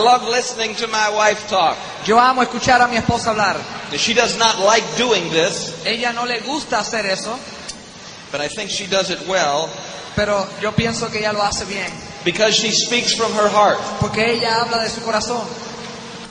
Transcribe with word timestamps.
I 0.00 0.02
love 0.02 0.26
listening 0.26 0.74
to 0.76 0.86
my 0.86 1.10
wife 1.10 1.46
talk. 1.50 1.76
Yo 2.06 2.18
amo 2.18 2.40
escuchar 2.42 2.80
a 2.80 2.88
mi 2.88 2.96
esposa 2.96 3.34
hablar. 3.34 3.60
She 3.98 4.14
does 4.14 4.38
not 4.38 4.58
like 4.58 4.82
doing 4.96 5.28
this, 5.28 5.84
Ella 5.84 6.14
no 6.14 6.24
le 6.24 6.40
gusta 6.40 6.78
hacer 6.78 7.04
eso, 7.04 7.38
but 8.32 8.40
I 8.40 8.48
think 8.48 8.70
she 8.70 8.86
does 8.86 9.10
it 9.10 9.20
well 9.28 9.68
pero 10.16 10.46
yo 10.62 10.72
pienso 10.72 11.10
que 11.10 11.18
ella 11.18 11.34
lo 11.34 11.42
hace 11.42 11.66
bien, 11.66 11.92
because 12.24 12.54
she 12.56 12.70
speaks 12.72 13.14
from 13.14 13.30
her 13.34 13.50
heart. 13.50 13.78
porque 14.00 14.24
ella 14.24 14.62
habla 14.62 14.78
de 14.82 14.88
su 14.88 15.02
corazón. 15.02 15.46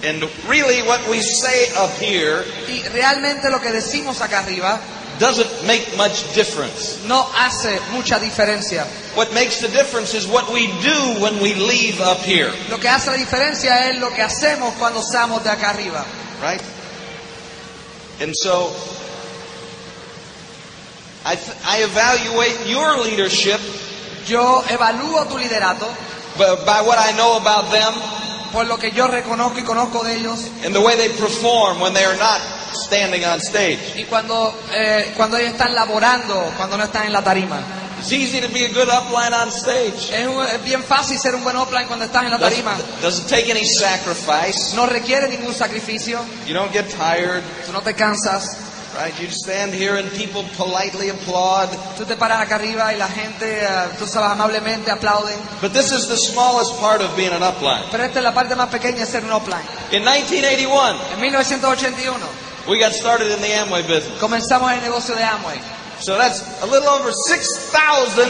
And 0.03 0.23
really, 0.47 0.81
what 0.81 1.07
we 1.07 1.22
say 1.22 1.67
up 1.77 1.91
here 1.99 2.44
Y 2.69 2.81
realmente 2.89 3.51
lo 3.51 3.61
que 3.61 3.69
decimos 3.72 4.19
acá 4.22 4.39
arriba 4.39 4.79
doesn't 5.20 5.67
make 5.67 5.95
much 5.98 6.23
difference. 6.34 7.03
no 7.06 7.23
hace 7.34 7.80
mucha 7.92 8.20
diferencia. 8.20 8.86
What 9.16 9.34
makes 9.34 9.59
the 9.59 9.67
difference 9.67 10.14
is 10.14 10.25
what 10.28 10.52
we 10.52 10.67
do 10.81 11.20
when 11.22 11.39
we 11.42 11.53
leave 11.56 12.00
up 12.02 12.20
here, 12.20 12.52
Lo 12.70 12.78
que 12.80 12.88
hace 12.89 13.12
la 13.12 13.17
diferencia 13.17 13.90
es 13.90 14.00
lo 14.00 14.09
que 14.12 14.22
hacemos 14.23 14.73
cuando 14.80 15.02
estamos 15.02 15.44
de 15.44 15.50
acá 15.50 15.72
arriba. 15.72 16.06
right? 16.42 16.62
And 18.22 18.34
so, 18.36 18.72
I, 21.25 21.36
th- 21.36 21.58
I 21.66 21.84
evaluate 21.84 22.67
your 22.67 22.97
leadership 23.03 23.59
Yo 24.28 24.64
evalúo 24.70 25.25
tu 25.28 25.38
liderato 25.38 25.88
by, 26.38 26.56
by 26.66 26.81
what 26.81 26.97
I 27.00 27.12
know 27.17 27.38
about 27.38 27.72
them 27.72 27.94
por 28.52 28.66
lo 28.66 28.78
que 28.78 28.92
yo 28.92 29.08
reconozco 29.08 29.59
y 29.59 29.64
conozco 29.64 30.03
de 30.03 30.16
ellos 30.16 30.50
and 30.64 30.73
the 30.73 30.81
way 30.81 30.95
they 30.95 31.09
perform 31.09 31.80
when 31.80 31.94
they 31.94 32.03
are 32.06 32.17
not 32.17 32.40
standing 32.73 33.25
on 33.25 33.39
stage. 33.39 33.94
y 33.98 34.03
cuando, 34.06 34.53
eh, 34.73 35.14
cuando 35.17 35.38
ellos 35.38 35.52
están 35.52 35.73
laborando, 35.73 36.52
cuando 36.58 36.78
no 36.78 36.84
están 36.84 37.06
en 37.06 37.14
la 37.14 37.23
tarima. 37.23 37.59
It's 38.00 38.14
easy 38.14 38.39
to 38.39 38.48
be 38.48 38.64
a 38.66 38.70
good 38.70 38.88
upline 38.88 39.34
on 39.34 39.50
stage. 39.52 40.09
Es, 40.14 40.25
un- 40.25 40.45
es 40.45 40.64
bien 40.64 40.81
fácil 40.84 41.20
ser 41.20 41.36
un 41.36 41.44
buen 41.44 41.58
offline 41.58 41.86
cuando 41.86 42.06
estás 42.06 42.23
en 42.23 42.31
la 42.31 42.40
tarima. 42.40 42.72
Doesn't, 42.78 43.02
doesn't 43.02 43.28
take 43.30 43.52
any 43.52 43.66
sacrifice. 43.66 44.73
No 44.75 44.86
requiere 44.86 45.28
ningún 45.28 45.53
sacrificio, 45.53 46.20
You 46.47 46.53
don't 46.53 46.72
get 46.72 46.86
tired, 46.90 47.44
tú 47.66 47.73
no 47.73 47.81
te 47.81 47.94
cansas, 47.95 48.56
right? 48.97 49.14
You 49.20 49.28
stand 49.30 49.73
here 49.73 50.00
and 50.00 50.09
people 50.14 50.44
politely 50.58 51.09
applaud. 51.09 51.67
tú 51.97 52.06
te 52.06 52.16
paras 52.16 52.40
acá 52.42 52.56
arriba 52.56 52.94
y 52.94 52.97
la 52.97 53.09
gente, 53.09 53.64
eh, 53.66 53.67
tú 54.00 54.08
sabes, 54.08 54.31
amablemente 54.31 54.90
aplauden. 54.92 55.36
But 55.62 55.73
this 55.73 55.92
is 55.92 56.08
the 56.08 56.16
smallest 56.16 56.80
part 56.80 57.02
of 57.02 57.14
being 57.17 57.34
an 57.34 57.44
upline. 57.44 57.84
Pero 57.92 58.06
esta 58.06 58.20
es 58.20 58.23
la 58.23 58.34
parte 58.34 58.56
más 58.56 58.70
pequeña 58.70 59.00
de 59.00 59.06
ser 59.08 59.25
un 59.25 59.31
offline. 59.34 59.59
In 59.92 60.03
1981, 60.06 60.97
En 61.16 61.19
1981 61.19 62.16
we 62.69 62.80
got 62.80 62.94
started 62.94 63.31
in 63.31 63.41
the 63.41 63.47
Amway 63.47 63.85
business. 63.88 64.19
comenzamos 64.19 64.72
el 64.72 64.81
negocio 64.81 65.16
de 65.16 65.24
Amway. 65.24 65.59
So 66.00 66.18
that's 66.18 66.41
a 66.62 66.68
little 66.68 66.88
over 66.88 67.12
6,000 67.12 68.30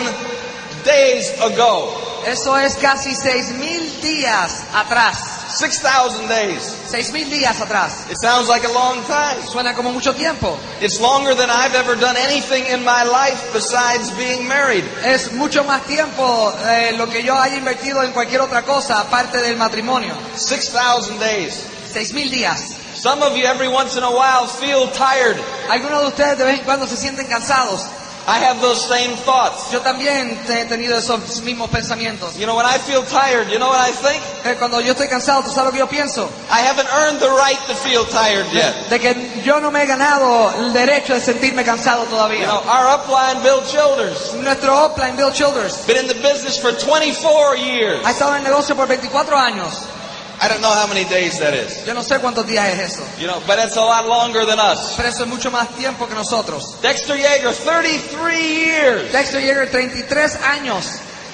days 0.84 1.30
ago. 1.42 1.94
Eso 2.26 2.56
es 2.56 2.76
casi 2.76 3.12
6.000 3.12 4.02
días 4.02 4.66
atrás. 4.74 5.40
6,000 5.58 6.28
days. 6.28 6.76
6.000 6.90 7.30
días 7.30 7.60
atrás. 7.62 8.10
It 8.10 8.18
sounds 8.18 8.48
like 8.48 8.66
a 8.66 8.72
long 8.72 9.04
time. 9.06 9.42
Suena 9.48 9.74
como 9.76 9.92
mucho 9.92 10.14
tiempo. 10.14 10.58
It's 10.82 11.00
longer 11.00 11.36
than 11.36 11.50
I've 11.50 11.76
ever 11.76 11.96
done 11.96 12.18
anything 12.18 12.66
in 12.68 12.84
my 12.84 13.04
life 13.04 13.52
besides 13.54 14.12
being 14.12 14.48
married. 14.48 14.84
Es 15.04 15.32
mucho 15.34 15.64
más 15.64 15.84
tiempo 15.86 16.52
de 16.52 16.98
lo 16.98 17.08
que 17.08 17.24
yo 17.24 17.36
haya 17.36 17.58
invertido 17.58 18.04
en 18.04 18.12
cualquier 18.12 18.42
otra 18.42 18.64
cosa 18.64 19.02
aparte 19.02 19.42
del 19.42 19.58
matrimonio. 19.58 20.14
6,000 20.36 21.20
days. 21.20 21.66
6.000 21.94 22.30
días. 22.30 22.79
Some 23.00 23.24
of 23.24 23.38
you 23.38 23.46
every 23.46 23.70
once 23.70 23.96
in 23.96 24.04
a 24.04 24.12
while 24.12 24.46
feel 24.46 24.88
tired. 24.92 25.38
Algunos 25.70 26.02
de 26.02 26.08
ustedes 26.10 26.38
de 26.38 26.44
vez 26.44 26.60
en 26.60 26.66
cuando 26.66 26.86
se 26.86 26.98
sienten 26.98 27.28
cansados. 27.28 27.88
I 28.28 28.40
have 28.44 28.60
those 28.62 28.86
same 28.86 29.16
thoughts. 29.24 29.72
Yo 29.72 29.80
también 29.80 30.38
he 30.50 30.66
tenido 30.66 30.98
esos 30.98 31.42
mismos 31.42 31.70
pensamientos. 31.70 32.36
You 32.38 32.46
know, 32.46 32.56
when 32.58 32.66
I 32.66 32.78
feel 32.78 33.02
tired, 33.04 33.50
you 33.50 33.58
know 33.58 33.70
what 33.70 33.80
I 33.80 33.92
think? 33.94 34.22
Cuando 34.60 34.82
yo 34.82 34.92
estoy 34.94 35.08
cansado, 35.08 35.42
¿tú 35.44 35.50
sabes 35.50 35.68
lo 35.68 35.72
que 35.72 35.80
yo 35.80 35.88
pienso? 35.88 36.30
I 36.52 36.60
haven't 36.60 36.90
earned 36.94 37.20
the 37.22 37.30
right 37.30 37.58
to 37.68 37.74
feel 37.76 38.04
tired 38.06 38.46
yet. 38.52 38.90
De 38.90 39.00
que 39.00 39.16
yo 39.46 39.60
no 39.62 39.72
me 39.72 39.82
he 39.84 39.86
ganado 39.88 40.52
el 40.60 40.74
derecho 40.74 41.14
de 41.16 41.22
sentirme 41.22 41.64
cansado 41.64 42.04
You 42.04 42.10
todavía. 42.12 42.46
know, 42.48 42.60
our 42.68 43.00
upline, 43.00 43.42
Bill 43.42 43.64
Childers, 43.66 44.34
Nuestro 44.44 44.76
offline, 44.76 45.16
Bill 45.16 45.32
Childers, 45.32 45.86
been 45.88 45.98
in 45.98 46.08
the 46.08 46.16
business 46.22 46.60
for 46.60 46.74
24 46.74 47.56
years. 47.56 48.06
ha 48.06 48.12
estado 48.12 48.32
en 48.36 48.40
el 48.46 48.52
negocio 48.52 48.76
por 48.76 48.88
24 48.88 49.38
años. 49.38 49.88
I 50.42 50.48
don't 50.48 50.62
know 50.62 50.72
how 50.72 50.88
many 50.88 51.04
days 51.06 51.38
that 51.40 51.54
is. 51.54 51.86
Yo 51.86 51.94
no 51.94 52.02
sé 52.02 52.20
cuántos 52.20 52.48
días 52.48 52.68
es 52.70 52.94
eso. 52.94 53.04
You 53.20 53.28
know, 53.28 53.42
but 53.46 53.60
it's 53.60 53.76
a 53.76 53.82
lot 53.82 54.08
longer 54.08 54.46
than 54.46 54.60
us. 54.60 54.96
Pero 54.96 55.10
eso 55.10 55.24
es 55.24 55.30
mucho 55.30 55.52
más 55.52 55.68
tiempo 55.76 56.08
que 56.08 56.16
nosotros. 56.16 56.80
Dexter 56.82 57.18
Yager, 57.18 57.54
33 57.54 58.40
years 58.40 59.12
Dexter 59.12 59.42
Yager, 59.42 59.70
33 59.70 60.36
años 60.44 60.86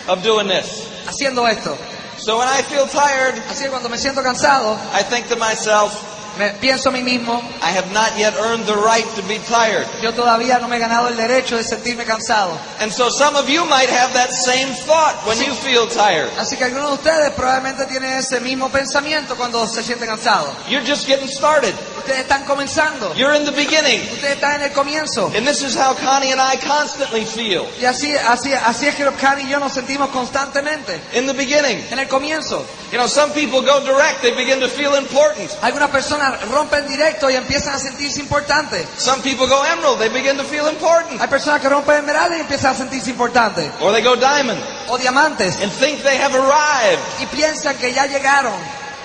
of 0.07 0.23
doing 0.23 0.47
this. 0.47 0.87
haciendo 1.07 1.47
esto. 1.47 1.77
So 2.17 2.39
when 2.39 2.47
I 2.47 2.61
feel 2.63 2.87
tired, 2.87 3.35
Así 3.49 3.65
que 3.65 3.69
cuando 3.69 3.89
me 3.89 3.97
siento 3.97 4.23
cansado, 4.23 4.77
I 4.93 5.03
think 5.03 5.27
to 5.27 5.35
myself, 5.35 5.93
me 6.37 6.49
pienso 6.59 6.89
a 6.89 6.91
mí 6.91 7.03
mismo, 7.03 7.41
I 7.61 7.71
have 7.71 7.91
not 7.93 8.17
yet 8.17 8.33
earned 8.35 8.65
the 8.65 8.75
right 8.75 9.05
to 9.15 9.21
be 9.23 9.39
tired. 9.39 9.87
yo 10.01 10.13
todavía 10.13 10.59
no 10.59 10.67
me 10.67 10.75
he 10.75 10.79
ganado 10.79 11.07
el 11.07 11.17
derecho 11.17 11.57
de 11.57 11.63
sentirme 11.63 12.05
cansado. 12.05 12.57
And 12.79 12.91
so 12.91 13.09
some 13.09 13.35
of 13.35 13.49
you 13.49 13.65
might 13.65 13.89
have 13.89 14.13
that 14.13 14.31
same 14.31 14.73
thought 14.85 15.15
when 15.25 15.37
you 15.39 15.53
feel 15.53 15.87
tired. 15.87 16.29
Así 16.37 16.57
que 16.57 16.65
algunos 16.65 16.89
de 16.89 16.95
ustedes 16.95 17.31
probablemente 17.33 17.85
tienen 17.85 18.13
ese 18.13 18.39
mismo 18.39 18.69
pensamiento 18.69 19.35
cuando 19.35 19.65
se 19.67 19.83
sienten 19.83 20.07
cansados. 20.07 20.49
You're 20.69 20.85
just 20.85 21.07
getting 21.07 21.27
started. 21.27 21.73
Ustedes 21.97 22.21
están 22.21 22.45
comenzando. 22.45 23.13
You're 23.15 23.35
in 23.35 23.45
the 23.45 23.51
beginning. 23.51 24.01
Ustedes 24.11 24.35
están 24.35 24.55
en 24.55 24.63
el 24.63 24.71
comienzo. 24.71 25.31
And 25.35 25.47
this 25.47 25.63
is 25.63 25.75
how 25.75 25.93
Connie 25.93 26.31
and 26.31 26.41
I 26.41 26.57
constantly 26.57 27.25
feel. 27.25 27.65
Y 27.79 27.85
así, 27.85 28.15
así, 28.15 28.53
así 28.53 28.87
es 28.87 28.95
que 28.95 29.05
Connie 29.05 29.45
y 29.45 29.49
yo 29.49 29.59
nos 29.59 29.73
sentimos 29.73 30.09
constantemente. 30.09 30.99
In 31.13 31.25
the 31.27 31.33
beginning. 31.33 31.83
En 31.91 31.99
el 31.99 32.07
comienzo. 32.07 32.65
You 32.91 32.99
know, 32.99 33.07
some 33.07 33.33
people 33.33 33.61
go 33.61 33.83
direct, 33.83 34.21
they 34.21 34.31
begin 34.35 34.59
to 34.59 34.69
feel 34.69 34.95
important. 34.95 35.49
Algunas 35.61 35.89
personas 35.89 36.24
rompen 36.51 36.87
directo 36.87 37.29
y 37.29 37.35
empiezan 37.35 37.75
a 37.75 37.79
sentirse 37.79 38.19
importantes. 38.19 38.85
Some 38.97 39.21
people 39.21 39.47
go 39.47 39.63
emerald, 39.63 39.99
they 39.99 40.09
begin 40.09 40.37
to 40.37 40.43
feel 40.43 40.67
important. 40.67 41.21
Hay 41.21 41.27
personas 41.27 41.61
que 41.61 41.69
rompen 41.69 41.97
esmeralda 41.97 42.37
y 42.37 42.41
empiezan 42.41 42.73
a 42.73 42.77
sentirse 42.77 43.09
importantes. 43.09 43.71
Or 43.81 43.91
they 43.91 44.01
go 44.03 44.15
diamond 44.15 44.59
O 44.89 44.97
diamantes. 44.97 45.57
and 45.61 45.71
think 45.71 46.03
they 46.03 46.17
have 46.17 46.35
arrived. 46.35 46.99
Y 47.21 47.25
piensan 47.27 47.77
que 47.77 47.93
ya 47.93 48.05
llegaron. 48.07 48.53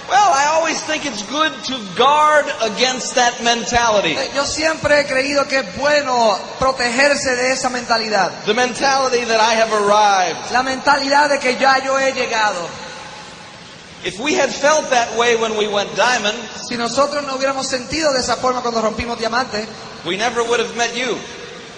Well, 0.08 0.32
I 0.34 0.46
always 0.56 0.80
think 0.82 1.04
it's 1.06 1.22
good 1.22 1.52
to 1.68 1.78
guard 1.96 2.44
against 2.62 3.14
that 3.14 3.40
mentality. 3.42 4.16
Eh, 4.16 4.30
Yo 4.34 4.44
siempre 4.44 4.98
he 4.98 5.04
creído 5.06 5.46
que 5.46 5.58
es 5.60 5.76
bueno 5.76 6.36
protegerse 6.58 7.36
de 7.36 7.52
esa 7.52 7.68
mentalidad. 7.70 8.32
The 8.44 8.54
mentality 8.54 9.24
that 9.26 9.38
I 9.40 9.54
have 9.54 9.72
arrived. 9.72 10.50
La 10.50 10.64
mentalidad 10.64 11.28
de 11.28 11.38
que 11.38 11.56
ya 11.58 11.78
yo 11.84 11.96
he 11.96 12.12
llegado. 12.12 12.66
If 14.02 14.18
we 14.18 14.34
had 14.34 14.50
felt 14.50 14.88
that 14.90 15.16
way 15.16 15.36
when 15.36 15.56
we 15.56 15.68
went 15.68 15.94
diamond, 15.94 16.36
Si 16.68 16.76
nosotros 16.76 17.24
no 17.26 17.36
hubiéramos 17.36 17.66
sentido 17.66 18.12
de 18.12 18.20
esa 18.20 18.36
forma 18.36 18.62
cuando 18.62 18.80
rompimos 18.80 19.18
diamantes, 19.18 19.66
we 20.06 20.16
never 20.16 20.42
would 20.42 20.60
have 20.60 20.74
met 20.76 20.94
you 20.94 21.18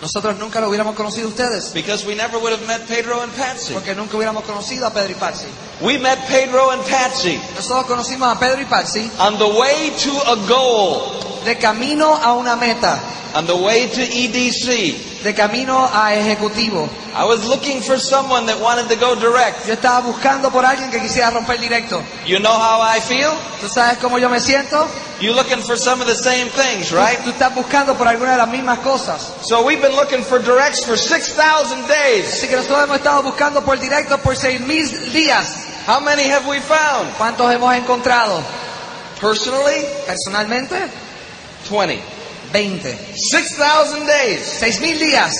nosotros 0.02 0.36
nunca 0.36 0.60
lo 0.60 0.68
hubiéramos 0.68 0.96
conocido 0.96 1.28
a 1.28 1.30
ustedes. 1.30 1.72
because 1.72 2.04
we 2.04 2.16
never 2.16 2.36
would 2.38 2.52
have 2.52 2.66
met 2.66 2.86
Pedro 2.88 3.20
and 3.22 3.32
Patsy. 3.34 3.72
Porque 3.72 3.94
nunca 3.94 4.16
hubiéramos 4.16 4.42
conocido 4.44 4.84
a 4.86 4.90
Pedro 4.92 5.12
y 5.12 5.14
Patsy. 5.14 5.46
We 5.80 5.96
met 5.98 6.18
Pedro 6.26 6.70
and 6.72 6.82
Patsy 6.82 7.40
Nosotros 7.54 7.86
conocimos 7.86 8.28
a 8.36 8.38
Pedro 8.38 8.60
y 8.60 8.64
Patsy 8.64 9.08
on 9.20 9.38
the 9.38 9.46
way 9.46 9.90
to 10.02 10.10
a 10.32 10.36
goal, 10.48 11.42
de 11.44 11.56
camino 11.56 12.16
a 12.16 12.32
una 12.34 12.56
meta, 12.56 12.98
on 13.34 13.46
the 13.46 13.56
way 13.56 13.86
to 13.86 14.00
EDC. 14.00 15.12
de 15.22 15.34
camino 15.34 15.88
a 15.92 16.14
ejecutivo. 16.14 16.88
I 17.14 17.24
was 17.24 17.46
looking 17.46 17.80
for 17.80 17.98
someone 17.98 18.46
that 18.46 18.58
wanted 18.60 18.88
to 18.88 18.96
go 18.96 19.14
direct. 19.14 19.66
Yo 19.66 19.74
estaba 19.74 20.00
buscando 20.00 20.50
por 20.50 20.64
alguien 20.64 20.90
que 20.90 21.00
quisiera 21.00 21.30
romper 21.30 21.58
directo. 21.58 22.02
You 22.26 22.38
know 22.40 22.52
how 22.52 22.80
I 22.80 23.00
feel? 23.00 23.30
¿Tú 23.60 23.68
sabes 23.68 23.98
cómo 23.98 24.18
yo 24.18 24.28
me 24.28 24.40
siento? 24.40 24.88
You're 25.20 25.36
looking 25.36 25.62
for 25.62 25.76
some 25.76 26.00
of 26.00 26.08
the 26.08 26.16
same 26.16 26.48
things, 26.50 26.90
right? 26.90 27.18
Tú 27.22 27.30
estás 27.30 27.54
buscando 27.54 27.96
por 27.96 28.08
alguna 28.08 28.32
de 28.32 28.38
las 28.38 28.48
mismas 28.48 28.80
cosas. 28.80 29.32
So 29.42 29.62
we've 29.62 29.80
been 29.80 29.94
looking 29.94 30.22
for 30.24 30.40
directs 30.40 30.84
for 30.84 30.96
6,000 30.96 31.86
days. 31.86 32.34
Así 32.34 32.48
que 32.48 32.56
nosotros 32.56 32.84
hemos 32.84 32.96
estado 32.96 33.22
buscando 33.22 33.62
por 33.62 33.78
directo 33.78 34.18
por 34.18 34.36
seis 34.36 34.60
mil 34.60 34.84
días. 35.12 35.68
How 35.86 36.00
many 36.00 36.28
have 36.28 36.46
we 36.48 36.60
found? 36.60 37.12
¿Cuántos 37.16 37.52
hemos 37.52 37.74
encontrado? 37.74 38.42
Personally, 39.20 39.86
Personalmente, 40.06 40.76
20. 41.70 42.21
20. 42.52 42.80
6,000 43.16 44.06
days. 44.06 44.44
Seis 44.44 44.80
mil 44.80 44.98
días. 44.98 45.32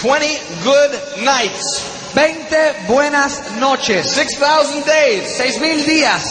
20 0.00 0.26
good 0.64 0.92
nights. 1.22 2.12
20 2.14 2.88
buenas 2.88 3.58
noches. 3.60 4.10
6,000 4.10 4.84
days. 4.84 5.36
Seis 5.36 5.60
mil 5.60 5.84
días. 5.84 6.24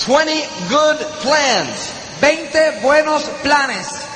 20 0.00 0.44
good 0.68 0.98
plans. 1.22 1.92
20 2.20 2.82
buenos 2.82 3.24
planes. 3.42 4.06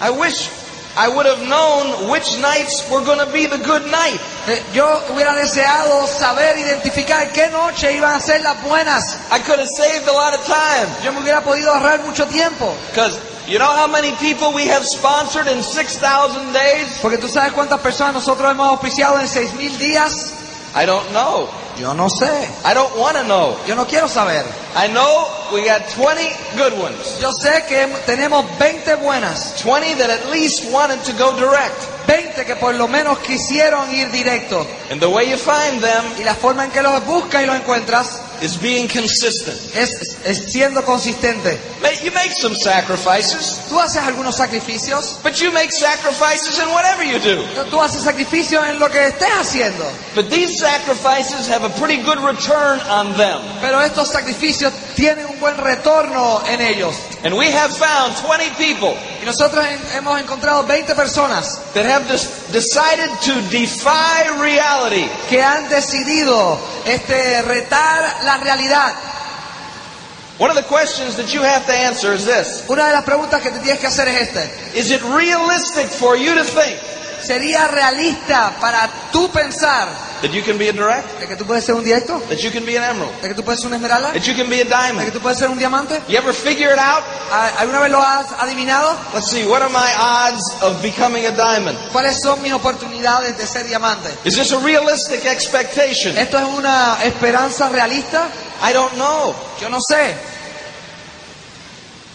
I 0.00 0.10
wish 0.10 0.48
I 0.96 1.08
would 1.08 1.26
have 1.26 1.42
known 1.46 2.08
which 2.10 2.38
nights 2.40 2.88
were 2.90 3.04
going 3.04 3.18
to 3.18 3.30
be 3.30 3.44
the 3.44 3.58
good 3.58 3.84
night. 3.90 4.18
Eh, 4.48 4.62
Yo 4.72 4.86
hubiera 5.10 5.34
deseado 5.34 6.06
saber 6.06 6.56
identificar 6.56 7.30
qué 7.32 7.50
noche 7.50 7.92
iban 7.92 8.14
a 8.16 8.20
ser 8.20 8.40
las 8.42 8.56
buenas. 8.62 9.18
I 9.30 9.38
could 9.40 9.58
have 9.58 9.68
saved 9.68 10.08
a 10.08 10.12
lot 10.12 10.32
of 10.32 10.44
time. 10.46 10.88
Yo 11.04 11.12
me 11.12 11.20
hubiera 11.20 11.42
podido 11.42 11.70
ahorrar 11.72 12.02
mucho 12.04 12.24
tiempo. 12.26 12.74
Because 12.90 13.20
you 13.46 13.58
know 13.58 13.70
how 13.70 13.86
many 13.86 14.12
people 14.16 14.52
we 14.54 14.66
have 14.68 14.84
sponsored 14.86 15.46
in 15.48 15.62
6,000 15.62 16.52
days? 16.54 16.98
Porque 17.02 17.18
tú 17.18 17.28
sabes 17.28 17.52
cuántas 17.52 17.80
personas 17.80 18.14
nosotros 18.14 18.50
hemos 18.50 18.66
auspiciado 18.68 19.20
en 19.20 19.28
seis 19.28 19.52
mil 19.54 19.76
días. 19.78 20.32
I 20.74 20.86
don't 20.86 21.10
know. 21.12 21.48
Yo 21.78 21.92
no 21.92 22.08
sé. 22.08 22.48
I 22.64 22.72
don't 22.72 22.96
want 22.96 23.16
to 23.16 23.24
know. 23.24 23.56
Yo 23.66 23.74
no 23.74 23.86
quiero 23.86 24.08
saber. 24.08 24.44
I 24.74 24.88
know 24.88 25.28
we 25.52 25.64
got 25.64 25.82
20 25.90 26.22
good 26.56 26.72
ones. 26.80 27.20
Yo 27.20 27.30
sé 27.32 27.66
que 27.68 27.86
tenemos 28.06 28.46
20 28.58 28.96
buenas. 28.96 29.62
20 29.62 29.94
that 29.94 30.10
at 30.10 30.30
least 30.30 30.72
wanted 30.72 31.02
to 31.04 31.12
go 31.12 31.36
direct. 31.36 31.76
20 32.06 32.44
que 32.44 32.56
por 32.56 32.74
lo 32.74 32.88
menos 32.88 33.18
quisieron 33.18 33.92
ir 33.92 34.10
directo. 34.10 34.66
And 34.90 35.00
the 35.00 35.08
way 35.08 35.28
you 35.28 35.36
find 35.36 35.82
them 35.82 36.04
Y 36.18 36.24
la 36.24 36.34
forma 36.34 36.64
en 36.64 36.70
que 36.70 36.82
los 36.82 37.04
buscas 37.04 37.42
y 37.42 37.46
los 37.46 37.56
encuentras 37.56 38.20
is 38.42 38.56
being 38.60 38.88
consistent. 38.88 39.56
es, 39.74 40.16
es 40.24 40.52
siendo 40.52 40.84
consistente. 40.84 41.58
You 42.02 42.12
make 42.12 42.32
some 42.32 42.54
sacrifices, 42.54 43.60
Tú 43.68 43.80
haces 43.80 44.02
algunos 44.02 44.36
sacrificios. 44.36 45.18
but 45.22 45.40
you 45.40 45.50
make 45.50 45.72
sacrifices 45.72 46.58
in 46.58 46.68
whatever 46.70 47.02
you 47.04 47.18
do. 47.18 47.42
Tú 47.70 47.80
haces 47.80 48.02
sacrificios 48.02 48.64
en 48.68 48.78
lo 48.78 48.88
que 48.90 49.06
estés 49.06 49.30
haciendo. 49.40 49.84
But 50.14 50.28
these 50.30 50.58
sacrifices 50.58 51.48
have 51.48 51.64
a 51.64 51.70
pretty 51.80 52.02
good 52.02 52.18
return 52.18 52.80
on 52.88 53.16
them. 53.16 53.40
Pero 53.60 53.80
estos 53.80 54.08
sacrificios 54.12 54.72
tienen 54.94 55.26
un 55.26 55.40
buen 55.40 55.56
retorno 55.56 56.42
en 56.48 56.60
ellos. 56.60 56.94
And 57.24 57.34
we 57.34 57.50
have 57.50 57.74
found 57.76 58.14
20 58.24 58.50
people 58.56 58.94
Y 59.22 59.24
nosotros 59.24 59.64
hemos 59.94 60.20
encontrado 60.20 60.62
20 60.64 60.94
personas 60.94 61.58
that 61.74 61.86
have 61.86 62.06
decided 62.52 63.10
to 63.24 63.32
defy 63.50 64.28
reality. 64.38 65.08
que 65.28 65.42
han 65.42 65.68
decidido 65.68 66.58
este, 66.86 67.42
retar 67.42 68.24
la 68.24 68.38
realidad. 68.38 68.94
One 70.38 70.50
of 70.50 70.56
the 70.56 70.64
questions 70.64 71.16
that 71.16 71.32
you 71.32 71.42
have 71.42 71.64
to 71.66 71.72
answer 71.72 72.12
is 72.12 72.26
this. 72.26 72.64
Una 72.68 72.86
de 72.88 72.92
las 72.92 73.04
preguntas 73.04 73.40
que 73.42 73.50
te 73.50 73.58
tienes 73.60 73.80
que 73.80 73.86
hacer 73.86 74.08
es 74.08 74.28
este. 74.28 74.78
Is 74.78 74.90
it 74.90 75.02
realistic 75.02 75.86
for 75.86 76.16
you 76.16 76.34
to 76.34 76.44
think 76.44 76.78
¿Sería 77.26 77.66
realista 77.68 78.52
para 78.60 78.88
tú 79.12 79.30
pensar 79.30 79.88
that 80.22 80.30
you 80.30 80.42
can 80.44 80.56
be 80.58 80.68
a 80.68 80.72
direct? 80.72 81.18
de 81.20 81.26
que 81.26 81.36
tú 81.36 81.44
puedes 81.44 81.64
ser 81.64 81.74
un 81.74 81.82
directo? 81.84 82.20
That 82.28 82.38
you 82.38 82.50
can 82.50 82.64
be 82.64 82.76
an 82.78 82.84
emerald? 82.84 83.20
¿De 83.20 83.28
que 83.28 83.34
tú 83.34 83.42
puedes 83.44 83.60
ser 83.60 83.66
una 83.68 83.76
esmeralda? 83.76 84.12
¿De 84.12 84.20
That 84.20 84.26
you 84.26 84.34
can 84.36 84.48
be 84.48 84.60
a 84.60 84.64
que 84.64 84.68
diamond? 84.70 85.12
tú 85.12 85.20
puedes 85.20 85.38
ser 85.38 85.48
un 85.50 85.58
diamante? 85.58 86.00
You 86.08 86.16
ever 86.18 86.32
figure 86.32 86.72
it 86.72 86.78
out? 86.78 87.02
¿A- 87.32 87.60
¿Alguna 87.60 87.80
vez 87.80 87.90
lo 87.90 88.00
has 88.00 88.26
adivinado? 88.38 88.96
Let's 89.14 89.28
see, 89.30 89.44
what 89.44 89.62
are 89.62 89.70
my 89.70 89.92
odds 89.98 90.42
of 90.62 90.80
becoming 90.82 91.26
a 91.26 91.30
diamond? 91.32 91.76
¿Cuáles 91.92 92.20
son 92.22 92.40
mis 92.42 92.52
oportunidades 92.52 93.36
de 93.36 93.46
ser 93.46 93.66
diamante? 93.66 94.08
Is 94.24 94.34
this 94.36 94.52
a 94.52 94.58
realistic 94.60 95.24
expectation? 95.26 96.16
¿Esto 96.16 96.38
es 96.38 96.44
una 96.44 96.98
esperanza 97.02 97.68
realista? 97.68 98.28
I 98.62 98.72
don't 98.72 98.92
know. 98.94 99.34
Yo 99.60 99.68
no 99.68 99.78
sé. 99.80 100.14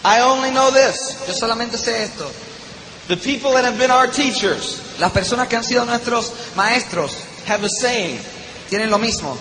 I 0.04 0.20
only 0.22 0.50
know 0.50 0.70
this. 0.72 1.16
Yo 1.28 1.34
solamente 1.34 1.78
sé 1.78 2.02
esto. 2.02 2.28
The 3.08 3.16
people 3.16 3.52
that 3.54 3.64
have 3.64 3.78
been 3.78 3.90
our 3.90 4.06
teachers 4.06 4.80
Las 5.00 5.12
personas 5.12 5.48
que 5.48 5.56
han 5.56 5.64
sido 5.64 5.84
nuestros 5.84 6.32
maestros 6.56 7.16
have 7.48 7.64
a 7.64 7.68
saying 7.68 8.18
tienen 8.70 8.90
lo 8.90 8.98
mismo, 8.98 9.36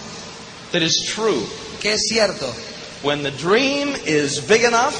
that 0.71 0.81
is 0.81 1.03
true. 1.15 1.41
que 1.79 1.93
es 1.93 2.01
cierto. 2.09 2.45
When 3.03 3.23
the 3.23 3.31
dream 3.31 3.95
is 4.05 4.39
big 4.41 4.63
enough, 4.63 4.93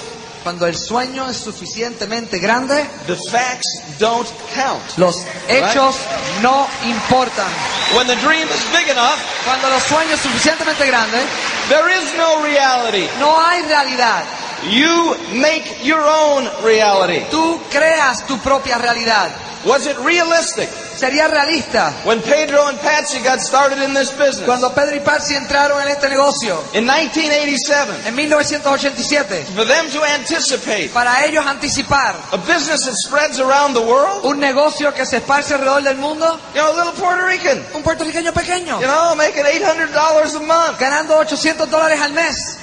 Cuando 0.43 0.65
el 0.65 0.73
sueño 0.75 1.29
es 1.29 1.37
suficientemente 1.37 2.39
grande, 2.39 2.83
the 3.05 3.15
facts 3.15 3.67
don't 3.99 4.27
count. 4.55 4.81
los 4.97 5.17
hechos 5.47 5.95
no 6.41 6.67
importan. 6.83 7.47
When 7.95 8.07
the 8.07 8.15
dream 8.17 8.47
is 8.47 8.63
big 8.71 8.89
enough, 8.89 9.19
Cuando 9.45 9.69
los 9.69 9.83
sueños 9.83 10.19
suficientemente 10.19 10.85
grandes, 10.87 11.25
there 11.69 11.89
is 11.89 12.13
no 12.17 12.41
reality. 12.43 13.07
no 13.19 13.35
hay 13.39 13.61
realidad. 13.63 14.23
You 14.69 15.15
make 15.33 15.83
your 15.83 16.01
own 16.01 16.47
reality. 16.63 17.25
Tú 17.31 17.59
creas 17.71 18.25
tu 18.27 18.37
propia 18.39 18.77
realidad. 18.77 19.31
Was 19.63 19.85
it 19.85 19.95
realistic 19.99 20.67
Sería 20.97 21.27
realista 21.27 21.93
when 22.03 22.19
Pedro 22.21 22.65
and 22.67 22.79
Patsy 22.79 23.19
got 23.19 23.39
started 23.39 23.77
in 23.83 23.93
this 23.93 24.09
business? 24.09 24.43
cuando 24.45 24.73
Pedro 24.73 24.95
y 24.95 24.99
Patsy 25.01 25.35
entraron 25.35 25.79
en 25.83 25.87
este 25.89 26.09
negocio 26.09 26.59
In 26.73 26.85
1987, 26.85 28.07
en 28.07 28.15
1987 28.15 29.45
for 29.55 29.65
them 29.65 29.87
to 29.91 30.03
anticipate 30.03 30.89
para 30.91 31.25
ellos 31.25 31.45
anticipar 31.45 32.15
a 32.31 32.37
business 32.37 32.85
that 32.85 32.95
spreads 33.05 33.39
around 33.39 33.75
the 33.75 33.81
world, 33.81 34.25
un 34.25 34.39
negocio 34.39 34.91
que 34.95 35.05
se 35.05 35.17
esparce 35.17 35.53
alrededor 35.53 35.83
del 35.83 35.97
mundo, 35.97 36.39
you 36.55 36.61
know, 36.61 36.71
a 36.71 36.75
little 36.75 36.93
Puerto 36.93 37.25
Rican, 37.27 37.63
un 37.75 37.83
puertorriqueño 37.83 38.33
pequeño 38.33 38.79
you 38.79 38.87
know, 38.87 39.15
making 39.15 39.43
$800 39.43 40.35
a 40.35 40.39
month. 40.39 40.79
ganando 40.79 41.17
800 41.17 41.69
dólares 41.69 41.99
al 42.01 42.13
mes. 42.13 42.57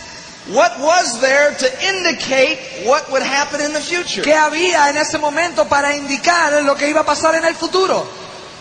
What 0.48 0.80
was 0.80 1.20
there 1.20 1.52
to 1.52 1.68
indicate 1.86 2.58
what 2.86 3.10
would 3.10 3.22
happen 3.22 3.60
in 3.60 3.74
the 3.74 3.80
future? 3.80 4.22
¿Qué 4.22 4.34
había 4.34 4.88
en 4.88 4.96
ese 4.96 5.18
momento 5.18 5.68
para 5.68 5.94
indicar 5.94 6.62
lo 6.62 6.74
que 6.74 6.88
iba 6.88 7.00
a 7.00 7.04
pasar 7.04 7.34
en 7.34 7.44
el 7.44 7.54
futuro? 7.54 8.06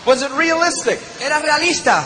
Was 0.04 0.22
it 0.22 0.30
realistic? 0.32 1.00
Era 1.20 1.38
realista. 1.38 2.04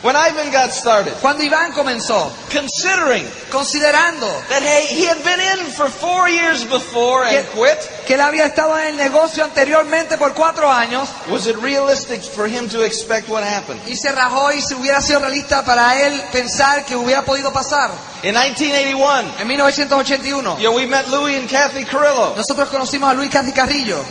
When 0.00 0.14
Ivan 0.14 0.52
got 0.52 0.70
started, 0.72 1.12
Cuando 1.20 1.42
Iván 1.42 1.72
comenzó, 1.72 2.30
considering 2.52 3.26
considerando 3.50 4.28
that 4.48 4.62
hey, 4.62 4.86
he 4.88 5.04
had 5.06 5.18
been 5.24 5.40
in 5.40 5.66
for 5.72 5.88
four 5.90 6.28
years 6.28 6.64
before 6.64 7.24
and 7.24 7.32
Yeah. 7.32 7.52
quit, 7.52 7.78
que 8.06 8.14
él 8.14 8.20
había 8.20 8.46
estado 8.46 8.78
en 8.78 8.86
el 8.88 8.96
negocio 8.96 9.42
anteriormente 9.42 10.16
por 10.16 10.34
cuatro 10.34 10.70
años 10.70 11.08
was 11.28 11.48
it 11.48 11.56
realistic 11.60 12.22
for 12.22 12.46
him 12.46 12.68
to 12.68 12.82
expect 12.84 13.28
what 13.28 13.42
happened? 13.42 13.80
y 13.88 13.96
se 13.96 14.12
rajó 14.12 14.52
y 14.52 14.60
se 14.62 14.76
hubiera 14.76 15.00
sido 15.00 15.18
realista 15.18 15.64
para 15.64 16.00
él 16.06 16.22
pensar 16.30 16.84
que 16.84 16.94
hubiera 16.94 17.24
podido 17.24 17.52
pasar. 17.52 17.90
In 18.22 18.34
1981, 18.34 19.34
En 19.40 19.48
1981, 19.48 20.58
you 20.58 20.68
know, 20.70 20.76
we 20.76 20.86
met 20.86 21.08
Louis 21.08 21.36
and 21.36 21.48
Kathy 21.50 21.84
Carrillo. 21.84 22.34
nosotros 22.36 22.68
conocimos 22.68 23.10
a 23.10 23.14
Luis 23.14 23.30
Casi 23.30 23.50
Carrillo. 23.52 24.04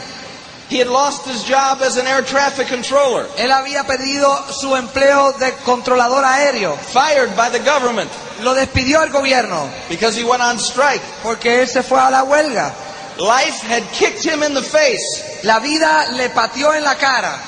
He 0.69 0.79
had 0.79 0.87
lost 0.87 1.25
his 1.25 1.43
job 1.45 1.81
as 1.81 1.95
an 1.95 2.07
air 2.07 2.21
traffic 2.23 2.67
controller, 2.67 3.25
Él 3.37 3.51
había 3.51 3.85
pedido 3.85 4.29
su 4.51 4.75
empleo 4.75 5.31
de 5.39 5.53
controlador 5.63 6.25
aéreo. 6.25 6.75
fired 6.77 7.35
by 7.37 7.49
the 7.49 7.59
government 7.59 8.09
Lo 8.43 8.53
despidió 8.53 9.01
el 9.03 9.09
gobierno 9.09 9.69
because 9.89 10.15
he 10.15 10.23
went 10.25 10.41
on 10.43 10.59
strike. 10.59 11.01
porque 11.23 11.61
él 11.61 11.67
se 11.67 11.81
fue 11.83 11.99
a 11.99 12.09
la 12.11 12.23
huelga. 12.23 12.73
Life 13.17 13.61
had 13.67 13.81
kicked 13.93 14.23
him 14.23 14.43
in 14.43 14.53
the 14.53 14.61
face. 14.61 15.41
La 15.43 15.59
vida 15.59 16.11
le 16.11 16.29
pateó 16.29 16.75
en 16.75 16.83
la 16.83 16.95
cara. 16.95 17.39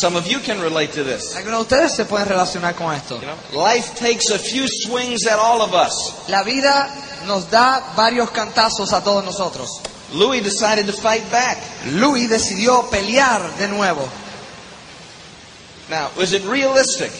Some 0.00 0.16
of 0.16 0.26
you 0.26 0.40
can 0.40 0.60
relate 0.60 0.92
to 0.94 1.04
this. 1.04 1.36
Algunos 1.36 1.68
de 1.68 1.76
ustedes 1.76 1.94
se 1.94 2.04
pueden 2.04 2.28
relacionar 2.28 2.74
con 2.74 2.92
esto. 2.94 3.20
You 3.20 3.26
know, 3.26 3.36
life 3.64 3.94
takes 3.98 4.30
a 4.30 4.38
few 4.38 4.66
swings 4.66 5.26
at 5.26 5.38
all 5.38 5.60
of 5.62 5.72
us. 5.74 6.14
La 6.28 6.42
vida 6.42 6.88
nos 7.26 7.48
da 7.50 7.80
varios 7.94 8.30
cantazos 8.30 8.92
a 8.92 9.02
todos 9.04 9.22
nosotros. 9.24 9.68
Louis 10.12 10.40
decided 10.40 10.86
to 10.86 10.92
fight 10.92 11.30
back. 11.30 11.58
Louis 11.92 12.28
decidió 12.28 12.88
pelear 12.90 13.40
de 13.58 13.68
nuevo. 13.68 14.08
Now, 15.90 16.10
was 16.16 16.32
it 16.32 16.44
realistic 16.44 17.10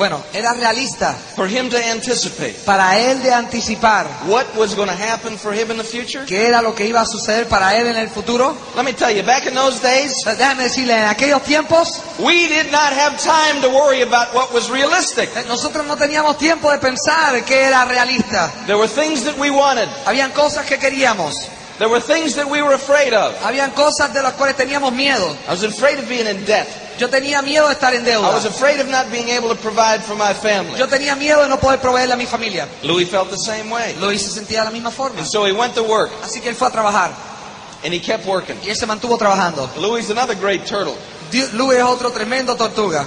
Bueno, 0.00 0.22
era 0.32 0.54
realista 0.54 1.12
for 1.36 1.46
him 1.46 1.68
to 1.68 1.76
anticipate 1.76 2.54
para 2.64 2.98
él 2.98 3.22
de 3.22 3.34
anticipar 3.34 4.06
what 4.26 4.46
was 4.56 4.74
going 4.74 4.88
to 4.88 4.94
happen 4.94 5.36
for 5.36 5.52
him 5.52 5.70
in 5.70 5.76
the 5.76 5.84
future? 5.84 6.24
qué 6.24 6.46
era 6.46 6.62
lo 6.62 6.74
que 6.74 6.86
iba 6.86 7.02
a 7.02 7.06
suceder 7.06 7.46
para 7.48 7.76
él 7.76 7.86
en 7.86 7.96
el 7.96 8.08
futuro. 8.08 8.56
Let 8.76 8.84
me 8.86 8.94
tell 8.94 9.10
you, 9.14 9.22
back 9.22 9.46
in 9.46 9.54
those 9.54 9.78
days, 9.82 10.14
Déjame 10.24 10.62
decirle, 10.62 10.94
en 10.96 11.08
aquellos 11.08 11.42
tiempos 11.42 12.00
we 12.18 12.48
did 12.48 12.72
not 12.72 12.94
have 12.94 13.18
time 13.18 13.60
to 13.60 13.68
worry 13.68 14.00
about 14.00 14.32
what 14.34 14.50
was 14.54 14.70
realistic. 14.70 15.28
eh, 15.36 15.44
nosotros 15.46 15.84
no 15.86 15.96
teníamos 15.98 16.38
tiempo 16.38 16.70
de 16.72 16.78
pensar 16.78 17.44
qué 17.44 17.64
era 17.64 17.84
realista. 17.84 18.50
There 18.66 18.78
were 18.78 18.88
things 18.88 19.24
that 19.24 19.36
we 19.36 19.50
wanted, 19.50 19.88
Habían 20.06 20.32
cosas 20.32 20.64
que 20.64 20.78
queríamos, 20.78 21.34
There 21.80 21.88
were 21.88 21.98
things 21.98 22.34
that 22.34 22.46
we 22.46 22.60
were 22.60 22.74
afraid 22.74 23.14
of. 23.14 23.34
Habían 23.40 23.74
cosas 23.74 24.12
de 24.12 24.22
las 24.22 24.34
cuales 24.34 24.54
teníamos 24.54 24.92
miedo. 24.92 25.34
I 25.48 25.50
was 25.52 25.64
afraid 25.64 25.98
of 25.98 26.06
being 26.10 26.26
in 26.26 26.44
debt. 26.44 26.68
Yo 26.98 27.08
tenía 27.08 27.40
miedo 27.40 27.68
de 27.68 27.72
estar 27.72 27.94
en 27.94 28.06
I 28.06 28.18
was 28.18 28.44
afraid 28.44 28.80
of 28.80 28.88
not 28.90 29.10
being 29.10 29.30
able 29.30 29.48
to 29.48 29.54
provide 29.54 30.04
for 30.04 30.14
my 30.14 30.34
family. 30.34 30.78
Yo 30.78 30.86
tenía 30.88 31.16
miedo 31.16 31.40
de 31.42 31.48
no 31.48 31.56
poder 31.56 31.78
proveerle 31.80 32.12
a 32.12 32.16
mi 32.18 32.26
familia. 32.26 32.68
Louis 32.82 33.08
felt 33.08 33.30
the 33.30 33.38
same 33.38 33.70
way. 33.70 33.96
Louis 33.98 34.20
se 34.20 34.28
sentía 34.28 34.58
de 34.58 34.64
la 34.66 34.70
misma 34.70 34.90
forma. 34.90 35.20
And 35.20 35.26
so 35.26 35.46
he 35.46 35.52
went 35.52 35.74
to 35.74 35.82
work 35.82 36.10
Así 36.22 36.42
que 36.42 36.50
él 36.50 36.54
fue 36.54 36.68
a 36.68 36.70
trabajar 36.70 37.12
and 37.82 37.94
he 37.94 38.00
kept 38.00 38.26
working. 38.26 38.58
y 38.62 38.68
él 38.68 38.76
se 38.76 38.84
mantuvo 38.84 39.16
trabajando. 39.16 39.66
Louis 39.78 40.04
is 40.04 40.10
another 40.10 40.34
great 40.34 40.66
turtle. 40.66 40.98
Luis 41.54 41.78
es 41.78 41.82
otro 41.82 42.10
tremendo 42.10 42.56
tortuga. 42.56 43.06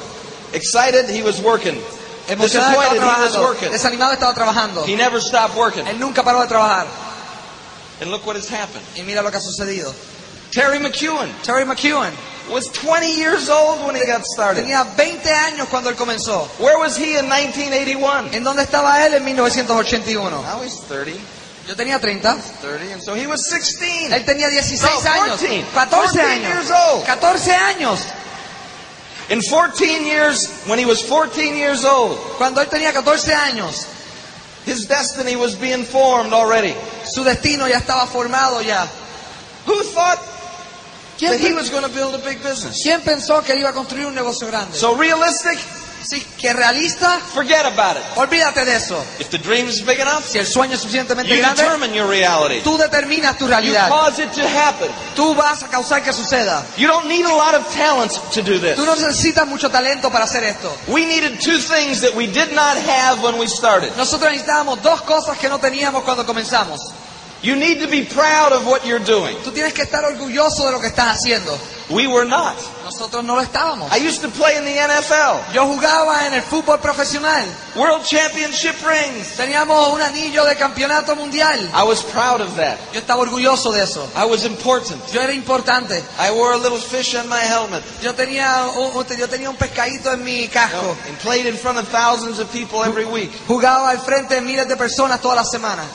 Excited, 0.51 1.07
he 1.11 1.21
was 1.21 1.39
working. 1.39 1.79
Emocionado 2.27 2.81
estaba 2.81 2.89
Disappointed, 2.89 2.95
he 2.95 3.05
was 3.05 3.33
trabajando. 3.33 3.41
working. 3.43 3.71
Desanimado 3.71 4.13
estaba 4.13 4.33
trabajando. 4.33 4.83
He 4.87 4.95
never 4.95 5.21
stopped 5.21 5.55
working. 5.55 5.85
Él 5.85 5.99
nunca 5.99 6.23
paró 6.23 6.41
de 6.41 6.47
trabajar. 6.47 6.87
And 8.03 8.11
look 8.11 8.25
what 8.27 8.35
has 8.35 8.49
happened. 8.49 8.83
Y 8.97 9.03
mira 9.03 9.21
lo 9.23 9.31
que 9.31 9.37
ha 9.37 9.41
sucedido. 9.41 9.93
Terry 10.51 10.77
McEwen 10.77 11.31
Terry 11.41 11.63
McEwen 11.63 12.11
was 12.51 12.67
20 12.67 13.07
years 13.17 13.49
old 13.49 13.85
when 13.87 13.95
he 13.95 14.05
got 14.05 14.23
started. 14.25 14.65
tenía 14.65 14.83
20 14.95 15.29
años 15.31 15.67
cuando 15.69 15.89
él 15.89 15.95
comenzó. 15.95 16.47
Where 16.59 16.77
was 16.77 16.97
he 16.97 17.17
in 17.17 17.27
1981? 17.29 18.33
¿En 18.33 18.43
dónde 18.43 18.63
estaba 18.63 19.03
él 19.05 19.13
en 19.15 19.23
1981? 19.25 20.29
Now 20.43 20.61
he's 20.61 20.77
30. 20.87 21.17
Yo 21.65 21.75
tenía 21.77 21.97
30. 21.99 22.35
30, 22.61 22.91
and 22.93 23.01
so 23.01 23.15
he 23.15 23.25
was 23.25 23.47
16. 23.49 24.11
Él 24.11 24.25
tenía 24.25 24.49
16 24.49 24.81
No, 24.83 25.09
años. 25.11 25.39
14. 25.39 25.65
14 25.73 26.19
14 26.19 26.21
años. 26.21 26.47
years 26.49 26.71
old. 26.71 27.05
14 27.05 27.51
años. 27.53 28.05
In 29.29 29.41
14 29.41 30.05
years, 30.05 30.49
when 30.67 30.77
he 30.77 30.85
was 30.85 31.01
14 31.01 31.55
years 31.55 31.85
old, 31.85 32.17
Cuando 32.37 32.59
él 32.61 32.67
tenía 32.67 32.91
14 32.91 33.33
años, 33.33 33.87
his 34.65 34.85
destiny 34.87 35.35
was 35.35 35.55
being 35.55 35.83
formed 35.83 36.33
already. 36.33 36.75
su 37.05 37.23
destino 37.23 37.67
ya 37.67 37.77
estaba 37.77 38.07
formado 38.07 38.61
ya. 38.61 38.87
Who 39.65 39.81
thought 39.83 40.19
that 41.19 41.39
he 41.39 41.53
was 41.53 41.69
going 41.69 41.83
to 41.83 41.89
build 41.89 42.15
a 42.15 42.19
big 42.19 42.41
business? 42.43 42.81
quién 42.81 43.01
pensó 43.01 43.43
que 43.43 43.53
él 43.53 43.59
iba 43.59 43.69
a 43.69 43.73
construir 43.73 44.05
un 44.07 44.15
negocio 44.15 44.47
grande? 44.47 44.75
So 44.75 44.95
realistic, 44.95 45.59
Sí, 46.03 46.19
que 46.37 46.51
realista, 46.53 47.19
forget 47.33 47.65
about 47.65 47.97
it. 47.97 48.03
olvídate 48.17 48.65
de 48.65 48.75
eso. 48.75 49.03
If 49.19 49.29
the 49.29 49.37
dream 49.37 49.67
is 49.69 49.81
big 49.81 49.99
enough, 49.99 50.23
Si 50.27 50.37
el 50.37 50.45
sueño 50.45 50.73
es 50.75 50.81
suficientemente 50.81 51.29
you 51.33 51.39
grande, 51.39 51.61
determine 51.63 51.93
your 51.95 52.07
reality. 52.09 52.61
tú 52.61 52.77
determinas 52.77 53.37
tu 53.37 53.45
You 53.45 53.51
realidad. 53.51 53.89
cause 53.89 54.21
it 54.21 54.31
to 54.33 54.41
happen. 54.47 54.89
Tú 55.15 55.33
vas 55.33 55.63
a 55.63 55.67
causar 55.67 56.03
que 56.03 56.11
suceda. 56.11 56.63
You 56.77 56.87
don't 56.87 57.07
need 57.07 57.25
a 57.25 57.33
lot 57.33 57.53
of 57.55 57.65
talent 57.73 58.11
to 58.33 58.41
do 58.41 58.59
this. 58.59 58.75
Tú 58.75 58.85
no 58.85 58.95
necesitas 58.95 59.47
mucho 59.47 59.69
talento 59.69 60.09
para 60.11 60.25
hacer 60.25 60.43
esto. 60.43 60.75
We 60.87 61.05
needed 61.05 61.39
two 61.39 61.57
things 61.59 62.01
that 62.01 62.13
we 62.15 62.27
did 62.27 62.51
not 62.53 62.75
have 62.77 63.21
when 63.23 63.37
we 63.39 63.47
started. 63.47 63.95
Nosotros 63.95 64.29
necesitábamos 64.31 64.81
dos 64.81 65.01
cosas 65.03 65.37
que 65.37 65.47
no 65.47 65.59
teníamos 65.59 66.03
cuando 66.03 66.25
comenzamos. 66.25 66.79
You 67.43 67.57
need 67.57 67.81
to 67.81 67.89
be 67.89 68.05
proud 68.05 68.53
of 68.53 68.65
what 68.65 68.85
you're 68.85 69.03
doing. 69.03 69.35
Tú 69.43 69.51
tienes 69.51 69.73
que 69.73 69.83
estar 69.83 70.05
orgulloso 70.05 70.65
de 70.65 70.71
lo 70.71 70.79
que 70.79 70.87
estás 70.87 71.17
haciendo. 71.17 71.59
We 71.89 72.07
were 72.07 72.23
not. 72.23 72.55
Nosotros 72.85 73.21
no 73.25 73.35
lo 73.35 73.41
estábamos. 73.41 73.91
I 73.91 73.97
used 73.97 74.21
to 74.21 74.29
play 74.29 74.55
in 74.55 74.63
the 74.63 74.77
NFL. 74.77 75.53
Yo 75.53 75.65
jugaba 75.67 76.25
en 76.25 76.35
el 76.35 76.41
fútbol 76.41 76.79
profesional. 76.79 77.45
World 77.75 78.05
Championship 78.05 78.75
rings. 78.87 79.35
Teníamos 79.35 79.91
un 79.91 80.01
anillo 80.01 80.45
de 80.45 80.55
campeonato 80.55 81.17
mundial. 81.17 81.59
I 81.73 81.83
was 81.83 82.01
proud 82.01 82.39
of 82.39 82.55
that. 82.55 82.77
Yo 82.93 83.01
estaba 83.01 83.21
orgulloso 83.21 83.73
de 83.73 83.83
eso. 83.83 84.07
I 84.15 84.23
was 84.23 84.45
important. 84.45 85.01
Yo 85.11 85.19
era 85.19 85.33
importante. 85.33 86.01
I 86.17 86.31
wore 86.31 86.53
a 86.53 86.57
little 86.57 86.77
fish 86.77 87.13
on 87.13 87.27
my 87.27 87.41
helmet. 87.41 87.83
Yo 88.01 88.13
tenía 88.13 88.67
un, 88.77 88.93
yo 89.17 89.27
tenía 89.27 89.49
un 89.49 89.57
pescadito 89.57 90.13
en 90.13 90.23
mi 90.23 90.47
casco. 90.47 90.95
And 91.09 91.17
played 91.19 91.45
in 91.45 91.57
front 91.57 91.77
of 91.77 91.89
thousands 91.89 92.39
of 92.39 92.49
people 92.53 92.85
every 92.85 93.05
week. 93.05 93.31
Jugaba 93.47 93.89
al 93.89 93.99
frente 93.99 94.35
de 94.35 94.41
miles 94.41 94.69
de 94.69 94.77
personas 94.77 95.19
todas 95.19 95.35
las 95.35 95.51
semanas. 95.51 95.85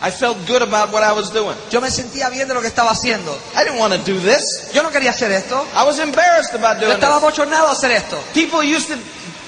I 0.00 0.10
felt 0.12 0.38
good 0.46 0.62
about 0.62 0.92
what 0.92 1.02
I 1.02 1.12
was 1.12 1.30
doing. 1.30 1.56
Yo 1.70 1.80
me 1.80 1.90
sentía 1.90 2.28
bien 2.30 2.46
de 2.46 2.54
lo 2.54 2.60
que 2.60 2.68
estaba 2.68 2.90
haciendo. 2.92 3.36
I 3.56 3.64
didn't 3.64 3.78
want 3.80 3.92
to 3.94 3.98
do 3.98 4.18
this. 4.20 4.70
Yo 4.72 4.82
no 4.82 4.90
quería 4.90 5.10
hacer 5.10 5.30
esto. 5.32 5.66
I 5.74 5.84
was 5.84 5.98
embarrassed 5.98 6.54
about 6.54 6.76
Yo 6.80 6.86
doing 6.86 6.98
estaba 7.00 7.16
this. 7.20 7.24
bochornado 7.24 7.66
a 7.68 7.72
hacer 7.72 7.90
esto. 7.90 8.16
People 8.32 8.62
used 8.62 8.86
to, 8.88 8.96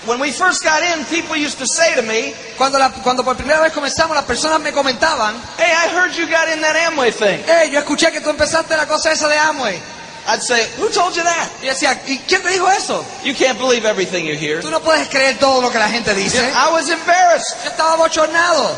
when 0.06 0.18
we 0.18 0.32
first 0.32 0.64
got 0.64 0.82
in, 0.82 1.04
people 1.04 1.36
used 1.36 1.58
to 1.58 1.66
say 1.68 1.94
to 1.94 2.02
me, 2.02 2.34
Cuando, 2.58 2.78
la- 2.78 2.90
cuando 2.90 3.22
por 3.22 3.36
primera 3.36 3.60
vez 3.60 3.72
comenzamos, 3.72 4.16
las 4.16 4.24
personas 4.24 4.58
me 4.60 4.72
comentaban, 4.72 5.36
Hey, 5.56 5.70
I 5.72 5.88
heard 5.94 6.14
you 6.16 6.26
got 6.26 6.48
in 6.48 6.60
that 6.62 6.74
Amway 6.74 7.12
thing. 7.12 7.44
hey, 7.46 7.70
yo 7.70 7.78
escuché 7.80 8.10
que 8.10 8.20
tú 8.20 8.30
empezaste 8.30 8.76
la 8.76 8.86
cosa 8.86 9.12
esa 9.12 9.28
de 9.28 9.38
Amway. 9.38 9.78
I'd 10.26 10.42
say, 10.42 10.66
Who 10.78 10.88
told 10.90 11.14
you 11.14 11.22
that? 11.22 11.48
Y 11.62 11.66
yo 11.66 11.72
decía, 11.74 11.96
¿y 12.08 12.18
quién 12.26 12.42
te 12.42 12.48
dijo 12.50 12.68
eso? 12.70 13.04
You 13.22 13.34
can't 13.34 13.56
believe 13.58 13.86
everything 13.86 14.24
you 14.26 14.34
hear. 14.34 14.60
Tú 14.60 14.70
no 14.70 14.80
puedes 14.80 15.08
creer 15.08 15.38
todo 15.38 15.62
lo 15.62 15.70
que 15.70 15.78
la 15.78 15.88
gente 15.88 16.12
dice. 16.12 16.40
I 16.54 16.72
was 16.72 16.88
embarrassed. 16.90 17.54
Yo 17.64 17.70
estaba 17.70 17.94
bochornado. 17.96 18.76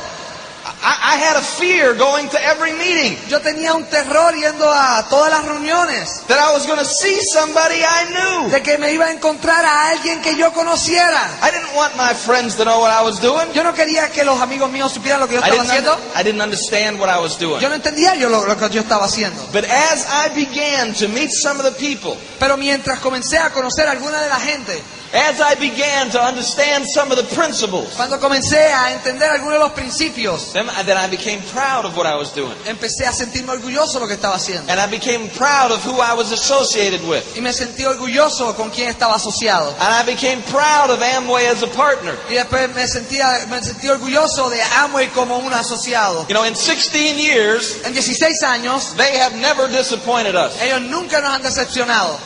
I, 0.65 1.15
I 1.15 1.17
had 1.17 1.37
a 1.37 1.43
fear 1.43 1.95
going 1.95 2.29
to 2.29 2.39
every 2.41 2.73
meeting 2.73 3.17
Yo 3.29 3.41
tenía 3.41 3.75
un 3.75 3.85
terror 3.85 4.33
yendo 4.35 4.71
a 4.71 5.05
todas 5.11 5.31
las 5.31 5.45
reuniones. 5.45 6.25
that 6.29 6.39
I 6.39 6.53
was 6.53 6.67
going 6.67 6.79
to 6.79 6.85
see 6.85 7.19
somebody 7.33 7.83
I 7.83 8.05
knew. 8.11 8.51
De 8.51 8.63
que 8.63 8.79
me 8.79 8.93
iba 8.93 9.07
a 9.07 9.13
encontrar 9.13 9.65
a 9.65 9.91
alguien 9.91 10.23
que 10.23 10.37
yo 10.37 10.53
conociera. 10.53 11.21
I 11.43 11.51
didn't 11.51 11.75
want 11.75 11.97
my 11.97 12.15
friends 12.15 12.55
to 12.57 12.65
know 12.65 12.81
what 12.81 12.91
I 12.93 13.03
was 13.03 13.21
doing. 13.21 13.53
Yo 13.55 13.63
no 13.65 13.73
quería 13.75 14.11
que 14.11 14.25
los 14.25 14.41
amigos 14.41 14.71
míos 14.71 14.93
supieran 14.93 15.21
lo 15.21 15.27
que 15.29 15.35
yo 15.35 15.41
I 15.41 15.49
estaba 15.51 15.63
haciendo. 15.63 15.99
I 16.15 16.23
didn't 16.23 16.43
understand 16.43 17.01
what 17.01 17.09
I 17.09 17.19
was 17.21 17.37
doing. 17.39 17.61
Yo 17.61 17.69
no 17.69 17.75
entendía 17.75 18.15
yo 18.15 18.29
lo, 18.29 18.47
lo 18.47 18.57
que 18.57 18.69
yo 18.71 18.81
estaba 18.83 19.07
haciendo. 19.07 19.43
But 19.53 19.65
as 19.65 20.07
I 20.07 20.29
began 20.35 20.95
to 20.95 21.09
meet 21.09 21.31
some 21.33 21.61
of 21.61 21.65
the 21.65 21.73
people, 21.73 22.17
Pero 22.39 22.57
mientras 22.57 23.01
comencé 23.01 23.39
a 23.39 23.51
conocer 23.51 23.87
a 23.89 23.93
alguna 23.93 24.21
de 24.21 24.29
la 24.29 24.41
gente, 24.41 24.83
as 25.13 25.41
I 25.41 25.55
began 25.57 26.11
to 26.11 26.21
understand 26.23 26.87
some 26.87 27.11
of 27.13 27.19
the 27.19 27.25
principles, 27.35 27.95
cuando 27.97 28.19
comencé 28.19 28.73
a 28.73 28.93
entender 28.93 29.29
algunos 29.29 29.55
de 29.55 29.59
los 29.59 29.73
principios, 29.73 30.53
then, 30.53 30.67
then 30.87 30.97
I 30.97 31.07
became 31.09 31.41
proud 31.53 31.85
of 31.85 31.97
what 31.97 32.07
I 32.07 32.15
was 32.17 32.33
doing. 32.35 32.55
empecé 32.67 33.07
a 33.07 33.13
sentirme 33.13 33.53
orgulloso 33.53 33.95
de 33.95 34.01
lo 34.01 34.07
que 34.09 34.15
estaba 34.15 34.37
haciendo. 34.37 34.71
And 34.73 34.81
I 34.81 34.87
became 34.87 35.29
proud 35.31 35.71
of 35.71 35.85
who 35.85 36.01
I 36.01 36.15
was 36.15 36.33
associated 36.33 37.03
with. 37.07 37.23
Y 37.37 37.41
me 37.43 37.53
sentí 37.53 37.85
orgulloso 37.85 38.55
con 38.57 38.71
quien 38.71 38.89
estaba 38.89 39.17
asociado. 39.17 39.75
And 39.79 39.95
I 39.95 40.03
became 40.05 40.41
proud 40.51 40.91
of 40.91 41.03
Amway 41.03 41.47
as 41.47 41.63
a 41.63 41.69
partner. 41.69 42.15
Y 42.31 42.35
después 42.35 42.75
me 42.75 42.87
sentía, 42.87 43.47
me 43.51 43.61
sentí 43.63 43.89
orgulloso 43.89 44.49
de 44.51 44.63
Amway 44.81 45.09
como 45.09 45.39
un 45.39 45.53
asociado. 45.53 46.27
You 46.29 46.35
know, 46.35 46.45
in 46.45 46.55
16 46.55 47.19
years, 47.19 47.83
En 47.85 47.93
16 47.93 48.43
años, 48.45 48.95
they 48.97 49.19
have 49.19 49.35
never 49.37 49.69
disappointed 49.69 50.35
us. 50.35 50.53
ellos 50.63 50.81
nunca 50.83 51.21
nos 51.21 51.31
han 51.31 51.43
decepcionado. 51.43 52.19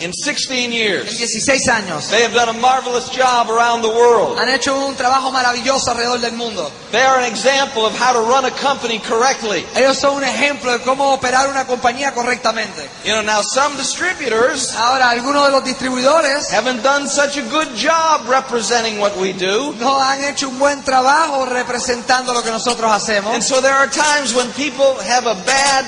In 0.00 0.12
16 0.12 0.66
En 0.66 0.72
years, 0.72 1.18
16 1.18 1.68
años. 1.68 2.08
they 2.10 2.22
have 2.22 2.32
done 2.32 2.48
a 2.48 2.52
marvelous 2.60 3.08
job 3.10 3.50
around 3.50 3.82
the 3.82 3.88
world. 3.88 4.38
Han 4.38 4.48
hecho 4.48 4.74
un 4.86 4.94
trabajo 4.94 5.32
maravilloso 5.32 5.90
alrededor 5.90 6.20
del 6.20 6.32
mundo. 6.32 6.70
They 6.92 7.02
are 7.02 7.18
an 7.18 7.24
example 7.24 7.84
of 7.84 7.92
how 7.98 8.12
to 8.12 8.20
run 8.20 8.44
a 8.44 8.50
company 8.52 9.00
correctly. 9.00 9.64
Ellos 9.74 9.98
son 9.98 10.16
un 10.18 10.24
ejemplo 10.24 10.70
de 10.72 10.78
cómo 10.84 11.12
operar 11.12 11.48
una 11.48 11.66
compañía 11.66 12.14
correctamente. 12.14 12.88
You 13.04 13.12
know, 13.12 13.22
now 13.22 13.42
some 13.42 13.76
distributors 13.76 14.72
Ahora, 14.76 15.10
algunos 15.10 15.46
de 15.46 15.52
los 15.52 15.64
distribuidores 15.64 16.48
haven't 16.52 16.82
done 16.82 17.08
such 17.08 17.36
a 17.36 17.42
good 17.50 17.74
job 17.74 18.28
representing 18.28 19.00
what 19.00 19.16
we 19.16 19.32
do. 19.32 19.74
no 19.80 19.98
han 20.00 20.22
hecho 20.22 20.48
un 20.48 20.58
buen 20.58 20.82
trabajo 20.84 21.44
representando 21.46 22.32
lo 22.32 22.42
que 22.42 22.50
nosotros 22.50 22.86
And 23.08 23.42
so 23.42 23.60
there 23.60 23.74
are 23.74 23.88
times 23.88 24.34
when 24.34 24.50
people 24.52 24.94
have 25.02 25.26
a 25.26 25.34
bad 25.44 25.84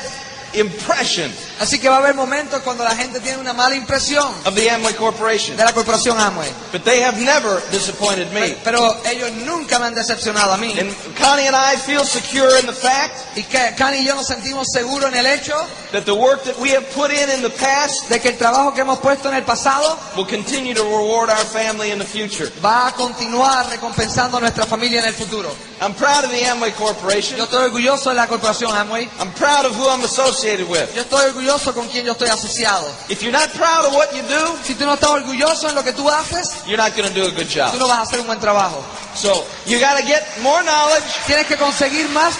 impression 0.54 1.30
Así 1.60 1.78
que 1.78 1.88
va 1.88 1.96
a 1.96 1.98
haber 1.98 2.14
momentos 2.14 2.60
cuando 2.62 2.84
la 2.84 2.94
gente 2.94 3.20
tiene 3.20 3.38
una 3.38 3.52
mala 3.52 3.74
impresión 3.74 4.24
of 4.44 4.54
the 4.54 4.70
Amway 4.70 4.94
Corporation. 4.94 5.56
de 5.56 5.64
la 5.64 5.72
corporación 5.72 6.18
Amway. 6.18 6.48
But 6.72 6.84
they 6.84 7.02
have 7.02 7.18
never 7.20 7.60
disappointed 7.70 8.30
me. 8.32 8.56
Pero 8.62 8.96
ellos 9.04 9.32
nunca 9.44 9.78
me 9.78 9.86
han 9.86 9.94
decepcionado 9.94 10.52
a 10.52 10.56
mí. 10.56 10.78
And 10.78 10.94
Connie 11.18 11.46
and 11.48 11.56
I 11.56 11.76
feel 11.76 12.04
secure 12.04 12.58
in 12.60 12.66
the 12.66 12.72
fact 12.72 13.36
Y 13.36 13.42
que 13.42 13.74
Cani 13.76 13.98
y 13.98 14.04
yo 14.04 14.14
nos 14.14 14.26
sentimos 14.26 14.68
seguros 14.72 15.10
en 15.12 15.18
el 15.18 15.26
hecho 15.26 15.54
that 15.92 16.04
the 16.04 16.14
work 16.14 16.44
that 16.44 16.56
we 16.58 16.70
have 16.70 16.84
put 16.94 17.10
in 17.10 17.28
in 17.30 17.42
the 17.42 17.50
past 17.50 18.08
de 18.08 18.20
que 18.20 18.28
el 18.30 18.38
trabajo 18.38 18.72
que 18.74 18.82
hemos 18.82 18.98
puesto 19.00 19.28
en 19.28 19.34
el 19.34 19.42
pasado 19.42 19.98
will 20.16 20.26
continue 20.26 20.74
to 20.74 20.82
reward 20.84 21.28
our 21.30 21.44
family 21.44 21.90
in 21.90 21.98
the 21.98 22.04
future. 22.04 22.50
va 22.64 22.88
a 22.88 22.92
continuar 22.92 23.68
recompensando 23.68 24.36
a 24.36 24.40
nuestra 24.40 24.64
familia 24.66 25.00
en 25.00 25.06
el 25.06 25.14
futuro. 25.14 25.50
I'm 25.80 25.94
proud 25.94 26.24
of 26.24 26.30
the 26.30 26.44
Amway 26.46 26.72
Corporation. 26.72 27.36
Yo 27.38 27.44
estoy 27.44 27.64
orgulloso 27.66 28.10
de 28.10 28.16
la 28.16 28.26
corporación 28.26 28.74
Amway. 28.76 29.08
I'm 29.20 29.32
proud 29.32 29.64
of 29.64 29.76
who 29.76 29.88
I'm 29.88 30.04
associated 30.04 30.68
with. 30.68 30.94
Yo 30.94 31.02
estoy 31.02 31.26
orgulloso 31.26 31.47
con 31.74 31.88
quien 31.88 32.04
yo 32.04 32.12
estoy 32.12 32.28
asociado. 32.28 32.86
If 33.08 33.22
you're 33.22 33.32
not 33.32 33.50
proud 33.52 33.86
of 33.86 33.94
what 33.94 34.12
you 34.12 34.22
do, 34.22 34.58
Si 34.64 34.74
tú 34.74 34.84
no 34.84 34.94
estás 34.94 35.10
orgulloso 35.10 35.68
en 35.68 35.74
lo 35.74 35.82
que 35.82 35.92
tú 35.92 36.08
haces, 36.08 36.64
you're 36.66 36.76
not 36.76 36.94
going 36.96 37.08
to 37.08 37.14
do 37.14 37.26
a 37.26 37.30
good 37.30 37.48
job. 37.48 37.72
tú 37.72 37.78
no 37.78 37.88
vas 37.88 37.98
a 37.98 38.02
hacer 38.02 38.20
un 38.20 38.26
buen 38.26 38.38
trabajo. 38.40 38.82
So 39.14 39.44
you 39.66 39.80
got 39.80 39.98
to 39.98 40.04
get 40.04 40.22
more 40.42 40.62
knowledge, 40.62 41.04
Tienes 41.26 41.46
que 41.46 41.56
conseguir 41.56 42.08
más, 42.10 42.34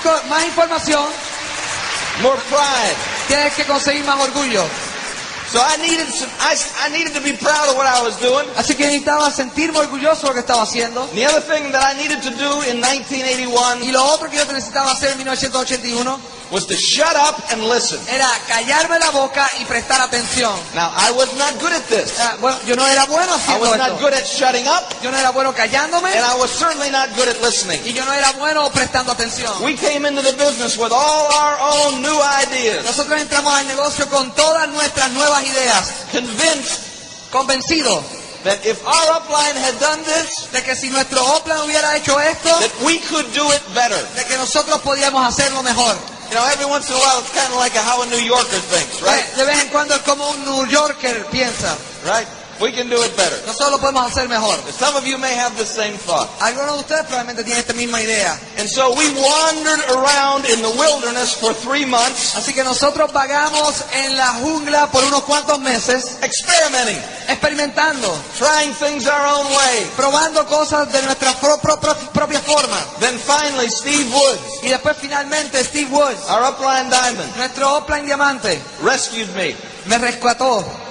información, 0.46 1.06
more 2.22 2.38
pride. 2.48 2.96
tienes 3.28 3.54
que 3.54 3.64
conseguir 3.64 4.04
más 4.04 4.20
orgullo. 4.20 4.64
So 5.50 5.58
I 5.62 5.78
needed 5.78 6.06
some, 6.12 6.30
I, 6.40 6.54
I 6.84 6.88
needed 6.90 7.14
to 7.14 7.22
be 7.22 7.32
proud 7.32 7.70
of 7.70 7.76
what 7.76 7.86
I 7.86 8.02
was 8.02 8.20
doing. 8.20 8.46
Así 8.56 8.74
que 8.76 8.84
necesitaba 8.84 9.30
sentirme 9.30 9.78
orgulloso 9.78 10.22
de 10.22 10.28
lo 10.28 10.34
que 10.34 10.40
estaba 10.40 10.62
haciendo. 10.62 11.08
The 11.14 11.26
other 11.26 11.40
thing 11.40 11.72
that 11.72 11.82
I 11.82 11.96
needed 11.96 12.20
to 12.22 12.30
do 12.30 12.62
in 12.68 12.76
Y 12.84 13.00
1981 13.00 13.92
lo 13.92 14.04
otro 14.04 14.28
que 14.28 14.36
yo 14.36 14.44
necesitaba 14.52 14.92
hacer 14.92 15.12
en 15.12 15.18
1981 15.18 16.20
was 16.50 16.64
to 16.66 16.74
shut 16.76 17.14
up 17.16 17.36
and 17.52 17.62
listen. 17.68 18.00
era 18.08 18.26
callarme 18.48 18.98
la 18.98 19.10
boca 19.10 19.48
y 19.60 19.64
prestar 19.66 20.00
atención. 20.00 20.58
Now, 20.74 20.90
I 20.96 21.12
was 21.12 21.32
not 21.36 21.58
good 21.60 21.72
at 21.72 21.86
this. 21.88 22.18
Ah, 22.18 22.36
bueno, 22.40 22.58
yo 22.66 22.74
no 22.76 22.86
era 22.86 23.04
bueno 23.06 23.32
I 23.34 23.36
haciendo 23.38 23.68
was 23.70 23.78
not 23.78 23.88
esto. 23.92 24.00
good 24.00 24.14
at 24.14 24.26
shutting 24.26 24.66
up, 24.66 24.84
Yo 25.02 25.10
no 25.10 25.18
era 25.18 25.30
bueno 25.30 25.52
callándome 25.54 26.10
and 26.12 26.24
I 26.24 26.34
was 26.38 26.50
certainly 26.50 26.90
not 26.90 27.14
good 27.16 27.28
at 27.28 27.40
listening. 27.42 27.80
y 27.84 27.92
yo 27.92 28.04
no 28.04 28.12
era 28.12 28.32
bueno 28.38 28.70
prestando 28.70 29.12
atención. 29.12 29.52
We 29.62 29.74
came 29.76 30.06
into 30.08 30.22
the 30.22 30.32
business 30.32 30.76
with 30.78 30.90
all 30.92 31.28
our 31.32 31.58
own 31.60 32.00
new 32.02 32.18
ideas, 32.46 32.84
Nosotros 32.84 33.20
entramos 33.20 33.52
al 33.52 33.66
negocio 33.66 34.08
con 34.08 34.34
todas 34.34 34.68
nuestras 34.68 35.10
nuevas 35.12 35.42
ideas, 35.44 35.92
convinced 36.12 36.80
convencidos 37.30 38.02
that 38.44 38.64
if 38.64 38.80
our 38.86 39.20
upline 39.20 39.56
had 39.56 39.74
done 39.80 40.02
this, 40.04 40.48
de 40.52 40.62
que 40.62 40.74
si 40.76 40.88
nuestro 40.90 41.20
Oplan 41.36 41.58
hubiera 41.60 41.96
hecho 41.96 42.18
esto, 42.20 42.48
that 42.60 42.70
we 42.86 42.98
could 43.00 43.26
do 43.34 43.44
it 43.52 43.60
better. 43.74 43.98
de 44.14 44.24
que 44.24 44.36
nosotros 44.36 44.80
podíamos 44.80 45.26
hacerlo 45.26 45.62
mejor. 45.62 45.96
You 46.28 46.34
know, 46.34 46.44
every 46.52 46.66
once 46.66 46.90
in 46.90 46.94
a 46.94 46.98
while, 46.98 47.20
it's 47.20 47.32
kind 47.32 47.48
of 47.52 47.58
like 47.58 47.74
a, 47.74 47.80
how 47.80 48.02
a 48.02 48.06
New 48.06 48.20
Yorker 48.20 48.60
thinks, 48.68 49.00
right? 49.00 49.24
De 49.36 49.44
vez 49.44 49.64
en 49.64 49.68
cuando 49.70 49.94
es 49.94 50.02
como 50.02 50.28
un 50.28 50.44
New 50.44 50.66
Yorker 50.66 51.24
piensa. 51.30 51.76
Right? 52.04 52.28
We 52.60 52.72
can 52.72 52.88
do 52.88 53.00
it 53.02 53.16
better. 53.16 53.36
Nosotros 53.46 53.70
lo 53.72 53.78
podemos 53.80 54.10
hacer 54.10 54.28
mejor. 54.28 54.56
Some 54.76 54.96
of 54.96 55.06
you 55.06 55.16
may 55.18 55.34
have 55.34 55.56
the 55.56 55.64
same 55.66 55.96
thought. 55.98 56.28
Algunos 56.40 56.74
de 56.74 56.80
ustedes 56.80 57.06
probablemente 57.06 57.44
tienen 57.44 57.60
esta 57.60 57.72
misma 57.72 58.00
idea. 58.02 58.38
And 58.58 58.68
so 58.68 58.92
we 58.94 59.08
wandered 59.14 59.80
around 59.90 60.44
in 60.46 60.60
the 60.62 60.70
wilderness 60.70 61.34
for 61.34 61.54
three 61.54 61.84
months, 61.86 62.34
Así 62.36 62.52
que 62.52 62.64
nosotros 62.64 63.12
vagamos 63.12 63.84
en 63.92 64.16
la 64.16 64.34
jungla 64.42 64.90
por 64.90 65.04
unos 65.04 65.22
cuantos 65.22 65.58
meses, 65.60 66.18
experimenting, 66.22 66.98
experimentando, 67.28 68.08
trying 68.36 68.72
things 68.74 69.06
our 69.06 69.26
own 69.26 69.46
way. 69.46 69.86
probando 69.96 70.44
cosas 70.46 70.92
de 70.92 71.00
nuestra 71.02 71.32
pro- 71.40 71.58
pro- 71.58 71.78
pro- 71.78 71.94
propia 72.12 72.40
forma. 72.40 72.76
Then 72.98 73.18
finally, 73.18 73.68
Steve 73.70 74.10
Woods, 74.12 74.62
Y 74.64 74.68
después 74.68 74.96
finalmente 75.00 75.62
Steve 75.62 75.90
Woods, 75.92 76.28
our 76.28 76.42
upline 76.42 76.90
diamond, 76.90 77.36
nuestro 77.36 77.76
Oplan 77.76 78.04
Diamante, 78.04 78.60
rescued 78.82 79.28
me. 79.36 79.54
me 79.86 79.98
rescató. 79.98 80.87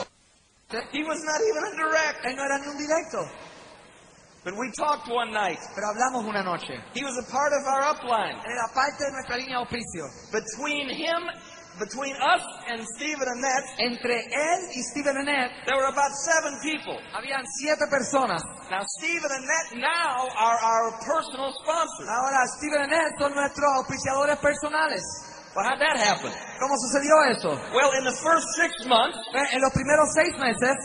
He 0.92 1.04
was 1.04 1.24
not 1.24 1.40
even 1.40 1.64
a 1.64 1.74
direct, 1.80 2.26
Él 2.26 2.36
no 2.36 2.44
era 2.44 2.60
ni 2.60 2.68
un 2.68 2.78
directo, 2.78 3.24
but 4.44 4.54
we 4.58 4.70
talked 4.76 5.08
one 5.08 5.32
night. 5.32 5.60
pero 5.76 5.88
hablamos 5.96 6.28
una 6.28 6.44
noche. 6.44 6.76
He 6.94 7.04
was 7.04 7.16
a 7.18 7.32
part 7.32 7.54
of 7.54 7.64
our 7.68 7.84
upline. 7.96 8.36
Era 8.44 8.68
parte 8.76 9.00
de 9.00 9.12
nuestra 9.16 9.38
línea 9.38 9.58
auspicio. 9.64 10.04
Between 10.32 10.90
him, 10.90 11.24
between 11.80 12.16
us 12.20 12.44
and 12.68 12.84
Steve 12.98 13.16
and 13.16 13.32
Annette, 13.32 13.68
Entre 13.80 14.18
él 14.28 14.60
y 14.76 14.82
Steven 14.92 15.16
Annette 15.16 15.52
there 15.68 15.78
were 15.78 15.88
about 15.88 16.12
seven 16.26 16.60
people. 16.62 17.00
habían 17.16 17.46
siete 17.62 17.88
personas. 17.88 18.42
Now, 18.70 18.84
Stephen 19.00 19.30
and 19.32 19.44
Annette 19.48 19.88
now 19.88 20.28
are 20.36 20.58
our 20.60 20.92
personal 21.00 21.54
sponsors. 21.64 22.10
Ahora 22.12 22.44
Steven 22.60 22.82
Annette 22.92 23.16
son 23.20 23.32
nuestros 23.36 23.72
auspiciadores 23.80 24.38
personales. 24.44 25.04
Well, 25.56 25.66
how'd 25.66 25.80
that 25.82 25.98
happen? 25.98 26.32
¿Cómo 26.60 26.74
sucedió 26.78 27.14
eso? 27.32 27.50
Well, 27.74 27.92
in 27.98 28.04
the 28.06 28.14
first 28.22 28.46
six 28.56 28.86
months, 28.86 29.18
Eh, 29.34 29.56
En 29.58 29.62
los 29.62 29.72
primeros 29.74 30.08
seis 30.14 30.34
meses, 30.38 30.76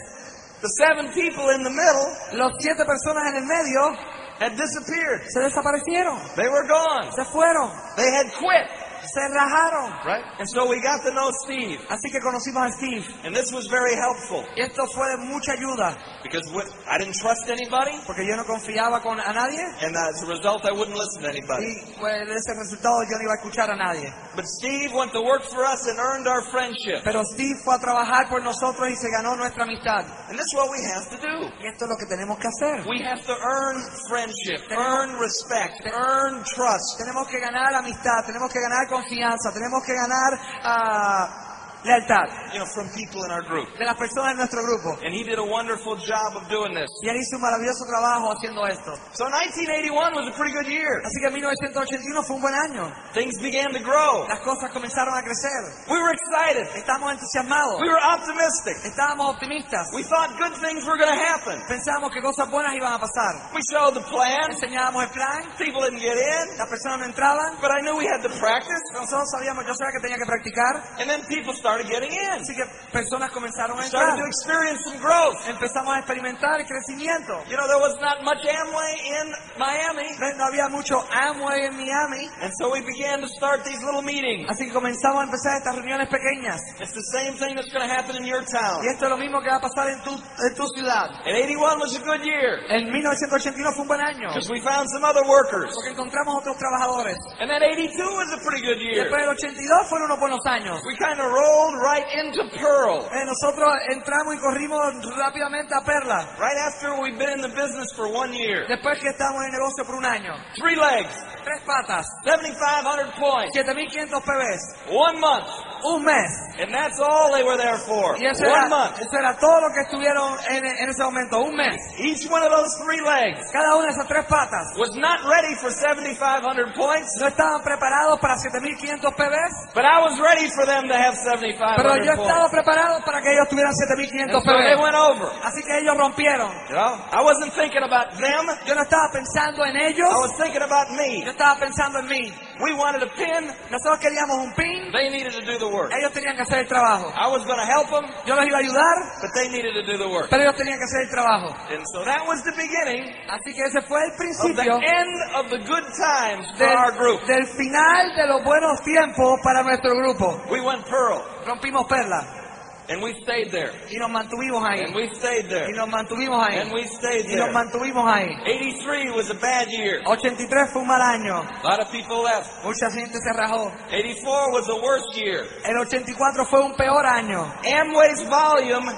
the 0.62 0.68
seven 0.80 1.12
people 1.12 1.44
in 1.50 1.62
the 1.62 1.70
middle 1.70 2.06
los 2.40 2.52
siete 2.60 2.84
personas 2.84 3.26
en 3.28 3.36
el 3.36 3.46
medio 3.46 3.92
had 4.40 4.52
disappeared. 4.56 5.22
se 5.28 5.40
desaparecieron, 5.40 6.18
They 6.36 6.48
were 6.48 6.66
gone. 6.66 7.10
se 7.12 7.24
fueron, 7.32 7.70
They 7.96 8.08
had 8.08 8.32
quit. 8.32 8.66
Se 9.06 9.20
rajaron. 9.34 10.04
Right? 10.04 10.24
And 10.38 10.48
so 10.48 10.66
we 10.68 10.80
got 10.80 11.02
to 11.04 11.12
know 11.12 11.30
Steve. 11.44 11.78
Así 11.90 12.10
que 12.10 12.20
conocimos 12.20 12.66
a 12.66 12.72
Steve. 12.78 13.04
And 13.24 13.34
this 13.34 13.52
was 13.52 13.66
very 13.68 13.94
helpful 13.94 14.44
Y 14.56 14.60
esto 14.62 14.86
fue 14.94 15.06
de 15.10 15.16
mucha 15.26 15.52
ayuda, 15.52 15.96
because 16.22 16.46
I 16.88 16.98
didn't 16.98 17.16
trust 17.20 17.48
anybody. 17.48 17.98
porque 18.06 18.24
yo 18.26 18.36
no 18.36 18.44
confiaba 18.44 19.00
con 19.02 19.18
a 19.20 19.32
nadie 19.32 19.62
And 19.82 19.94
as 19.96 20.22
a 20.22 20.26
result, 20.26 20.64
I 20.64 20.72
wouldn't 20.72 20.96
listen 20.96 21.22
to 21.22 21.28
anybody. 21.28 21.66
y 21.66 21.94
pues 21.98 22.26
de 22.26 22.34
ese 22.34 22.54
resultado 22.54 23.02
yo 23.04 23.16
no 23.18 23.22
iba 23.24 23.32
a 23.34 23.38
escuchar 23.42 23.70
a 23.70 23.76
nadie. 23.76 24.12
But 24.36 24.46
Steve 24.46 24.92
went 24.94 25.12
to 25.12 25.20
work 25.22 25.42
for 25.50 25.64
us 25.64 25.86
and 25.86 25.98
earned 25.98 26.26
our 26.26 26.42
friendship. 26.50 27.02
Pero 27.04 27.22
Steve 27.34 27.56
fue 27.64 27.74
a 27.74 27.78
trabajar 27.78 28.28
por 28.28 28.42
nosotros 28.42 28.88
y 28.88 28.96
se 28.96 29.10
ganó 29.10 29.36
nuestra 29.36 29.64
amistad. 29.64 30.04
And 30.28 30.38
this 30.38 30.46
is 30.46 30.54
what 30.54 30.70
we 30.70 30.80
have 30.94 31.08
to 31.10 31.18
do. 31.20 31.36
Y 31.60 31.66
esto 31.66 31.84
es 31.84 31.90
lo 31.90 31.96
que 31.96 32.06
tenemos 32.06 32.38
que 32.38 32.48
hacer. 32.48 32.86
We 32.88 33.02
have 33.04 33.20
to 33.26 33.34
earn 33.34 33.82
friendship, 34.08 34.60
earn 34.70 35.18
respect, 35.18 35.84
earn 35.86 36.42
trust. 36.44 36.98
Tenemos 36.98 37.28
que 37.28 37.38
ganar 37.40 37.74
amistad, 37.74 38.24
tenemos 38.26 38.50
que 38.52 38.60
ganar 38.60 38.88
confianza, 38.92 39.52
tenemos 39.52 39.82
que 39.84 39.92
ganar 39.94 40.30
ah, 40.64 41.51
lealtad 41.84 42.28
You 42.52 42.60
know, 42.60 42.66
from 42.74 42.88
people 42.94 43.24
in 43.24 43.30
our 43.32 43.42
group. 43.42 43.66
de 43.78 43.84
las 43.84 43.96
personas 43.96 44.36
de 44.36 44.44
nuestro 44.44 44.62
grupo. 44.62 45.00
And 45.04 45.14
he 45.14 45.24
did 45.24 45.38
a 45.38 45.44
wonderful 45.44 45.96
job 45.96 46.36
of 46.36 46.48
doing 46.48 46.74
this. 46.74 46.90
Y 47.02 47.08
él 47.08 47.16
hizo 47.16 47.36
un 47.36 47.42
maravilloso 47.42 47.84
trabajo 47.88 48.32
haciendo 48.32 48.66
esto. 48.68 48.92
So 49.16 49.24
1981 49.26 50.14
was 50.14 50.28
a 50.28 50.34
pretty 50.36 50.52
good 50.52 50.68
year. 50.68 51.00
Así 51.02 51.18
que 51.24 51.30
1981 51.32 52.22
fue 52.22 52.36
un 52.36 52.42
buen 52.42 52.54
año. 52.54 52.92
Things 53.14 53.40
began 53.40 53.72
to 53.72 53.80
grow. 53.80 54.26
Las 54.28 54.40
cosas 54.44 54.70
comenzaron 54.70 55.16
a 55.16 55.22
crecer. 55.22 55.62
We 55.88 55.98
were 55.98 56.12
excited. 56.12 56.68
Estamos 56.76 57.12
entusiasmados. 57.18 57.80
We 57.80 57.88
were 57.88 57.98
optimistic. 58.00 58.76
Estábamos 58.84 59.34
optimistas. 59.34 59.88
We 59.94 60.04
thought 60.04 60.36
good 60.38 60.54
things 60.60 60.84
were 60.86 60.96
going 61.00 61.10
to 61.10 61.18
happen. 61.18 61.58
Pensábamos 61.68 62.12
que 62.12 62.20
cosas 62.20 62.50
buenas 62.50 62.74
iban 62.76 62.92
a 62.92 62.98
pasar. 63.00 63.50
We 63.54 63.60
showed 63.72 63.94
the 63.94 64.04
plan. 64.06 64.52
Enseñábamos 64.52 65.02
el 65.04 65.10
plan. 65.10 65.48
People 65.58 65.80
didn't 65.82 66.00
get 66.04 66.16
in. 66.20 66.44
Las 66.58 66.68
personas 66.68 67.00
no 67.00 67.06
entraban. 67.06 67.56
But 67.60 67.72
I 67.72 67.80
knew 67.80 67.96
we 67.96 68.06
had 68.06 68.22
to 68.22 68.30
practice. 68.38 68.82
Nosotros 68.92 69.30
sabíamos, 69.32 69.64
yo 69.66 69.74
sabía 69.74 69.92
que 69.96 70.00
tenía 70.00 70.18
que 70.18 70.26
practicar. 70.26 70.76
And 71.00 71.08
then 71.08 71.24
people 71.26 71.52
started 71.54 71.71
getting 71.80 72.12
in. 72.12 72.40
Así 72.42 72.54
que 72.54 72.64
personas 72.92 73.30
comenzaron 73.32 73.78
a 73.78 73.84
started 73.84 74.14
entrar. 74.14 74.18
to 74.20 74.26
experience 74.26 74.80
some 74.84 74.98
growth. 74.98 75.36
Empezamos 75.48 75.94
a 75.96 75.98
experimentar 76.00 76.60
el 76.60 76.66
crecimiento. 76.66 77.40
You 77.48 77.56
know, 77.56 77.66
there 77.66 77.80
was 77.80 77.96
not 78.00 78.22
much 78.22 78.44
Amway 78.44 78.92
in 79.20 79.26
Miami. 79.58 80.08
No 80.20 80.28
no 80.36 80.44
había 80.46 80.68
mucho 80.68 81.00
Amway 81.10 81.66
en 81.66 81.76
Miami. 81.76 82.28
And 82.42 82.52
so 82.58 82.70
we 82.70 82.80
began 82.82 83.20
to 83.20 83.28
start 83.28 83.64
these 83.64 83.80
little 83.82 84.02
meetings. 84.02 84.48
Así 84.50 84.66
que 84.66 84.72
comenzamos 84.72 85.22
a 85.22 85.24
empezar 85.24 85.56
estas 85.58 85.76
reuniones 85.76 86.08
pequeñas. 86.08 86.60
It's 86.80 86.92
the 86.92 87.06
same 87.12 87.36
thing 87.38 87.54
that's 87.56 87.72
going 87.72 87.86
to 87.86 87.92
happen 87.92 88.16
in 88.16 88.24
your 88.26 88.42
town. 88.44 88.82
Y 88.84 88.88
esto 88.92 89.06
es 89.06 89.10
lo 89.10 89.16
mismo 89.16 89.40
que 89.40 89.48
va 89.48 89.56
a 89.56 89.60
pasar 89.60 89.88
en 89.88 90.02
tu, 90.02 90.12
en 90.12 90.54
tu 90.54 90.66
ciudad. 90.74 91.08
And 91.24 91.36
81 91.36 91.78
was 91.80 91.96
a 91.96 92.00
good 92.04 92.22
year 92.24 92.60
En 92.68 92.90
1981 92.90 93.72
fue 93.74 93.82
un 93.82 93.88
buen 93.88 94.00
año. 94.02 94.28
because 94.34 94.50
we 94.50 94.60
found 94.60 94.88
some 94.90 95.04
other 95.04 95.22
workers. 95.28 95.70
Porque 95.74 95.90
encontramos 95.94 96.36
otros 96.42 96.56
trabajadores. 96.58 97.16
And 97.40 97.48
then 97.48 97.62
82 97.62 97.94
was 97.96 98.28
a 98.34 98.38
pretty 98.44 98.62
good 98.66 98.80
year. 98.82 99.04
Después 99.06 99.22
del 99.22 99.30
82 99.30 99.88
fueron 99.88 100.10
unos 100.10 100.18
buenos 100.20 100.40
años. 100.46 100.82
We 100.84 100.96
kind 100.98 101.20
of 101.20 101.30
rolled 101.30 101.61
right 101.80 102.06
into 102.18 102.44
Pearl. 102.58 103.06
Eh, 103.12 103.24
nosotros 103.24 103.72
entramos 103.90 104.34
y 104.34 104.38
corrimos 104.38 104.80
rápidamente 105.16 105.74
a 105.74 105.82
Perla. 105.84 106.26
Right 106.38 106.58
after 106.66 107.00
we've 107.00 107.16
been 107.18 107.30
in 107.30 107.40
the 107.40 107.48
business 107.48 107.92
for 107.94 108.06
one 108.08 108.32
year. 108.34 108.66
Después 108.68 108.98
que 108.98 109.08
estamos 109.08 109.42
en 109.42 109.52
el 109.54 109.60
negocio 109.60 109.84
por 109.84 109.94
un 109.96 110.04
año. 110.04 110.34
Three 110.56 110.76
legs, 110.76 111.14
Tres 111.44 111.60
patas. 111.66 112.06
7,500 112.24 113.14
points, 113.18 113.54
7500 113.54 114.22
PVs. 114.22 114.62
one 114.90 115.18
month. 115.20 115.46
Un 115.84 116.04
mes. 116.04 116.30
And 116.60 116.70
that's 116.72 117.00
all 117.00 117.32
they 117.32 117.42
were 117.42 117.56
there 117.56 117.78
for. 117.78 118.14
Y 118.20 118.26
eso 118.26 118.44
One 118.44 118.54
era, 118.54 118.68
month. 118.68 119.00
eso 119.00 119.16
era 119.18 119.34
todo 119.38 119.60
lo 119.60 119.68
que 119.74 119.80
estuvieron 119.82 120.38
en, 120.50 120.64
en 120.66 120.88
ese 120.88 121.02
momento. 121.02 121.40
Un 121.42 121.56
mes. 121.56 121.76
Each 121.98 122.28
one 122.30 122.42
of 122.44 122.50
those 122.52 122.70
three 122.84 123.00
legs 123.00 123.40
Cada 123.52 123.74
una 123.76 123.86
de 123.86 123.92
esas 123.92 124.06
tres 124.06 124.24
patas. 124.26 124.66
was 124.78 124.94
not 124.94 125.18
ready 125.26 125.54
for 125.56 125.70
7,500 125.72 126.74
points, 126.76 127.08
No 127.20 127.26
estaban 127.28 127.62
preparados 127.62 128.20
para 128.20 128.36
7500 128.38 129.14
PBs. 129.16 129.74
but 129.74 129.84
I 129.84 129.98
was 130.02 130.18
ready 130.20 130.48
for 130.54 130.66
them 130.66 130.86
to 130.88 130.94
have 130.94 131.16
7,500 131.16 131.76
Pero 131.76 131.96
yo 131.96 132.14
points. 132.14 132.22
estaba 132.30 132.48
preparado 132.50 133.00
para 133.04 133.20
que 133.22 133.32
ellos 133.32 133.48
tuvieran 133.48 133.72
And 133.72 133.88
7500 133.88 134.42
so 134.44 134.52
they 134.52 134.76
PBs. 134.76 134.82
went 134.82 134.94
over. 134.96 135.26
Así 135.42 135.62
que 135.62 135.78
ellos 135.78 135.96
rompieron. 135.96 136.52
You 136.68 136.76
know, 136.76 136.94
I 137.10 137.22
wasn't 137.22 137.52
thinking 137.54 137.82
about 137.82 138.12
them. 138.18 138.46
Yo 138.66 138.74
no 138.74 138.82
estaba 138.82 139.10
pensando 139.12 139.64
en 139.64 139.76
ellos. 139.76 140.06
I 140.08 140.20
was 140.20 140.36
thinking 140.38 140.62
about 140.62 140.90
me. 140.90 141.24
Yo 141.24 141.30
estaba 141.32 141.58
pensando 141.58 141.98
en 142.00 142.06
mí. 142.06 142.32
We 142.62 142.72
wanted 142.74 143.02
a 143.02 143.10
pin. 143.10 143.50
Nosotros 143.70 143.98
queríamos 143.98 144.38
un 144.38 144.54
pin. 144.54 144.92
They 144.92 145.10
needed 145.10 145.32
to 145.34 145.42
do 145.44 145.58
the 145.58 145.66
work. 145.68 145.90
Ellos 145.92 146.12
tenían 146.12 146.36
que 146.36 146.42
hacer 146.42 146.60
el 146.60 146.68
trabajo. 146.68 147.10
I 147.14 147.26
was 147.28 147.44
going 147.44 147.58
to 147.58 147.66
help 147.66 147.90
them, 147.90 148.06
Yo 148.24 148.34
los 148.36 148.46
iba 148.46 148.58
a 148.58 148.62
ayudar, 148.62 148.96
but 149.20 149.30
they 149.34 149.48
needed 149.50 149.74
to 149.74 149.82
do 149.82 149.98
the 149.98 150.08
work. 150.08 150.30
pero 150.30 150.42
ellos 150.44 150.56
tenían 150.56 150.78
que 150.78 150.84
hacer 150.84 151.02
el 151.02 151.10
trabajo. 151.10 151.48
And 151.74 151.82
so 151.92 152.04
that 152.04 152.22
was 152.26 152.42
the 152.44 152.52
beginning 152.56 153.10
Así 153.28 153.52
que 153.54 153.64
ese 153.66 153.82
fue 153.82 153.98
el 153.98 154.10
of 154.10 154.16
the 154.16 154.22
principio 154.22 154.78
end 154.78 155.14
of 155.34 155.50
the 155.50 155.58
good 155.66 155.84
times 155.98 156.46
for 156.56 156.68
our 156.68 156.92
del, 156.92 156.98
group. 156.98 157.26
del 157.26 157.46
final 157.46 158.14
de 158.14 158.26
los 158.26 158.44
buenos 158.44 158.80
tiempos 158.82 159.40
para 159.42 159.62
nuestro 159.62 159.94
grupo. 159.96 160.40
We 160.50 160.60
went 160.60 160.86
Pearl, 160.86 161.22
Rompimos 161.46 161.86
perla 161.88 162.41
and 162.88 163.00
we 163.02 163.12
stayed 163.22 163.50
there, 163.50 163.70
y 163.90 163.96
nos 163.96 164.10
mantuvimos 164.10 164.62
ahí. 164.64 164.84
and 164.84 164.94
we 164.94 165.08
stayed 165.14 165.48
there, 165.48 165.68
Y 165.68 165.72
nos 165.76 165.88
mantuvimos 165.88 166.44
ahí. 166.46 166.58
and 166.60 166.72
we 166.72 166.82
stayed 166.84 167.24
Y 167.26 167.34
nos 167.36 167.46
there. 167.46 167.52
mantuvimos 167.52 168.04
ahí. 168.06 168.28
83 168.44 169.10
was 169.14 169.30
a 169.30 169.34
bad 169.34 169.68
year. 169.68 170.02
83 170.06 170.70
fue 170.72 170.82
un 170.82 170.88
mal 170.88 171.00
año. 171.00 171.42
A 171.62 171.66
lot 171.68 171.80
of 171.80 171.90
people 171.92 172.22
left. 172.22 172.50
Mucha 172.64 172.90
gente 172.90 173.18
se 173.18 173.32
rajó. 173.32 173.70
84 173.92 174.50
was 174.52 174.66
the 174.66 174.76
worst 174.82 175.14
year. 175.14 175.46
El 175.64 175.78
84 175.78 176.44
fue 176.46 176.60
un 176.60 176.74
peor 176.74 177.06
año. 177.06 177.44
Amway's 177.64 178.28
volume 178.28 178.92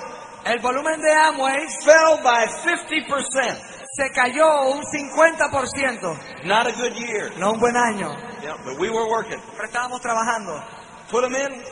El 0.47 0.59
volumen 0.61 1.01
de 1.01 1.11
Amway 1.11 1.67
fell 1.85 2.23
by 2.23 2.47
50%. 2.47 3.57
se 3.97 4.11
cayó 4.13 4.73
un 4.73 4.83
50%. 4.83 6.45
Not 6.45 6.67
a 6.67 6.73
good 6.73 6.93
year. 6.97 7.31
No 7.39 7.53
un 7.53 7.61
buen 7.61 7.77
año. 7.77 8.15
Yeah, 8.43 8.57
but 8.65 8.79
we 8.79 8.91
were 8.91 9.09
working. 9.09 9.41
Pero 9.57 9.65
estábamos 9.69 10.01
trabajando. 10.03 10.63
Put 11.11 11.23
them 11.23 11.35
in, 11.35 11.63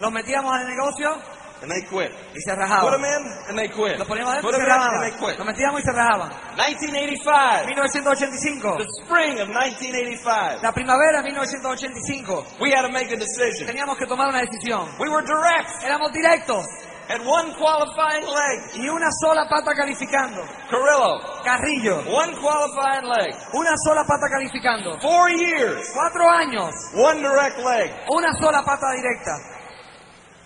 Los 0.00 0.10
metíamos 0.12 0.58
el 0.60 0.68
negocio 0.68 1.16
and 1.64 1.70
they 1.72 1.82
quit. 1.88 2.12
y 2.36 2.40
se 2.44 2.52
Put 2.52 2.60
rajaban. 2.60 2.92
them 2.92 3.04
in 3.08 3.22
and 3.48 3.56
they 3.58 3.68
quit. 3.72 3.96
Lo 3.98 4.04
poníamos 4.04 4.36
Put 4.44 4.52
adentro 4.52 4.60
y 4.60 4.60
them 4.60 4.68
se 4.68 4.76
in 4.76 4.82
and 4.84 5.02
they 5.02 5.10
rajaban. 5.10 5.20
quit. 5.24 5.38
Lo 5.40 5.44
metíamos 5.48 5.80
y 5.80 5.84
se 5.84 5.92
rajaban. 5.92 6.30
1985, 6.60 7.66
1985. 7.66 8.76
the 8.78 8.86
spring 9.02 9.40
of 9.40 9.48
1985, 9.48 10.60
La 10.62 10.72
primavera 10.72 11.22
de 11.22 11.32
1985. 11.32 12.60
we 12.60 12.70
had 12.70 12.82
to 12.82 12.92
make 12.92 13.10
a 13.12 13.16
decision. 13.16 13.66
Teníamos 13.66 13.96
que 13.98 14.06
tomar 14.06 14.28
una 14.28 14.40
decisión. 14.40 14.88
We 15.00 15.08
were 15.08 15.24
direct, 15.24 15.70
Éramos 15.84 16.12
directos 16.12 16.64
had 17.06 17.20
one 17.20 17.52
qualifying 17.60 18.24
leg, 18.24 18.80
y 18.80 18.88
una 18.88 19.10
sola 19.20 19.46
pata 19.46 19.74
calificando. 19.74 20.40
Carrillo, 20.70 21.20
Carrillo. 21.44 21.96
one 22.08 22.32
qualifying 22.40 23.04
leg. 23.04 23.34
Una 23.52 23.72
sola 23.84 24.04
pata 24.04 24.26
calificando. 24.30 24.98
Four 25.02 25.28
years, 25.32 25.90
Cuatro 25.92 26.24
años. 26.30 26.72
one 26.94 27.20
direct 27.20 27.58
leg. 27.58 27.92
Una 28.08 28.32
sola 28.40 28.62
pata 28.64 28.86
directa. 28.96 29.36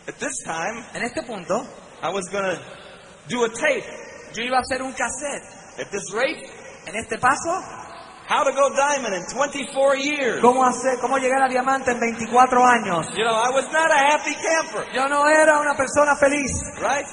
At 0.09 0.15
this 0.19 0.43
time, 0.45 0.85
En 0.95 1.03
este 1.03 1.23
punto, 1.27 1.67
I 2.03 2.09
was 2.11 2.25
going 2.33 2.45
to 2.45 2.59
do 3.29 3.45
a 3.45 3.49
tape. 3.51 3.85
yo 4.35 4.43
iba 4.45 4.57
a 4.59 4.61
hacer 4.61 4.83
un 4.83 4.93
cassette. 4.93 5.45
At 5.79 5.91
this 5.91 6.11
rate, 6.15 6.49
En 6.87 6.97
este 6.97 7.19
paso, 7.21 7.53
how 8.27 8.43
to 8.45 8.53
go 8.53 8.71
diamond 8.75 9.15
in 9.15 9.25
24 9.35 9.97
years. 9.97 10.41
cómo 10.41 10.65
hacer, 10.65 10.99
cómo 11.01 11.19
llegar 11.19 11.43
a 11.43 11.49
diamante 11.49 11.91
en 11.93 12.01
24 12.01 12.65
años. 12.65 13.07
You 13.17 13.25
know, 13.25 13.35
I 13.37 13.51
was 13.53 13.67
not 13.73 13.91
a 13.91 13.99
happy 13.99 14.35
camper, 14.35 14.87
Yo 14.95 15.07
no 15.09 15.27
era 15.29 15.59
una 15.61 15.75
persona 15.77 16.17
feliz. 16.17 16.51
right? 16.81 17.07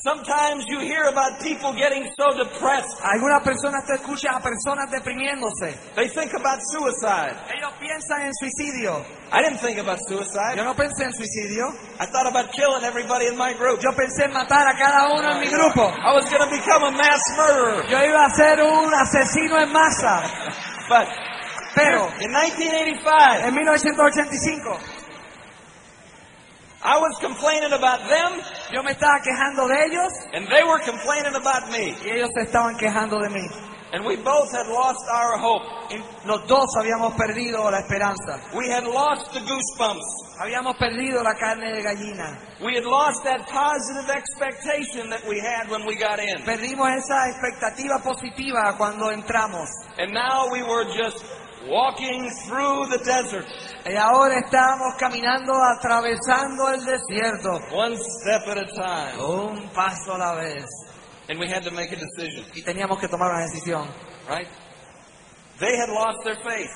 Sometimes 0.00 0.64
you 0.68 0.78
hear 0.78 1.04
about 1.10 1.40
people 1.42 1.72
getting 1.74 2.06
so 2.14 2.30
depressed, 2.38 3.00
Algunas 3.02 3.42
personas 3.42 3.84
te 3.84 3.94
escuchan 3.94 4.32
a 4.36 4.40
personas 4.40 4.88
deprimiéndose. 4.92 5.74
they 5.96 6.06
think 6.08 6.32
about 6.34 6.60
suicide. 6.70 7.34
Ellos 7.50 7.72
piensan 7.80 8.22
en 8.22 8.32
suicidio. 8.38 9.04
I 9.32 9.42
didn't 9.42 9.58
think 9.58 9.78
about 9.78 9.98
suicide. 10.06 10.56
Yo 10.56 10.62
no 10.64 10.74
pensé 10.74 11.02
en 11.04 11.12
suicidio. 11.12 11.74
I 11.98 12.06
thought 12.06 12.28
about 12.30 12.52
killing 12.52 12.84
everybody 12.84 13.26
in 13.26 13.36
my 13.36 13.52
group. 13.54 13.80
Yo 13.82 13.90
pensé 13.92 14.24
en 14.26 14.32
matar 14.32 14.68
a 14.68 14.78
cada 14.78 15.10
uno 15.18 15.32
en 15.34 15.40
mi 15.40 15.48
grupo. 15.50 15.82
I 15.90 16.14
was 16.14 16.30
going 16.30 16.46
to 16.46 16.50
become 16.56 16.84
a 16.84 16.92
mass 16.92 17.20
murderer. 17.36 17.82
Yo 17.90 17.98
iba 17.98 18.24
a 18.24 18.30
ser 18.30 18.62
un 18.62 18.94
asesino 18.94 19.58
en 19.60 19.72
masa. 19.72 20.22
But 20.88 21.08
Pero 21.74 22.06
in 22.20 22.30
1985, 22.32 23.46
en 23.46 23.54
1985 23.54 24.78
I 26.82 26.96
was 26.98 27.18
complaining 27.20 27.72
about 27.72 28.06
them, 28.08 28.40
yo 28.72 28.82
me 28.82 28.92
estaba 28.92 29.18
quejando 29.20 29.66
de 29.66 29.74
ellos 29.86 30.12
and 30.32 30.46
they 30.46 30.62
were 30.62 30.78
complaining 30.86 31.34
about 31.34 31.70
me. 31.70 31.96
y 32.04 32.10
ellos 32.10 32.30
se 32.34 32.46
estaban 32.46 32.78
quejando 32.78 33.18
de 33.20 33.28
mí. 33.28 33.68
And 33.90 34.04
we 34.04 34.16
both 34.16 34.52
had 34.52 34.68
lost 34.68 35.00
our 35.10 35.38
hope. 35.38 35.62
Y 35.90 35.96
los 36.26 36.46
dos 36.46 36.68
habíamos 36.76 37.16
perdido 37.16 37.70
la 37.70 37.80
esperanza. 37.80 38.38
We 38.54 38.68
had 38.68 38.84
lost 38.84 39.32
the 39.32 39.40
goosebumps. 39.40 40.36
Habíamos 40.38 40.76
perdido 40.76 41.22
la 41.22 41.34
carne 41.34 41.72
de 41.72 41.82
gallina. 41.82 42.36
We 42.60 42.74
had 42.74 42.84
lost 42.84 43.24
that 43.24 43.48
positive 43.48 44.10
expectation 44.10 45.08
that 45.08 45.26
we 45.26 45.40
had 45.40 45.70
when 45.70 45.86
we 45.86 45.96
got 45.96 46.20
in. 46.20 46.44
Perdimos 46.44 46.94
esa 46.98 47.30
expectativa 47.32 47.98
positiva 48.04 48.76
cuando 48.76 49.10
entramos. 49.10 49.68
And 49.98 50.12
now 50.12 50.48
we 50.52 50.62
were 50.62 50.84
just 50.92 51.24
walking 51.66 52.28
through 52.46 52.88
the 52.90 52.98
desert, 53.04 53.46
Y 53.86 53.94
ahora 53.96 54.38
estamos 54.38 54.94
caminando, 54.98 55.52
atravesando 55.78 56.68
el 56.74 56.84
desierto. 56.84 57.58
one 57.72 57.96
step 57.96 58.42
at 58.48 58.58
a 58.58 58.66
time. 58.66 59.18
Un 59.22 59.68
paso 59.70 60.14
a 60.14 60.18
la 60.18 60.34
vez. 60.34 60.64
And 61.28 61.38
we 61.38 61.46
had 61.48 61.62
to 61.64 61.70
make 61.70 61.92
a 61.92 61.96
decision, 61.96 62.44
Y 62.54 62.62
teníamos 62.62 62.98
que 63.00 63.08
tomar 63.08 63.30
una 63.30 63.44
decisión. 63.46 63.86
right? 64.28 64.48
They 65.58 65.76
had 65.76 65.88
lost 65.90 66.24
their 66.24 66.36
faith. 66.36 66.70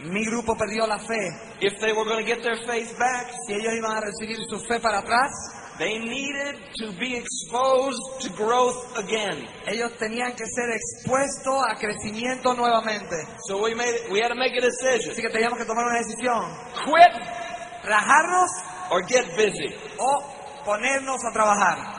Mi 0.00 0.24
grupo 0.26 0.54
perdió 0.56 0.86
la 0.86 0.98
fe. 0.98 1.18
If 1.60 1.80
they 1.80 1.92
were 1.92 2.04
going 2.04 2.24
to 2.24 2.26
get 2.26 2.40
their 2.42 2.56
faith 2.66 2.96
back, 2.98 3.32
Si 3.46 3.54
ellos 3.54 3.74
iban 3.74 3.96
a 3.96 4.00
recibir 4.00 4.38
su 4.48 4.60
fe 4.60 4.78
para 4.78 4.98
atrás, 4.98 5.30
they 5.78 5.98
needed 5.98 6.56
to 6.76 6.92
be 6.98 7.16
exposed 7.16 8.20
to 8.20 8.30
growth 8.30 8.98
again. 8.98 9.46
ellos 9.66 9.92
tenían 9.98 10.34
que 10.34 10.44
ser 10.46 10.70
expuestos 10.70 11.62
a 11.68 11.74
crecimiento 11.76 12.54
nuevamente. 12.54 13.16
So 13.46 13.62
we 13.62 13.74
made 13.74 13.94
it, 13.94 14.10
we 14.10 14.20
had 14.20 14.28
to 14.28 14.34
make 14.34 14.56
a 14.56 14.60
decision. 14.60 15.12
Así 15.12 15.22
que 15.22 15.30
teníamos 15.30 15.58
que 15.58 15.64
tomar 15.64 15.86
una 15.86 15.98
decisión. 15.98 16.44
Quit 16.84 17.48
Rajarnos 17.84 18.50
or 18.90 19.02
get 19.06 19.24
busy. 19.36 19.74
o 19.98 20.22
ponernos 20.64 21.20
a 21.24 21.32
trabajar. 21.32 21.98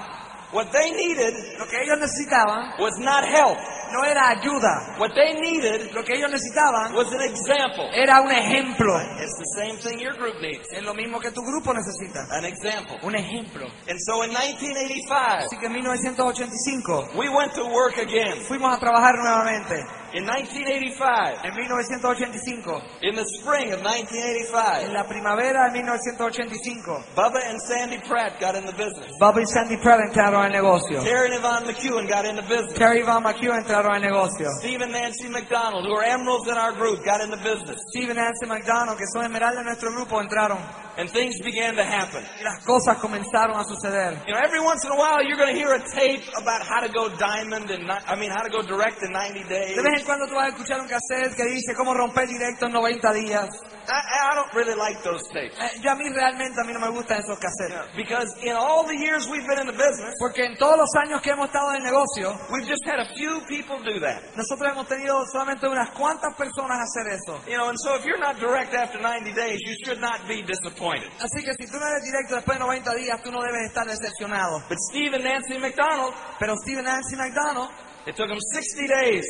What 0.51 0.71
they 0.71 0.91
needed 0.91 1.33
Lo 1.59 1.67
que 1.67 1.77
ellos 1.77 1.99
necesitaban 1.99 2.79
was 2.79 2.97
not 2.99 3.23
help. 3.23 3.57
No 3.91 4.03
era 4.03 4.29
ayuda. 4.29 4.95
What 4.97 5.11
they 5.15 5.33
needed 5.39 5.91
Lo 5.93 6.03
que 6.03 6.15
ellos 6.15 6.29
necesitaban 6.31 6.93
was 6.93 7.11
an 7.13 7.21
example. 7.21 7.89
era 7.93 8.21
un 8.21 8.31
ejemplo. 8.31 8.99
It's 9.19 9.37
the 9.37 9.49
same 9.57 9.77
thing 9.77 9.99
your 9.99 10.15
group 10.17 10.35
needs. 10.41 10.67
Es 10.71 10.83
lo 10.83 10.93
mismo 10.93 11.19
que 11.19 11.31
tu 11.31 11.41
grupo 11.41 11.73
necesita. 11.73 12.25
An 12.31 12.45
example. 12.45 12.97
Un 13.03 13.15
ejemplo. 13.15 13.67
And 13.87 13.97
so 13.99 14.23
in 14.23 14.31
1985, 14.31 15.45
Así 15.45 15.57
que 15.57 15.65
en 15.67 15.73
1985 15.73 17.15
we 17.15 17.29
went 17.29 17.53
to 17.53 17.65
work 17.65 17.97
again. 17.97 18.41
fuimos 18.47 18.73
a 18.75 18.79
trabajar 18.79 19.15
nuevamente. 19.17 19.85
In 20.11 20.25
1985, 20.25 21.45
En 21.45 21.53
1985, 21.53 23.03
in 23.03 23.13
the 23.15 23.25
spring 23.37 23.71
of 23.73 23.79
en 23.79 23.85
1985, 23.85 24.89
la 24.91 25.03
primavera 25.03 25.69
de 25.69 25.83
1985, 25.85 27.05
Bubba 27.15 27.39
and 27.45 27.61
Sandy 27.61 27.99
Pratt 28.07 28.39
got 28.39 28.55
in 28.55 28.65
the 28.65 28.73
business. 28.73 29.13
Bobby 29.19 29.41
y 29.41 29.45
Sandy 29.45 29.77
Pratt 29.77 29.99
entraron 30.01 30.45
al 30.45 30.51
negocio. 30.51 31.03
Terry 31.03 31.29
and 31.29 31.35
Yvonne 31.37 31.65
McEwen 31.65 32.07
got 32.07 32.25
into 32.25 32.41
business. 32.41 32.73
Terry 32.73 33.01
y 33.01 33.05
Van 33.05 33.21
McEwen 33.23 33.61
entraron 33.61 33.93
al 33.93 34.01
negocio. 34.01 34.49
Steve 34.59 34.81
and 34.81 34.91
Nancy 34.91 35.29
McDonald, 35.29 35.85
who 35.85 35.93
are 35.93 36.03
emeralds 36.03 36.47
in 36.47 36.57
our 36.57 36.73
group, 36.73 37.05
got 37.05 37.21
into 37.21 37.37
business. 37.37 37.77
Steve 37.93 38.09
y 38.09 38.15
Nancy 38.15 38.47
McDonald, 38.47 38.97
que 38.97 39.05
son 39.13 39.25
esmeraldas 39.25 39.63
de 39.63 39.65
nuestro 39.65 39.91
grupo, 39.91 40.19
entraron. 40.21 40.57
And 40.99 41.09
things 41.09 41.39
began 41.39 41.77
to 41.77 41.83
happen. 41.83 42.21
Y 42.39 42.43
las 42.43 42.61
cosas 42.65 42.97
comenzaron 42.97 43.55
a 43.55 43.63
suceder. 43.63 44.19
You 44.27 44.33
know, 44.33 44.41
every 44.43 44.59
once 44.59 44.83
in 44.83 44.91
a 44.91 44.97
while 44.97 45.23
you're 45.23 45.37
going 45.37 45.47
to 45.47 45.57
hear 45.57 45.71
a 45.71 45.79
tape 45.79 46.27
about 46.35 46.67
how 46.67 46.81
to 46.81 46.91
go 46.91 47.07
diamond 47.15 47.71
and 47.71 47.89
I 47.89 48.19
mean 48.19 48.29
how 48.29 48.43
to 48.43 48.49
go 48.49 48.61
direct 48.61 49.01
in 49.01 49.13
90 49.13 49.47
days. 49.47 49.77
De 49.77 49.81
vez 49.81 50.01
en 50.01 50.05
cuando 50.05 50.27
tú 50.27 50.35
vas 50.35 50.51
a 50.51 50.55
escuchar 50.57 50.81
un 50.81 50.89
cassette 50.89 51.37
que 51.37 51.45
dice 51.45 51.73
cómo 51.73 51.93
romper 51.93 52.27
directo 52.27 52.65
en 52.65 52.73
90 52.73 53.13
días. 53.13 53.47
I, 53.89 54.31
I 54.31 54.35
don't 54.35 54.53
really 54.53 54.75
like 54.77 55.01
those 55.03 55.23
tapes. 55.33 55.57
Eh, 55.57 55.81
yo 55.81 55.91
a 55.91 55.95
mí 55.95 56.07
realmente 56.13 56.61
a 56.61 56.63
mí 56.63 56.73
no 56.73 56.79
me 56.79 56.89
gustan 56.89 57.19
esos 57.19 57.37
cassettes. 57.39 57.73
know, 57.73 57.85
because 57.97 58.29
in 58.43 58.53
all 58.55 58.85
the 58.85 58.95
years 58.95 59.27
we've 59.27 59.45
been 59.47 59.59
in 59.59 59.67
the 59.67 59.73
business, 59.73 60.13
Porque 60.19 60.45
en 60.45 60.55
todos 60.57 60.77
los 60.77 60.93
años 60.95 61.21
que 61.21 61.31
hemos 61.31 61.47
estado 61.47 61.73
en 61.73 61.81
el 61.81 61.91
negocio, 61.91 62.37
we've 62.51 62.67
just 62.67 62.85
had 62.85 62.99
a 62.99 63.09
few 63.15 63.41
people 63.47 63.77
do 63.81 63.99
that. 63.99 64.21
nosotros 64.37 64.71
hemos 64.71 64.87
tenido 64.87 65.25
solamente 65.31 65.67
unas 65.67 65.89
cuantas 65.91 66.35
personas 66.35 66.77
hacer 66.77 67.13
eso. 67.13 67.41
You 67.49 67.57
know, 67.57 67.69
and 67.69 67.79
so 67.79 67.95
if 67.95 68.05
you're 68.05 68.19
not 68.21 68.39
direct 68.39 68.73
after 68.73 69.01
90 69.01 69.33
days, 69.33 69.59
you 69.65 69.75
should 69.83 69.99
not 69.99 70.27
be 70.27 70.43
disappointed. 70.43 71.09
Así 71.19 71.43
que 71.43 71.53
si 71.57 71.65
tú 71.65 71.79
no 71.79 71.87
eres 71.87 72.03
directo 72.03 72.35
después 72.35 72.57
de 72.57 72.65
90 72.65 72.95
días, 72.95 73.21
tú 73.23 73.31
no 73.31 73.41
debes 73.41 73.67
estar 73.67 73.85
decepcionado. 73.87 74.61
But 74.69 74.77
Steve 74.91 75.15
and 75.15 75.23
Nancy 75.23 75.57
McDonald, 75.57 76.13
Pero 76.39 76.55
Steven 76.63 76.85
Nancy 76.85 77.15
McDonald 77.15 77.69
it 78.05 78.15
took 78.15 78.29
them 78.29 78.39
60 78.39 78.87
days 78.87 79.25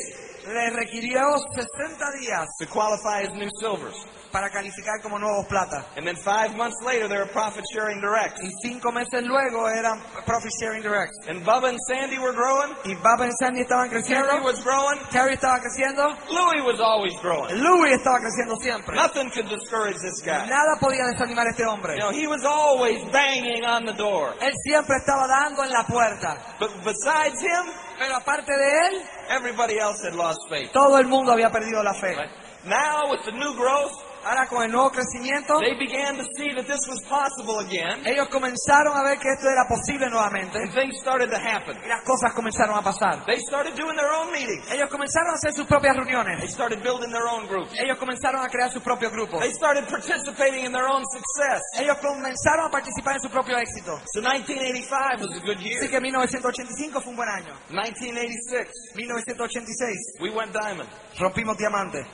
le 0.46 0.70
requirió 0.70 1.36
60 1.54 2.10
días 2.18 2.48
to 2.58 2.66
qualify 2.66 3.22
as 3.22 3.34
new 3.34 3.50
silvers. 3.60 4.06
Para 4.32 4.48
calificar 4.48 5.00
como 5.02 5.18
nuevos 5.18 5.46
plata. 5.48 5.84
And 5.96 6.06
then 6.06 6.14
five 6.14 6.54
months 6.56 6.76
later, 6.86 7.08
they 7.08 7.18
were 7.18 7.26
profit 7.32 7.64
sharing 7.74 8.00
direct. 8.00 8.38
Y 8.40 8.48
cinco 8.62 8.92
meses 8.92 9.24
luego 9.24 9.66
eran 9.66 10.00
Profit 10.24 10.52
Sharing 10.60 10.82
Direct. 10.82 11.10
And 11.28 11.44
Bubba 11.44 11.68
and 11.70 11.78
Sandy 11.88 12.18
were 12.18 12.32
growing. 12.32 12.70
Y 12.84 12.94
Bubba 12.94 13.26
y 13.26 13.32
Sandy 13.40 13.62
estaban 13.62 13.88
creciendo. 13.90 14.28
Terry 14.28 14.40
was 14.44 14.62
growing. 14.62 14.98
Terry 15.10 15.34
estaba 15.34 15.58
creciendo. 15.58 16.14
Louis 16.30 16.62
was 16.64 16.78
always 16.80 17.12
growing. 17.20 17.56
Louis 17.56 17.92
estaba 17.92 18.20
creciendo 18.20 18.54
siempre. 18.60 18.94
Nothing 18.94 19.30
could 19.30 19.48
discourage 19.48 19.96
this 19.98 20.20
guy. 20.24 20.46
Nada 20.46 20.78
podía 20.80 21.04
desanimar 21.10 21.46
a 21.46 21.50
este 21.50 21.64
hombre. 21.66 21.94
You 21.94 22.00
know, 22.00 22.10
he 22.12 22.28
was 22.28 22.44
always 22.44 23.02
banging 23.10 23.64
on 23.64 23.84
the 23.84 23.94
door. 23.94 24.34
Él 24.40 24.52
siempre 24.64 24.96
estaba 24.96 25.26
dando 25.26 25.64
en 25.64 25.70
la 25.70 25.84
puerta. 25.86 26.36
But 26.60 26.70
besides 26.84 27.40
him, 27.42 27.66
Pero 27.98 28.14
aparte 28.16 28.52
de 28.56 28.78
él, 28.86 29.02
everybody 29.28 29.78
else 29.78 30.00
had 30.06 30.14
lost 30.14 30.38
faith. 30.48 30.70
todo 30.72 30.96
el 30.98 31.06
mundo 31.08 31.32
había 31.32 31.50
perdido 31.50 31.82
la 31.82 31.94
fe. 31.94 32.14
Right? 32.14 32.30
Now, 32.64 33.10
with 33.10 33.24
the 33.24 33.32
new 33.32 33.54
growth, 33.56 33.92
Ahora 34.24 34.46
con 34.46 34.62
el 34.62 34.70
nuevo 34.70 34.90
crecimiento, 34.90 35.58
they 35.60 35.74
began 35.78 36.16
to 36.16 36.24
see 36.36 36.52
that 36.54 36.66
this 36.66 36.84
was 36.88 37.00
possible 37.08 37.58
again, 37.64 38.04
ellos 38.06 38.28
comenzaron 38.28 38.92
a 38.96 39.02
ver 39.02 39.18
que 39.18 39.28
esto 39.32 39.48
era 39.48 39.64
posible 39.66 40.10
nuevamente. 40.10 40.58
and 40.60 40.72
things 40.74 41.00
started 41.00 41.30
to 41.30 41.38
happen. 41.38 41.76
Y 41.82 41.88
las 41.88 42.02
cosas 42.04 42.32
comenzaron 42.34 42.76
a 42.76 42.82
pasar. 42.82 43.24
They 43.24 43.40
started 43.40 43.74
doing 43.74 43.96
their 43.96 44.12
own 44.12 44.30
meetings. 44.30 44.70
Ellos 44.70 44.90
comenzaron 44.90 45.32
a 45.32 45.36
hacer 45.40 45.52
sus 45.54 45.66
propias 45.66 45.96
reuniones. 45.96 46.38
They 46.40 46.48
started 46.48 46.82
building 46.82 47.10
their 47.10 47.26
own 47.28 47.46
groups. 47.46 47.72
Ellos 47.80 47.96
comenzaron 47.98 48.44
a 48.44 48.48
crear 48.48 48.70
sus 48.70 48.82
propios 48.82 49.10
grupos. 49.12 49.40
They 49.40 49.52
started 49.52 49.88
participating 49.88 50.66
in 50.66 50.72
their 50.72 50.86
own 50.86 51.02
success. 51.08 51.62
Ellos 51.80 51.96
comenzaron 51.98 52.66
a 52.66 52.70
participar 52.70 53.14
en 53.14 53.20
su 53.22 53.30
propio 53.30 53.56
éxito. 53.56 53.98
So 54.12 54.20
1985 54.20 55.20
was 55.20 55.36
a 55.36 55.40
good 55.40 55.56
Así 55.56 55.70
year. 55.70 55.90
que 55.90 56.00
1985 56.00 57.00
fue 57.00 57.10
un 57.10 57.16
buen 57.16 57.28
año. 57.28 57.54
1986, 57.70 58.94
1986 58.96 60.20
we 60.20 60.30
went 60.30 60.52
diamond, 60.52 60.88
rompimos 61.18 61.56
diamante 61.56 62.04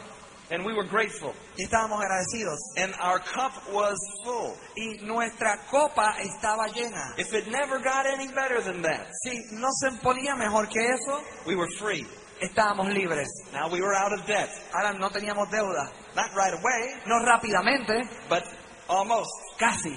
and 0.50 0.64
we 0.64 0.72
were 0.72 0.85
grateful. 0.85 1.32
y 1.59 1.64
estábamos 1.64 2.00
agradecidos. 2.00 2.59
And 2.76 2.94
our 3.00 3.18
cup 3.20 3.52
was 3.72 3.96
full. 4.24 4.54
Y 4.76 4.98
nuestra 5.02 5.59
copa 5.70 6.16
estaba 6.20 6.68
llena. 6.68 7.14
If 7.18 7.32
it 7.35 7.48
never 7.48 7.78
got 7.78 8.06
any 8.06 8.28
better 8.28 8.61
than 8.61 8.82
that, 8.82 9.06
Si 9.24 9.32
no 9.52 9.68
se 9.80 9.90
ponía 10.02 10.37
mejor 10.37 10.68
que 10.68 10.80
eso, 10.92 11.20
we 11.46 11.56
were 11.56 11.68
free. 11.78 12.06
estábamos 12.40 12.92
libres. 12.92 13.28
Now 13.52 13.68
we 13.70 13.80
were 13.80 13.94
out 13.94 14.12
of 14.12 14.26
debt. 14.26 14.50
Ahora 14.74 14.92
no 14.98 15.09
teníamos 15.11 15.50
deuda. 15.50 15.90
Not 16.14 16.35
right 16.35 16.52
away, 16.54 16.94
No 17.06 17.18
rápidamente, 17.24 18.09
but 18.28 18.44
almost. 18.88 19.30
casi. 19.59 19.96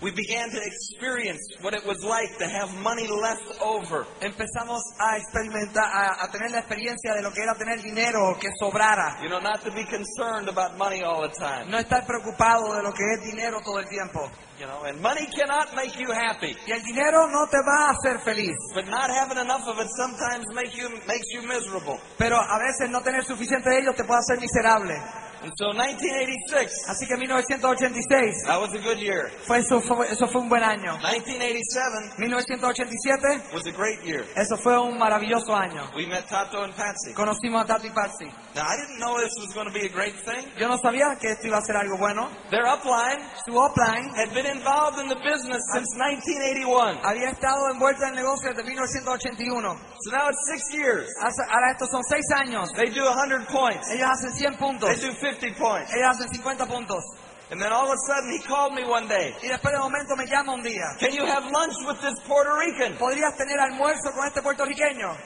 We 0.00 0.12
began 0.12 0.48
to 0.50 0.60
experience 0.62 1.42
what 1.60 1.74
it 1.74 1.84
was 1.84 2.04
like 2.04 2.38
to 2.38 2.46
have 2.46 2.70
money 2.82 3.08
left 3.08 3.60
over. 3.60 4.06
Empezamos 4.20 4.78
a 5.00 5.18
experimentar, 5.18 5.90
a, 5.90 6.24
a 6.24 6.28
tener 6.30 6.52
la 6.52 6.60
experiencia 6.60 7.14
de 7.16 7.22
lo 7.22 7.32
que 7.32 7.42
era 7.42 7.56
tener 7.56 7.82
dinero 7.82 8.38
que 8.38 8.48
sobrara. 8.60 9.18
You 9.22 9.28
know, 9.28 9.40
not 9.40 9.60
to 9.64 9.72
be 9.72 9.82
concerned 9.84 10.48
about 10.48 10.78
money 10.78 11.02
all 11.02 11.22
the 11.22 11.34
time. 11.34 11.68
No 11.68 11.78
estar 11.78 12.06
preocupado 12.06 12.76
de 12.76 12.82
lo 12.84 12.92
que 12.92 13.02
es 13.12 13.24
dinero 13.24 13.58
todo 13.64 13.80
el 13.80 13.88
tiempo. 13.88 14.30
You 14.60 14.66
know, 14.66 14.84
and 14.84 15.00
money 15.00 15.26
cannot 15.34 15.74
make 15.74 15.98
you 15.98 16.12
happy. 16.12 16.54
Y 16.66 16.72
el 16.72 16.82
dinero 16.82 17.26
no 17.26 17.46
te 17.46 17.58
va 17.66 17.88
a 17.88 17.90
hacer 17.90 18.20
feliz. 18.20 18.54
But 18.74 18.86
not 18.86 19.10
having 19.10 19.38
enough 19.38 19.66
of 19.66 19.80
it 19.80 19.88
sometimes 19.96 20.46
make 20.54 20.76
you, 20.76 20.90
makes 21.08 21.26
you 21.32 21.42
miserable. 21.42 21.98
Pero 22.16 22.36
a 22.36 22.58
veces 22.58 22.88
no 22.88 23.00
tener 23.02 23.24
suficiente 23.24 23.68
de 23.68 23.80
ellos 23.80 23.96
te 23.96 24.04
puede 24.04 24.20
hacer 24.20 24.38
miserable. 24.38 24.94
And 25.42 25.52
so 25.56 25.72
1986, 25.72 26.88
Así 26.88 27.06
que 27.06 27.16
1986 27.16 28.44
that 28.46 28.60
was 28.60 28.74
a 28.74 28.78
good 28.78 28.98
year. 28.98 29.30
fue 29.46 29.58
eso, 29.58 29.80
fue, 29.80 30.06
eso 30.10 30.26
fue 30.26 30.40
un 30.42 30.48
buen 30.48 30.62
año. 30.62 30.98
1987 30.98 32.18
1987 32.18 33.54
was 33.54 33.66
a 33.66 33.72
great 33.72 34.02
year. 34.04 34.24
eso 34.36 34.56
fue 34.56 34.78
un 34.78 34.98
maravilloso 34.98 35.54
año. 35.54 35.82
We 35.94 36.06
met 36.06 36.26
Tato 36.28 36.62
and 36.64 36.74
Patsy. 36.74 37.12
Conocimos 37.14 37.62
a 37.62 37.66
Tato 37.66 37.86
y 37.86 37.90
Patsy. 37.90 38.26
Now, 38.54 38.66
I 38.66 38.76
didn't 38.76 38.98
know 38.98 39.16
this 39.20 39.32
was 39.38 39.54
going 39.54 39.66
to 39.66 39.72
be 39.72 39.86
a 39.86 39.88
great 39.88 40.14
thing. 40.24 40.44
Yo 40.58 40.66
no 40.68 40.78
sabía 40.78 41.16
que 41.20 41.30
esto 41.30 41.46
iba 41.46 41.58
a 41.58 41.62
ser 41.62 41.76
algo 41.76 41.96
bueno. 41.98 42.28
Their 42.50 42.66
upline 42.66 43.22
Su 43.46 43.52
upline 43.54 44.10
had 44.16 44.34
been 44.34 44.46
involved 44.46 44.98
in 44.98 45.08
the 45.08 45.16
business 45.22 45.62
since 45.72 45.86
1981. 45.96 46.98
había 47.04 47.30
estado 47.30 47.70
envuelta 47.70 48.08
en 48.08 48.18
el 48.18 48.24
negocio 48.24 48.50
desde 48.50 48.64
1981. 48.64 49.78
So 50.02 50.10
now 50.10 50.28
it's 50.28 50.42
six 50.50 50.74
years. 50.74 51.06
Ahora 51.20 51.70
estos 51.72 51.90
son 51.90 52.02
seis 52.04 52.26
años. 52.34 52.72
They 52.74 52.90
do 52.90 53.04
100 53.06 53.46
points. 53.46 53.88
Ellos 53.90 54.08
hacen 54.10 54.32
100 54.34 54.56
puntos. 54.58 54.90
They 54.90 55.08
do 55.08 55.14
50 55.14 55.27
points. 55.56 55.92
Ellos 55.94 56.16
hacen 56.16 56.28
50 56.30 56.66
puntos. 56.66 57.02
And 57.50 57.60
then 57.60 57.72
all 57.72 57.86
of 57.86 57.92
a 57.92 57.98
sudden 58.06 58.30
he 58.30 58.40
called 58.40 58.74
me 58.74 58.84
one 58.84 59.08
day. 59.08 59.34
Y 59.42 59.48
después 59.48 59.72
de 59.72 59.78
momento 59.78 60.16
me 60.16 60.26
llama 60.26 60.52
un 60.52 60.62
día. 60.62 60.96
Can 60.98 61.12
you 61.12 61.24
have 61.24 61.50
lunch 61.50 61.74
with 61.86 62.00
this 62.00 62.18
Puerto 62.26 62.54
Rican? 62.54 62.96
¿Podrías 62.98 63.36
tener 63.36 63.58
almuerzo 63.58 64.12
con 64.12 64.26
este 64.26 64.42
puertorriqueño? 64.42 65.16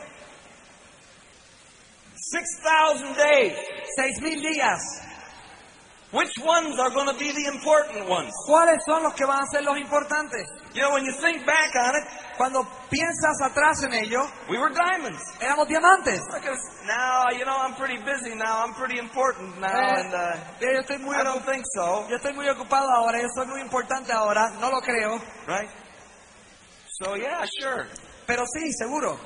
6,000 2.14 3.14
days. 3.16 3.56
Seis 3.96 4.20
mil 4.22 4.40
días. 4.40 4.80
Which 6.12 6.36
ones 6.44 6.78
are 6.78 6.90
going 6.90 7.06
to 7.08 7.14
be 7.18 7.32
the 7.32 7.46
important 7.48 8.06
ones? 8.06 8.30
¿Cuáles 8.46 8.84
son 8.84 9.02
los 9.02 9.14
que 9.14 9.24
van 9.24 9.40
a 9.40 9.46
ser 9.50 9.62
los 9.64 9.78
importantes? 9.78 10.44
You 10.74 10.82
know, 10.82 10.92
when 10.92 11.06
you 11.06 11.12
think 11.20 11.46
back 11.46 11.72
on 11.74 11.96
it, 11.96 12.04
Cuando 12.36 12.64
piensas 12.90 13.40
atrás 13.42 13.82
en 13.84 13.92
ello, 13.94 14.20
we 14.48 14.58
were 14.58 14.68
diamonds. 14.70 15.20
éramos 15.40 15.68
diamantes. 15.68 16.20
Us 16.20 16.60
now. 16.86 17.30
You 17.30 17.44
know, 17.46 17.56
I'm 17.56 17.74
pretty 17.76 17.96
busy 17.98 18.34
now. 18.34 18.62
I'm 18.64 18.74
pretty 18.74 18.98
important 18.98 19.58
now, 19.60 19.68
Eh, 19.68 20.00
and 20.00 20.14
uh, 20.14 20.36
yo 20.60 20.80
estoy 20.82 20.98
muy 21.00 21.14
I 21.16 21.24
don't 21.24 21.44
think 21.46 21.64
so. 21.74 22.06
yo 22.10 22.16
estoy 22.18 22.34
muy 22.34 22.46
ocupado 22.48 22.90
ahora, 22.90 23.20
yo 23.20 23.28
soy 23.34 23.46
muy 23.46 23.60
importante 23.62 24.12
ahora, 24.12 24.50
no 24.60 24.70
lo 24.70 24.80
creo, 24.82 25.18
Right? 25.46 25.68
So 27.00 27.16
yeah, 27.16 27.44
sure. 27.60 27.86
pero 28.26 28.44
sí, 28.46 28.70
seguro, 28.78 29.18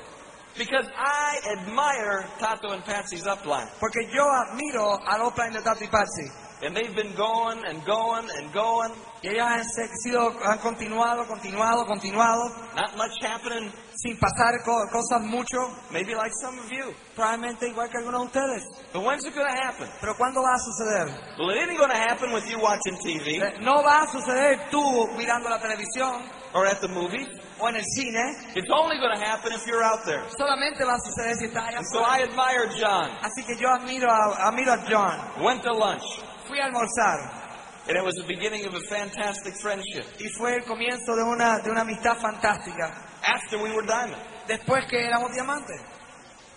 Because 0.57 0.87
I 0.97 1.39
admire 1.59 2.25
Tato 2.39 2.71
and 2.71 2.83
Patsy's 2.85 3.25
upline. 3.27 3.67
porque 3.79 4.07
yo 4.13 4.23
admiro 4.23 4.99
al 5.05 5.21
upline 5.27 5.53
de 5.53 5.61
Tato 5.61 5.83
y 5.83 5.87
Patsy. 5.87 6.31
And 6.61 6.75
they've 6.75 6.95
been 6.95 7.13
going 7.15 7.63
and 7.65 7.85
going 7.85 8.27
and 8.37 8.51
going. 8.51 8.91
Y 9.23 9.29
ellos 9.29 9.45
han 9.47 9.63
sido, 10.03 10.33
han 10.43 10.57
continuado, 10.59 11.25
continuado, 11.27 11.85
continuado, 11.85 12.49
Not 12.75 12.95
much 12.97 13.11
happening, 13.21 13.71
sin 13.95 14.17
pasar 14.17 14.53
co- 14.65 14.85
cosas 14.91 15.21
mucho, 15.21 15.57
maybe 15.91 16.13
like 16.15 16.31
some 16.41 16.57
of 16.59 16.71
you. 16.71 16.93
probablemente 17.15 17.67
igual 17.67 17.89
que 17.89 17.97
algunos 17.99 18.21
de 18.21 18.39
ustedes. 18.39 18.63
But 18.93 19.03
when's 19.03 19.23
it 19.25 19.35
going 19.35 19.47
to 19.47 19.53
happen? 19.63 19.87
Pero 20.01 20.15
¿cuándo 20.15 20.41
va 20.41 20.53
a 20.53 20.59
suceder? 20.59 21.37
Well, 21.39 21.49
it 21.51 21.67
ain't 21.69 21.77
going 21.77 21.89
to 21.91 21.97
happen 21.97 22.31
with 22.31 22.47
you 22.49 22.59
watching 22.59 22.95
TV 23.03 23.41
Eh, 23.41 23.57
No 23.61 23.83
va 23.83 24.01
a 24.03 24.07
suceder 24.07 24.69
tú 24.71 24.81
mirando 25.17 25.49
la 25.49 25.59
televisión 25.59 26.21
or 26.53 26.65
at 26.67 26.79
the 26.81 26.87
movies. 26.87 27.27
o 27.59 27.67
en 27.69 27.75
el 27.75 27.83
cine, 27.95 28.35
It's 28.55 28.69
only 28.71 28.97
going 28.99 29.15
to 29.17 29.23
happen 29.25 29.51
if 29.51 29.65
you're 29.67 29.83
out 29.83 30.05
there. 30.05 30.23
solamente 30.37 30.83
va 30.85 30.93
a 30.93 30.99
suceder 30.99 31.35
si 31.37 31.45
estás 31.45 31.67
allá 31.69 31.77
And 31.79 31.87
so. 31.91 32.03
I 32.03 32.21
admire 32.23 32.69
John. 32.79 33.09
Así 33.23 33.43
que 33.45 33.55
yo 33.57 33.67
admiro 33.69 34.09
a, 34.11 34.47
admiro 34.47 34.73
a 34.73 34.85
John. 34.87 35.43
Went 35.43 35.63
to 35.63 35.71
lunch, 35.73 36.03
Fui 36.47 36.59
a 36.59 36.65
almorzar 36.65 37.45
and 37.87 37.97
it 37.97 38.03
was 38.03 38.15
the 38.15 38.27
beginning 38.27 38.65
of 38.65 38.73
a 38.73 38.81
fantastic 38.81 39.53
friendship 39.61 40.05
y 40.19 40.27
fue 40.37 40.55
el 40.55 40.63
comienzo 40.63 41.15
de 41.15 41.23
una, 41.23 41.59
de 41.59 41.71
una 41.71 41.81
amistad 41.81 42.17
fantástica. 42.17 42.91
after 43.23 43.57
we 43.61 43.71
were 43.73 43.85
diamond. 43.85 44.21
Después 44.47 44.85
que 44.89 45.05
éramos 45.05 45.33
diamantes. 45.33 45.81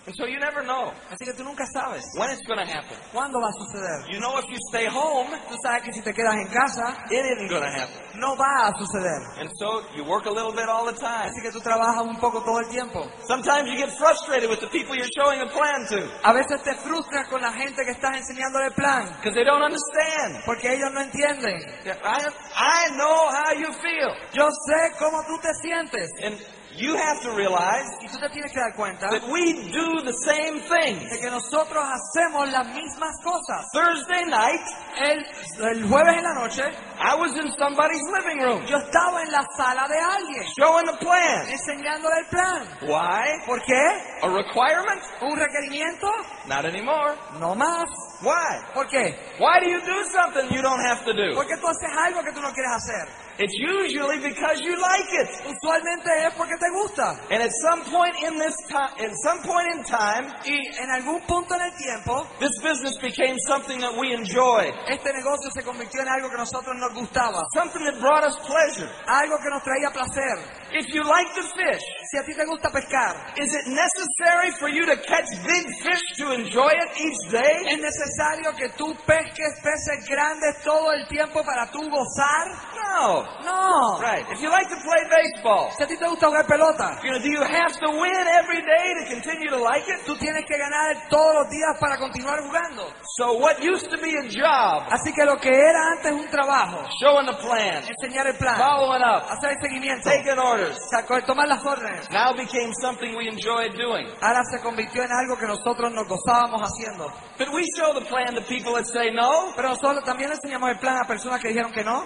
And 0.07 0.17
so 0.17 0.25
you 0.25 0.41
never 0.41 0.63
know 0.65 0.93
Así 1.13 1.25
que 1.27 1.35
tú 1.35 1.45
nunca 1.45 1.65
sabes 1.75 2.03
when 2.17 2.31
it's 2.31 2.41
going 2.49 2.59
to 2.59 2.65
happen. 2.67 2.97
cuándo 3.13 3.39
va 3.39 3.49
a 3.49 3.53
suceder. 3.53 4.09
You 4.11 4.19
know, 4.19 4.39
if 4.39 4.47
you 4.49 4.57
stay 4.73 4.87
home, 4.87 5.29
Tú 5.49 5.57
sabes 5.63 5.83
que 5.85 5.93
si 5.93 6.01
te 6.01 6.13
quedas 6.15 6.35
en 6.37 6.49
casa, 6.49 7.05
it 7.11 7.21
isn't 7.21 7.49
going 7.49 7.63
to 7.63 7.69
happen. 7.69 8.01
no 8.19 8.35
va 8.35 8.69
a 8.69 8.73
suceder. 8.81 9.21
And 9.41 9.51
so 9.59 9.83
you 9.95 10.05
work 10.05 10.25
a 10.27 10.31
little 10.31 10.53
bit 10.53 10.69
all 10.69 10.87
the 10.87 10.97
time. 10.99 11.29
Así 11.29 11.43
que 11.43 11.53
tú 11.53 11.61
trabajas 11.61 12.03
un 12.03 12.17
poco 12.17 12.41
todo 12.43 12.61
el 12.61 12.69
tiempo. 12.71 13.05
Sometimes 13.29 13.69
you 13.69 13.77
get 13.77 13.91
frustrated 13.99 14.49
with 14.49 14.61
the 14.61 14.69
people 14.69 14.97
you're 14.97 15.13
showing 15.15 15.41
a 15.43 15.47
plan 15.53 15.85
to 15.93 16.01
A 16.25 16.33
veces 16.33 16.63
te 16.65 16.75
frustras 16.81 17.29
con 17.29 17.43
la 17.43 17.53
gente 17.53 17.85
que 17.85 17.93
estás 17.93 18.17
enseñándole 18.17 18.67
el 18.69 18.75
plan, 18.75 19.07
because 19.21 19.35
they 19.35 19.45
don't 19.45 19.63
understand. 19.63 20.43
porque 20.47 20.73
ellos 20.73 20.91
no 20.93 21.03
entienden. 21.03 21.61
I, 21.85 22.25
I 22.57 22.89
know 22.97 23.29
how 23.29 23.53
you 23.53 23.71
feel. 23.75 24.11
Yo 24.33 24.49
sé 24.67 24.97
cómo 24.99 25.23
tú 25.27 25.37
te 25.43 25.53
sientes. 25.61 26.09
And 26.25 26.39
you 26.81 26.97
have 26.97 27.21
to 27.23 27.31
realize 27.37 27.87
Y 28.01 28.09
tú 28.09 28.19
te 28.19 28.29
tienes 28.31 28.53
que 28.53 28.61
dar 28.61 28.75
cuenta 28.75 29.09
that 29.11 29.23
we 29.29 29.71
do 29.71 30.03
the 30.03 30.15
same 30.25 30.61
things. 30.69 31.11
de 31.11 31.21
que 31.21 31.31
nosotros 31.31 31.85
hacemos 31.85 32.51
las 32.51 32.67
mismas 32.75 33.15
cosas. 33.23 33.67
Thursday 33.73 34.25
night, 34.27 34.61
El, 34.99 35.25
el 35.71 35.89
jueves 35.89 36.17
en 36.17 36.25
la 36.25 36.35
noche, 36.35 36.63
I 36.99 37.15
was 37.15 37.37
in 37.37 37.51
somebody's 37.59 38.03
living 38.13 38.41
room 38.43 38.65
yo 38.67 38.77
estaba 38.79 39.23
en 39.23 39.31
la 39.33 39.45
sala 39.57 39.87
de 39.89 39.99
alguien, 39.99 40.45
showing 40.59 40.87
the 40.87 40.97
plan. 40.99 41.47
enseñándole 41.49 42.17
el 42.21 42.27
plan. 42.27 42.63
Why? 42.83 43.45
¿Por 43.47 43.61
qué? 43.63 43.83
A 44.23 44.29
requirement? 44.29 45.03
¿Un 45.23 45.37
requerimiento? 45.39 46.07
Not 46.47 46.65
anymore. 46.65 47.15
No 47.39 47.55
más. 47.55 47.89
Why? 48.23 48.73
¿Por 48.75 48.87
qué? 48.89 49.17
Why 49.39 49.61
do 49.61 49.69
you 49.71 49.81
do 49.81 50.05
something 50.13 50.49
you 50.55 50.63
don't 50.63 50.81
have 50.85 51.05
to 51.05 51.13
do? 51.13 51.35
Porque 51.35 51.57
tú 51.57 51.69
haces 51.69 51.91
algo 52.07 52.23
que 52.23 52.33
tú 52.33 52.41
no 52.41 52.53
quieres 52.53 52.73
hacer. 52.73 53.09
It's 53.41 53.57
usually 53.57 54.19
because 54.21 54.61
you 54.61 54.77
like 54.77 55.09
it. 55.17 55.29
Usualmente 55.49 56.11
es 56.27 56.35
porque 56.37 56.57
te 56.61 56.69
gusta. 56.77 57.17
And 57.31 57.43
at 57.43 57.51
some 57.65 57.83
point 57.85 58.15
in 58.23 58.39
this 58.39 58.55
time, 58.69 58.93
at 59.01 59.13
some 59.25 59.41
point 59.43 59.67
in 59.73 59.83
time, 59.85 60.29
Y 60.45 60.61
en 60.79 60.91
algún 60.91 61.21
punto 61.27 61.55
en 61.55 61.63
el 61.63 61.73
tiempo, 61.73 62.27
this 62.39 62.53
business 62.63 62.99
became 62.99 63.39
something 63.49 63.81
that 63.81 63.97
we 63.97 64.13
enjoyed, 64.13 64.75
este 64.89 65.11
negocio 65.15 65.51
se 65.51 65.63
convirtió 65.63 66.03
en 66.03 66.09
algo 66.09 66.29
que 66.29 66.37
nosotros 66.37 66.77
nos 66.77 66.93
gustaba. 66.93 67.41
something 67.55 67.83
that 67.85 67.99
brought 67.99 68.25
us 68.25 68.37
pleasure. 68.45 68.89
Algo 69.07 69.39
que 69.41 69.49
nos 69.49 69.63
traía 69.63 69.91
placer. 69.91 70.37
If 70.73 70.93
you 70.93 71.03
like 71.03 71.33
to 71.35 71.43
fish, 71.43 71.83
Si 72.11 72.17
a 72.19 72.25
ti 72.25 72.35
te 72.35 72.45
gusta 72.45 72.71
pescar, 72.71 73.15
is 73.37 73.55
it 73.55 73.67
necessary 73.69 74.51
for 74.59 74.69
you 74.69 74.85
to 74.85 74.97
catch 75.07 75.31
big 75.47 75.65
fish 75.79 76.03
to 76.19 76.33
enjoy 76.33 76.67
it 76.75 76.91
each 76.99 77.31
day? 77.31 77.63
¿es 77.71 77.79
necesario 77.79 78.51
que 78.57 78.69
tú 78.71 78.97
pesques 79.07 79.61
peces 79.63 80.09
grandes 80.09 80.61
todo 80.65 80.91
el 80.93 81.07
tiempo 81.07 81.45
para 81.45 81.71
tú 81.71 81.79
gozar? 81.89 82.49
No. 82.75 83.23
No. 83.45 84.01
Right. 84.01 84.27
If 84.33 84.41
you 84.43 84.51
like 84.51 84.69
to 84.71 84.77
play 84.83 85.03
baseball, 85.09 85.71
Si 85.77 85.85
a 85.85 85.87
ti 85.87 85.97
te 85.97 86.09
gusta 86.09 86.27
jugar 86.27 86.47
pelota, 86.47 86.99
you 87.05 87.11
know, 87.13 87.21
do 87.23 87.31
you 87.31 87.43
have 87.45 87.79
to 87.79 87.91
win 87.91 88.27
every 88.43 88.61
day 88.61 88.87
to 88.99 89.15
continue 89.15 89.49
to 89.51 89.59
like 89.63 89.87
it? 89.87 90.05
tú 90.05 90.17
tienes 90.19 90.45
que 90.47 90.59
ganar 90.59 90.97
todos 91.11 91.35
los 91.35 91.49
días 91.51 91.79
para 91.79 91.97
continuar 91.97 92.41
jugando. 92.43 92.91
So 93.17 93.35
what 93.39 93.63
used 93.63 93.89
to 93.89 93.99
be 93.99 94.17
a 94.19 94.27
job, 94.27 94.83
Así 94.91 95.13
que 95.15 95.25
lo 95.25 95.37
que 95.39 95.51
era 95.55 95.93
antes 95.93 96.11
un 96.11 96.27
trabajo, 96.29 96.83
showing 96.99 97.27
the 97.27 97.35
plan, 97.35 97.85
enseñar 97.87 98.27
el 98.27 98.35
plan, 98.35 98.57
following 98.59 99.03
up, 99.05 99.31
hacer 99.31 99.51
el 99.51 99.61
seguimiento, 99.63 100.11
taking 100.11 100.39
orders, 100.41 100.77
saco- 100.91 101.23
tomar 101.23 101.47
las 101.47 101.65
órdenes, 101.65 102.00
now 102.11 102.33
became 102.33 102.73
something 102.81 103.15
we 103.17 103.29
enjoyed 103.29 103.73
doing. 103.77 104.07
ahora 104.21 104.43
se 104.51 104.61
convirtió 104.61 105.03
en 105.03 105.13
algo 105.13 105.37
que 105.39 105.47
nosotros 105.47 105.93
nos 105.93 106.07
gozábamos 106.09 106.63
haciendo. 106.63 107.13
But 107.39 107.49
we 107.53 107.65
show 107.77 107.93
the 107.95 108.07
plan 108.07 108.35
to 108.35 108.43
people 108.43 108.73
that 108.75 108.87
say 108.87 109.11
no, 109.13 109.53
Pero 109.57 109.69
nosotros 109.71 110.05
también 110.05 110.31
enseñamos 110.33 110.71
el 110.71 110.79
plan 110.79 110.99
a 111.03 111.07
personas 111.07 111.41
que 111.41 111.49
dijeron 111.49 111.73
que 111.73 111.85
no. 111.85 112.05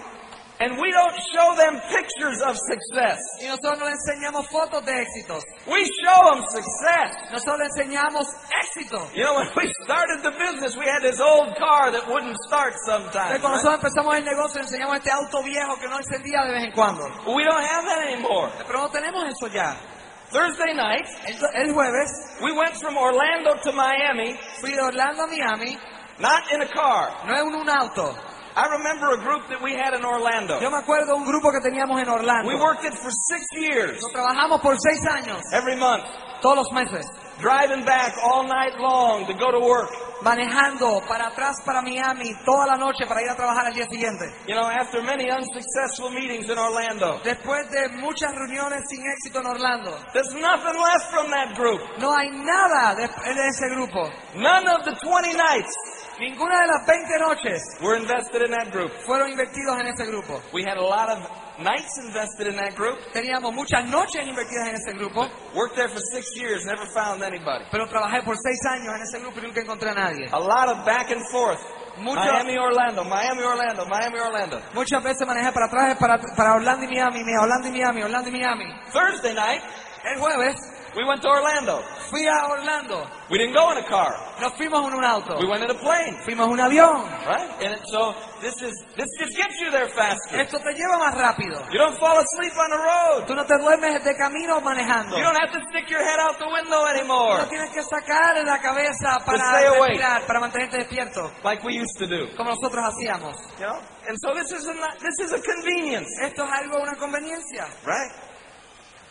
And 0.60 0.78
we 0.78 0.90
don't 0.92 1.16
show 1.34 1.54
them 1.56 1.80
pictures 1.90 2.40
of 2.42 2.56
success. 2.56 3.18
Y 3.42 3.46
nosotros 3.46 3.78
no 3.78 3.88
enseñamos 3.88 4.46
fotos 4.48 4.84
de 4.84 5.02
éxitos. 5.02 5.42
We 5.66 5.84
show 5.84 6.30
them 6.30 6.44
success. 6.46 7.16
Nosotros 7.32 7.68
enseñamos 7.74 8.26
éxito. 8.62 9.10
You 9.14 9.24
know, 9.24 9.34
when 9.34 9.48
we 9.56 9.72
started 9.82 10.22
the 10.22 10.30
business, 10.30 10.76
we 10.76 10.86
had 10.86 11.02
this 11.02 11.20
old 11.20 11.56
car 11.56 11.90
that 11.90 12.06
wouldn't 12.08 12.36
start 12.46 12.74
sometimes. 12.86 13.40
Cuando 13.40 13.58
nosotros 13.58 13.82
empezamos 13.82 14.16
el 14.16 14.24
negocio, 14.24 14.60
enseñamos 14.60 14.96
este 14.96 15.10
auto 15.10 15.42
viejo 15.42 15.76
que 15.80 15.88
no 15.88 15.98
encendía 15.98 16.44
de 16.46 16.52
vez 16.52 16.64
en 16.64 16.72
cuando. 16.72 17.02
We 17.26 17.44
don't 17.44 17.64
have 17.64 17.84
that 17.84 18.06
anymore. 18.06 18.50
Pero 18.66 18.78
no 18.78 18.88
tenemos 18.90 19.24
eso 19.24 19.48
ya. 19.48 19.76
Thursday 20.30 20.74
night, 20.74 21.06
el 21.54 21.72
jueves 21.72 22.10
we 22.42 22.52
went 22.52 22.74
from 22.76 22.96
Orlando 22.96 23.54
to 23.62 23.72
Miami, 23.72 24.34
fui 24.60 24.72
de 24.72 24.82
Orlando 24.82 25.22
a 25.22 25.26
Miami, 25.28 25.78
not 26.18 26.50
in 26.52 26.62
a 26.62 26.66
car. 26.66 27.24
no 27.26 27.34
en 27.34 27.54
un 27.54 27.68
auto. 27.68 28.16
I 28.56 28.66
remember 28.70 29.10
a 29.10 29.18
group 29.18 29.48
that 29.48 29.60
we 29.62 29.74
had 29.74 29.94
in 29.94 30.04
Orlando. 30.04 30.60
Yo 30.60 30.70
me 30.70 30.78
acuerdo 30.78 31.16
un 31.16 31.24
grupo 31.24 31.50
que 31.50 31.60
teníamos 31.60 32.00
en 32.00 32.08
Orlando. 32.08 32.48
We 32.48 32.54
worked 32.54 32.84
it 32.84 32.94
for 32.94 33.10
six 33.10 33.46
years, 33.52 34.00
Lo 34.02 34.10
trabajamos 34.10 34.60
por 34.62 34.76
seis 34.78 35.00
años, 35.10 35.40
every 35.52 35.74
month, 35.76 36.04
todos 36.40 36.58
los 36.58 36.72
meses. 36.72 37.04
driving 37.40 37.84
back 37.84 38.14
all 38.22 38.44
night 38.46 38.78
long 38.78 39.26
to 39.26 39.34
go 39.34 39.50
to 39.50 39.58
work. 39.58 39.90
manejando 40.22 41.02
para 41.08 41.26
atrás 41.26 41.56
para 41.66 41.82
Miami 41.82 42.32
toda 42.46 42.64
la 42.66 42.76
noche 42.76 43.04
para 43.08 43.20
ir 43.22 43.28
a 43.28 43.34
trabajar 43.34 43.66
al 43.66 43.74
día 43.74 43.86
siguiente. 43.90 44.24
You 44.46 44.54
know, 44.54 44.68
after 44.70 45.02
many 45.02 45.28
unsuccessful 45.30 46.10
meetings 46.10 46.48
in 46.48 46.56
Orlando, 46.56 47.20
Después 47.24 47.68
de 47.70 47.88
muchas 47.98 48.32
reuniones 48.36 48.82
sin 48.88 49.02
éxito 49.04 49.40
en 49.40 49.46
Orlando, 49.46 49.98
there's 50.12 50.32
nothing 50.34 50.78
left 50.80 51.10
from 51.10 51.28
that 51.30 51.56
group. 51.56 51.80
no 51.98 52.14
hay 52.16 52.30
nada 52.30 52.94
de, 52.94 53.08
de 53.08 53.48
ese 53.48 53.68
grupo. 53.74 54.08
None 54.36 54.68
of 54.68 54.84
the 54.84 54.94
20 54.94 55.34
nights 55.34 56.03
Ninguna 56.18 56.60
de 56.60 56.66
las 56.68 56.86
20 56.86 57.18
noches 57.18 57.60
were 57.80 57.96
invested 57.98 58.42
in 58.42 58.50
that 58.52 58.70
group. 58.70 58.92
fueron 59.04 59.30
invertidos 59.30 59.80
en 59.80 59.86
ese 59.88 60.06
grupo. 60.06 60.40
We 60.52 60.62
had 60.62 60.76
a 60.78 60.82
lot 60.82 61.10
of 61.10 61.18
nights 61.58 61.98
invested 61.98 62.46
in 62.48 62.56
that 62.56 62.74
group. 62.76 62.98
Teníamos 63.12 63.52
muchas 63.52 63.84
noches 63.86 64.24
invertidas 64.26 64.68
en 64.68 64.74
ese 64.76 64.92
grupo, 64.96 65.28
Worked 65.54 65.76
there 65.76 65.88
for 65.88 66.00
six 66.12 66.30
years, 66.36 66.64
never 66.64 66.86
found 66.94 67.22
anybody. 67.22 67.64
pero 67.70 67.86
trabajé 67.88 68.22
por 68.24 68.36
seis 68.36 68.58
años 68.70 68.94
en 68.94 69.02
ese 69.02 69.18
grupo 69.20 69.40
y 69.40 69.42
nunca 69.42 69.60
encontré 69.60 69.90
a 69.90 69.94
nadie. 69.94 70.28
A 70.30 70.38
lot 70.38 70.68
of 70.68 70.84
back 70.86 71.10
and 71.10 71.22
forth. 71.32 71.60
Mucho- 71.96 72.20
Miami, 72.20 72.58
Orlando, 72.58 73.04
Miami, 73.04 73.42
Orlando, 73.42 73.86
Miami, 73.86 74.18
Orlando. 74.18 74.60
Muchas 74.74 75.02
veces 75.02 75.24
manejé 75.26 75.52
para 75.52 75.66
atrás, 75.66 75.96
para, 75.98 76.18
para 76.36 76.54
Orlando 76.54 76.84
y 76.84 76.88
Miami, 76.88 77.22
mi- 77.24 77.36
Orlando 77.36 77.68
y 77.68 77.70
Miami, 77.72 78.02
Orlando 78.02 78.28
y 78.30 78.32
Miami. 78.32 78.64
Thursday 78.92 79.32
night, 79.34 79.62
El 80.04 80.18
jueves 80.20 80.54
we 80.96 81.04
went 81.04 81.22
to 81.22 81.28
Orlando. 81.28 81.82
fui 82.10 82.26
a 82.26 82.46
Orlando, 82.50 83.06
We 83.30 83.38
didn't 83.38 83.54
go 83.54 83.70
in 83.72 83.78
a 83.78 83.84
car. 83.88 84.14
nos 84.40 84.52
fuimos 84.54 84.86
en 84.86 84.94
un 84.94 85.04
auto, 85.04 85.38
We 85.40 85.46
went 85.48 85.64
in 85.64 85.70
a 85.70 85.74
plane, 85.74 86.16
fuimos 86.24 86.46
en 86.46 86.52
un 86.52 86.60
avión. 86.60 87.04
right? 87.26 87.50
And 87.64 87.80
so 87.90 88.14
this 88.40 88.54
is 88.62 88.72
this 88.96 89.08
just 89.18 89.36
gets 89.36 89.60
you 89.60 89.70
there 89.70 89.88
faster. 89.88 90.40
Esto 90.40 90.58
te 90.58 90.72
lleva 90.74 90.98
más 90.98 91.14
rápido. 91.16 91.58
You 91.72 91.78
don't 91.78 91.98
fall 91.98 92.18
asleep 92.18 92.52
on 92.58 92.70
the 92.70 92.76
road. 92.78 93.26
Tú 93.26 93.34
no 93.34 93.44
te 93.46 93.56
duermes 93.58 94.04
de 94.04 94.14
camino 94.16 94.60
manejando. 94.60 95.16
You 95.16 95.24
don't 95.24 95.36
have 95.38 95.52
to 95.52 95.60
stick 95.70 95.88
your 95.90 96.02
head 96.04 96.18
out 96.20 96.38
the 96.38 96.46
window 96.46 96.84
No 96.84 96.86
anymore, 96.88 97.46
tienes 97.48 97.70
que 97.70 97.82
sacar 97.82 98.36
la 98.44 98.58
cabeza 98.60 99.18
para 99.24 99.60
respirar, 99.70 100.22
para 100.26 100.40
mantenerte 100.40 100.78
despierto, 100.78 101.30
like 101.42 101.62
we 101.64 101.74
used 101.74 101.96
to 101.98 102.06
do. 102.06 102.28
como 102.36 102.50
nosotros 102.50 102.84
hacíamos. 102.84 103.36
You 103.58 103.66
know? 103.66 103.78
And 104.08 104.18
so 104.20 104.34
this 104.34 104.52
is 104.52 104.66
a 104.68 104.74
this 105.00 105.18
is 105.20 105.32
a 105.32 105.40
convenience, 105.40 106.08
Esto 106.22 106.44
es 106.44 106.50
algo, 106.52 106.78
una 106.82 106.94
conveniencia. 106.96 107.66
right? 107.86 108.12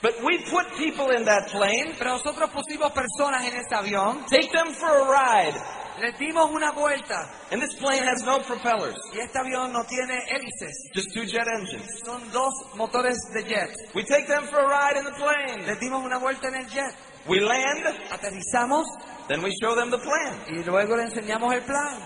But 0.04 0.22
we 0.22 0.38
put 0.52 0.68
people 0.76 1.12
in 1.16 1.24
that 1.24 1.48
plane, 1.50 1.96
Pero 1.98 2.18
nosotros 2.18 2.50
pusimos 2.52 2.92
personas 2.92 3.46
en 3.48 3.56
este 3.56 3.74
avión, 3.74 4.26
take 4.30 4.52
them 4.52 4.74
for 4.74 4.90
a 4.90 5.06
ride, 5.08 5.56
les 6.02 6.20
dimos 6.20 6.52
una 6.52 6.72
vuelta 6.74 7.30
and 7.52 7.62
this 7.62 7.74
plane 7.80 8.04
has 8.04 8.22
no 8.26 8.40
propellers, 8.42 8.98
y 9.14 9.20
este 9.20 9.40
avión 9.40 9.72
no 9.72 9.82
tiene 9.86 10.20
hélices, 10.28 10.92
just 10.94 11.14
two 11.14 11.24
jet 11.24 11.48
engines. 11.48 11.88
son 12.04 12.22
dos 12.34 12.52
motores 12.76 13.16
de 13.34 13.44
jet. 13.44 13.70
We 13.96 14.04
take 14.04 14.28
them 14.28 14.44
for 14.48 14.60
a 14.60 14.68
ride 14.68 14.98
in 14.98 15.06
the 15.06 15.14
plane. 15.14 15.66
Les 15.66 15.80
dimos 15.80 16.04
una 16.04 16.18
vuelta 16.20 16.50
en 16.50 16.56
el 16.56 16.68
jet, 16.68 16.94
We 17.26 17.40
land, 17.40 17.86
aterrizamos 18.12 18.86
then 19.30 19.42
we 19.42 19.56
show 19.62 19.74
them 19.74 19.90
the 19.90 20.00
plan. 20.00 20.38
y 20.50 20.66
luego 20.66 20.98
le 20.98 21.04
enseñamos 21.04 21.54
el 21.54 21.62
plan. 21.62 21.98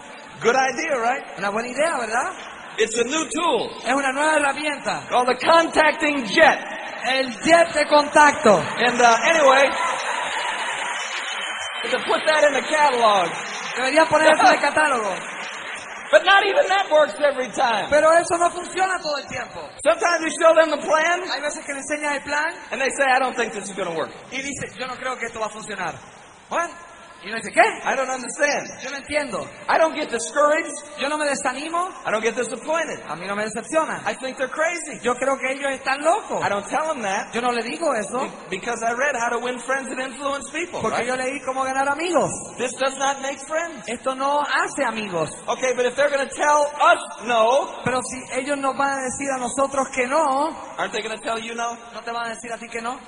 Good 0.44 0.54
idea, 0.54 0.96
right? 1.02 1.40
Una 1.40 1.50
buena 1.50 1.70
idea, 1.70 1.98
¿verdad? 1.98 2.32
It's 2.80 2.96
a 3.00 3.04
new 3.04 3.26
tool 3.30 3.72
Es 3.84 3.94
una 3.94 4.12
nueva 4.12 4.36
herramienta, 4.38 5.08
called 5.10 5.28
the 5.28 5.38
contacting 5.46 6.26
jet. 6.26 6.60
el 7.10 7.32
jet 7.42 7.74
de 7.74 7.86
contacto. 7.88 8.58
And 8.60 9.00
uh, 9.02 9.18
anyway, 9.26 9.70
to 11.92 11.98
put 12.06 12.22
that 12.28 12.44
in 12.44 12.54
the 12.54 12.62
catalog. 12.68 13.30
Debería 13.78 14.06
ponerse 14.06 14.42
en 14.42 14.54
el 14.54 14.60
catálogo. 14.60 15.16
But 16.12 16.24
not 16.24 16.46
even 16.46 16.66
that 16.68 16.88
works 16.90 17.16
every 17.20 17.48
time. 17.52 17.90
Pero 17.90 18.12
eso 18.14 18.38
no 18.38 18.50
funciona 18.50 18.98
todo 19.02 19.18
el 19.18 19.28
tiempo. 19.28 19.60
Sometimes 19.84 20.22
you 20.24 20.32
show 20.42 20.54
them 20.56 20.72
the 20.72 20.78
plan, 20.78 21.22
Hay 21.30 21.42
veces 21.42 21.66
que 21.66 21.74
le 21.74 21.80
enseñas 21.80 22.16
el 22.16 22.22
plan 22.24 22.48
and 22.72 22.80
they 22.82 22.90
say, 22.98 23.06
I 23.12 23.20
don't 23.20 23.36
think 23.36 23.54
this 23.54 23.66
is 23.70 23.76
going 23.76 23.90
to 23.90 23.96
work. 23.98 24.12
y 24.32 24.42
dice, 24.42 24.72
yo 24.80 24.88
no 24.88 24.96
creo 24.96 25.18
que 25.18 25.26
esto 25.28 25.40
va 25.40 25.48
a 25.48 25.50
funcionar. 25.50 25.96
What? 26.50 26.70
Y 27.24 27.30
uno 27.30 27.38
dice, 27.38 27.52
¿qué? 27.52 27.62
I 27.84 27.96
don't 27.96 28.10
understand. 28.10 28.70
Yo 28.84 28.92
no 28.92 28.98
entiendo. 28.98 29.50
I 29.68 29.78
don't 29.80 29.96
get 29.96 30.10
discouraged. 30.12 30.72
Yo 31.00 31.10
no 31.10 31.18
me 31.18 31.26
desanimo. 31.26 31.90
I 32.06 32.12
don't 32.12 32.22
get 32.24 32.36
disappointed. 32.36 33.00
A 33.08 33.16
mí 33.16 33.26
no 33.28 33.36
me 33.36 33.44
decepciona. 33.44 34.02
I 34.06 34.14
think 34.14 34.38
they're 34.38 34.48
crazy. 34.52 35.00
Yo 35.02 35.16
creo 35.16 35.38
que 35.40 35.52
ellos 35.52 35.72
están 35.72 36.04
locos. 36.04 36.44
I 36.46 36.50
don't 36.50 36.68
tell 36.70 36.88
them 36.88 37.02
that 37.02 37.34
Yo 37.34 37.42
no 37.42 37.52
le 37.52 37.64
digo 37.64 37.92
eso 37.96 38.30
because 38.50 38.84
I 38.84 38.94
read 38.94 39.16
how 39.16 39.30
to 39.30 39.40
win 39.40 39.60
friends 39.60 39.90
and 39.92 40.00
influence 40.00 40.50
people. 40.52 40.80
porque 40.80 41.00
right? 41.00 41.08
yo 41.08 41.16
leí 41.16 41.42
cómo 41.44 41.64
ganar 41.66 41.90
amigos. 41.90 42.30
This 42.58 42.72
does 42.80 42.98
not 43.00 43.20
make 43.22 43.40
friends. 43.48 43.88
Esto 43.90 44.14
no 44.14 44.42
hace 44.44 44.84
amigos. 44.86 45.32
Okay, 45.48 45.74
but 45.76 45.86
if 45.88 45.96
they're 45.96 46.12
going 46.12 46.28
to 46.28 46.34
tell 46.36 46.72
us 46.80 47.00
no, 47.26 47.82
Pero 47.84 48.00
si 48.04 48.40
ellos 48.40 48.58
nos 48.60 48.78
van 48.78 49.00
a 49.00 49.02
decir 49.02 49.28
a 49.36 49.40
nosotros 49.40 49.88
que 49.90 50.06
no, 50.08 50.50
aren't 50.78 50.94
they 50.94 51.02
going 51.02 51.18
to 51.18 51.24
tell 51.24 51.40
you 51.40 51.56
no? 51.56 51.76
¿no 51.94 52.02
te 52.04 52.12
van 52.12 52.28
a 52.28 52.30
decir 52.36 52.52
a 52.54 52.58
ti 52.58 52.68
que 52.68 52.80
no? 52.80 53.00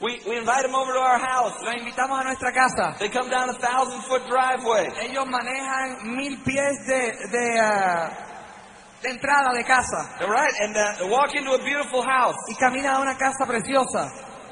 We, 0.00 0.20
we 0.28 0.36
invite 0.36 0.62
them 0.62 0.74
over 0.74 0.92
to 0.92 0.98
our 0.98 1.18
house. 1.18 1.56
Los 1.62 1.74
invitamos 1.74 2.20
a 2.20 2.24
nuestra 2.24 2.52
casa. 2.52 2.96
They 2.98 3.08
come 3.08 3.30
down 3.30 3.48
a 3.48 3.54
thousand 3.54 4.02
foot 4.02 4.28
driveway. 4.28 4.90
Ellos 5.00 5.24
manejan 5.24 6.14
mil 6.16 6.36
pies 6.44 6.86
de, 6.86 7.12
de, 7.32 7.58
ah, 7.60 8.10
de 9.02 9.08
entrada 9.08 9.54
de 9.54 9.64
casa 9.64 10.20
All 10.20 10.28
right, 10.28 10.52
and 10.60 10.76
uh, 10.76 10.98
they 10.98 11.08
walk 11.08 11.34
into 11.34 11.50
a 11.52 11.64
beautiful 11.64 12.02
house. 12.02 12.36
y 12.48 12.54
caminan 12.60 12.96
a 12.96 13.00
una 13.00 13.16
casa 13.16 13.46
preciosa. 13.46 14.10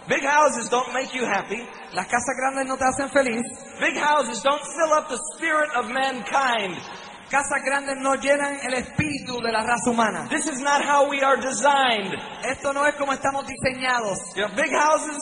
Big 0.09 0.23
houses 0.25 0.69
don't 0.71 0.93
make 0.93 1.15
you 1.15 1.25
happy. 1.25 1.61
Las 1.93 2.07
casas 2.07 2.37
grandes 2.37 2.67
no 2.67 2.77
te 2.77 2.85
hacen 2.85 3.11
feliz. 3.11 3.43
Big 3.81 3.97
houses 3.97 4.43
don't 4.43 4.61
fill 4.61 4.93
up 4.93 5.09
the 5.09 5.19
spirit 5.35 5.71
of 5.75 5.89
mankind. 5.91 6.77
Casas 7.35 7.65
grandes 7.65 7.97
no 7.97 8.15
llenan 8.15 8.61
el 8.63 8.75
espíritu 8.75 9.41
de 9.43 9.51
la 9.51 9.65
raza 9.65 9.91
humana. 9.91 10.29
This 10.31 10.47
is 10.47 10.61
not 10.61 10.85
how 10.85 11.09
we 11.11 11.21
are 11.21 11.37
designed. 11.37 12.15
Esto 12.45 12.73
no 12.73 12.87
es 12.87 12.95
como 12.95 13.13
estamos 13.13 13.45
diseñados. 13.45 14.19
You 14.37 14.47
know, 14.47 14.55
big 14.55 14.71
houses, 14.73 15.19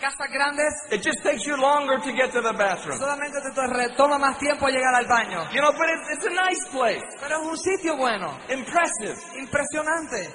Casas 0.00 0.28
grandes 0.32 0.72
it 0.92 1.02
just 1.02 1.20
takes 1.24 1.44
you 1.44 1.56
longer 1.56 1.98
to 1.98 2.12
get 2.12 2.30
to 2.30 2.40
the 2.42 2.52
bathroom. 2.52 2.96
solamente 2.96 3.40
te 3.42 3.96
toma 3.96 4.18
más 4.18 4.38
tiempo 4.38 4.68
llegar 4.68 4.94
al 4.94 5.06
baño. 5.06 5.42
You 5.52 5.60
know, 5.60 5.72
but 5.72 5.88
it's, 5.90 6.08
it's 6.14 6.26
a 6.26 6.30
nice 6.30 6.64
place, 6.70 7.02
Pero 7.20 7.40
es 7.40 7.46
un 7.48 7.56
sitio 7.58 7.96
bueno, 7.96 8.38
impressive. 8.48 9.18
impresionante. 9.36 10.30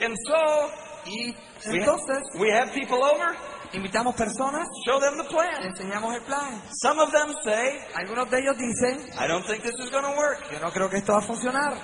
And 0.00 0.14
so, 0.28 0.70
Y 1.06 1.34
we, 1.70 1.78
entonces 1.78 2.22
we 2.38 2.50
have 2.52 2.72
people 2.72 3.02
over, 3.02 3.34
invitamos 3.76 4.14
personas, 4.16 4.66
show 4.84 4.98
them 4.98 5.16
the 5.16 5.22
le 5.24 5.28
plan. 5.28 5.62
enseñamos 5.62 6.14
el 6.14 6.22
plan. 6.22 6.60
Some 6.82 6.98
of 7.00 7.12
them 7.12 7.34
say, 7.44 7.78
Algunos 7.94 8.28
de 8.30 8.38
ellos 8.40 8.56
dicen, 8.58 8.98
I 9.18 9.26
don't 9.28 9.44
think 9.46 9.62
this 9.62 9.74
is 9.78 9.90
going 9.90 10.04
to 10.04 10.16
work. 10.16 10.40
yo 10.50 10.58
no 10.60 10.70
creo 10.70 10.88
que 10.90 10.96
esto 10.98 11.12
va 11.12 11.18
a 11.18 11.22
funcionar. 11.22 11.74